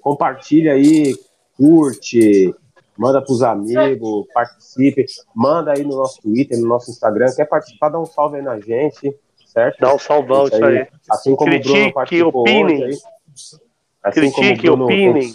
compartilha 0.00 0.72
aí, 0.74 1.14
curte, 1.56 2.54
manda 2.96 3.20
pros 3.20 3.42
amigos, 3.42 4.26
participe, 4.32 5.06
manda 5.34 5.72
aí 5.72 5.82
no 5.82 5.96
nosso 5.96 6.20
Twitter, 6.22 6.58
no 6.58 6.68
nosso 6.68 6.90
Instagram. 6.90 7.34
Quer 7.34 7.46
participar, 7.46 7.88
dá 7.88 7.98
um 7.98 8.06
salve 8.06 8.36
aí 8.36 8.42
na 8.42 8.60
gente, 8.60 9.16
certo? 9.46 9.80
Dá 9.80 9.92
um 9.92 9.98
salvão, 9.98 10.46
isso 10.46 10.64
aí. 10.64 10.86
Assim 11.10 11.34
como 11.34 11.50
Critique, 11.50 11.70
o 11.70 11.74
Bruno 11.74 11.92
participou 11.92 12.40
opinem. 12.42 12.64
hoje 12.64 12.84
aí. 12.84 12.98
Assim 14.04 14.20
Critique, 14.20 14.70
opinem. 14.70 15.34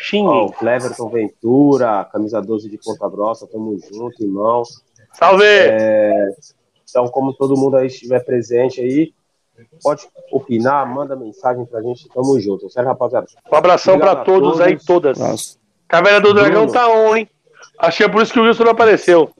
Xingue. 0.00 0.28
Ó, 0.28 0.46
o 0.46 0.52
Cleverton 0.52 1.08
Ventura, 1.08 2.04
camisa 2.04 2.40
12 2.40 2.70
de 2.70 2.78
Ponta 2.78 3.08
Grossa, 3.08 3.46
tamo 3.46 3.76
junto, 3.92 4.22
irmão. 4.22 4.62
Salve! 5.12 5.44
É, 5.44 6.30
então, 6.88 7.08
como 7.08 7.32
todo 7.32 7.58
mundo 7.58 7.76
aí 7.76 7.88
estiver 7.88 8.24
presente 8.24 8.80
aí, 8.80 9.12
pode 9.82 10.06
opinar, 10.30 10.86
manda 10.86 11.16
mensagem 11.16 11.66
pra 11.66 11.82
gente, 11.82 12.08
tamo 12.08 12.38
junto, 12.40 12.70
certo, 12.70 12.86
rapaziada? 12.86 13.26
Um 13.50 13.56
abração 13.56 13.98
pra 13.98 14.16
todos, 14.16 14.50
todos, 14.50 14.60
aí, 14.60 14.78
todas. 14.78 15.18
Nossa. 15.18 15.58
Caverna 15.88 16.20
do 16.20 16.32
Dragão 16.32 16.66
Bruno. 16.66 16.72
tá 16.72 16.88
on, 16.88 17.16
hein? 17.16 17.28
Achei 17.78 18.08
por 18.08 18.22
isso 18.22 18.32
que 18.32 18.38
o 18.38 18.44
Wilson 18.44 18.64
não 18.64 18.72
apareceu. 18.72 19.30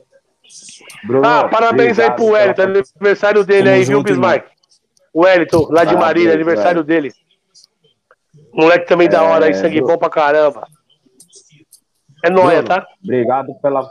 Bruno, 1.04 1.26
ah, 1.26 1.48
parabéns 1.48 1.98
aí 1.98 2.10
pro 2.10 2.26
Wellington, 2.26 2.62
aniversário 2.62 3.44
dele 3.44 3.64
tamo 3.64 3.76
aí, 3.76 3.84
junto, 3.84 4.06
viu, 4.06 4.16
Bismarck? 4.16 4.46
O 5.12 5.20
Wellington, 5.22 5.68
lá 5.70 5.84
de 5.84 5.94
Marília, 5.94 6.34
aniversário 6.34 6.82
dele. 6.82 7.12
Moleque 8.52 8.86
também 8.86 9.08
da 9.08 9.22
hora 9.22 9.46
aí, 9.46 9.52
é, 9.52 9.54
sangue 9.54 9.80
bom 9.80 9.96
pra 9.96 10.10
caramba. 10.10 10.66
É 12.24 12.30
nóia, 12.30 12.62
tá? 12.62 12.86
Obrigado 13.02 13.54
pela, 13.60 13.88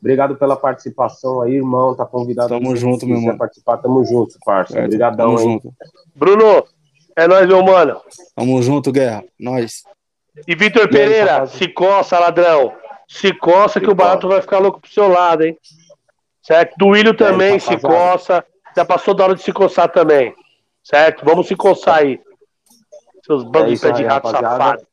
obrigado 0.00 0.36
pela 0.36 0.56
participação 0.56 1.42
aí, 1.42 1.54
irmão. 1.54 1.94
Tá 1.96 2.06
convidado. 2.06 2.48
Tamo 2.48 2.76
junto, 2.76 3.06
meu 3.06 3.18
irmão. 3.18 3.36
participar, 3.36 3.78
tamo 3.78 4.04
junto, 4.04 4.38
parça. 4.44 4.78
É, 4.78 4.84
Obrigadão, 4.84 5.34
tamo 5.34 5.40
hein? 5.40 5.60
junto. 5.62 5.74
Bruno, 6.14 6.64
é 7.16 7.26
nóis, 7.26 7.46
meu 7.46 7.62
mano. 7.64 8.00
Tamo 8.34 8.62
junto, 8.62 8.92
Guerra. 8.92 9.24
Nós. 9.38 9.82
E 10.46 10.54
Vitor 10.54 10.88
Pereira, 10.88 11.42
aí, 11.42 11.48
se 11.48 11.68
coça, 11.68 12.18
ladrão. 12.18 12.72
Se 13.08 13.32
coça 13.32 13.74
se 13.74 13.80
que 13.80 13.86
coça. 13.86 13.92
o 13.92 13.94
barato 13.94 14.28
vai 14.28 14.40
ficar 14.40 14.58
louco 14.58 14.80
pro 14.80 14.90
seu 14.90 15.08
lado, 15.08 15.44
hein? 15.44 15.56
Certo? 16.42 16.74
Do 16.76 16.88
William 16.88 17.14
também, 17.14 17.54
aí, 17.54 17.60
se 17.60 17.76
coça. 17.78 18.44
Já 18.76 18.84
passou 18.84 19.14
da 19.14 19.24
hora 19.24 19.34
de 19.34 19.42
se 19.42 19.52
coçar 19.52 19.90
também. 19.90 20.34
Certo? 20.84 21.24
Vamos 21.24 21.48
se 21.48 21.56
coçar 21.56 21.96
aí. 21.96 22.20
Seus 23.26 23.42
bandos 23.42 23.82
é 23.82 23.90
de 23.90 24.04
rato 24.04 24.30
safado. 24.30 24.86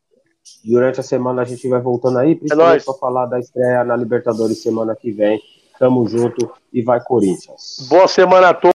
Durante 0.65 0.99
a 0.99 1.03
semana 1.03 1.43
a 1.43 1.45
gente 1.45 1.67
vai 1.69 1.79
voltando 1.79 2.17
aí, 2.17 2.35
principalmente 2.35 2.81
é 2.81 2.85
para 2.85 2.93
falar 2.95 3.27
da 3.27 3.39
estreia 3.39 3.83
na 3.83 3.95
Libertadores 3.95 4.61
semana 4.61 4.95
que 4.95 5.11
vem. 5.11 5.39
Tamo 5.77 6.07
junto 6.07 6.51
e 6.71 6.81
vai 6.81 6.99
Corinthians. 6.99 7.87
Boa 7.89 8.07
semana 8.07 8.49
a 8.49 8.53
todos. 8.53 8.71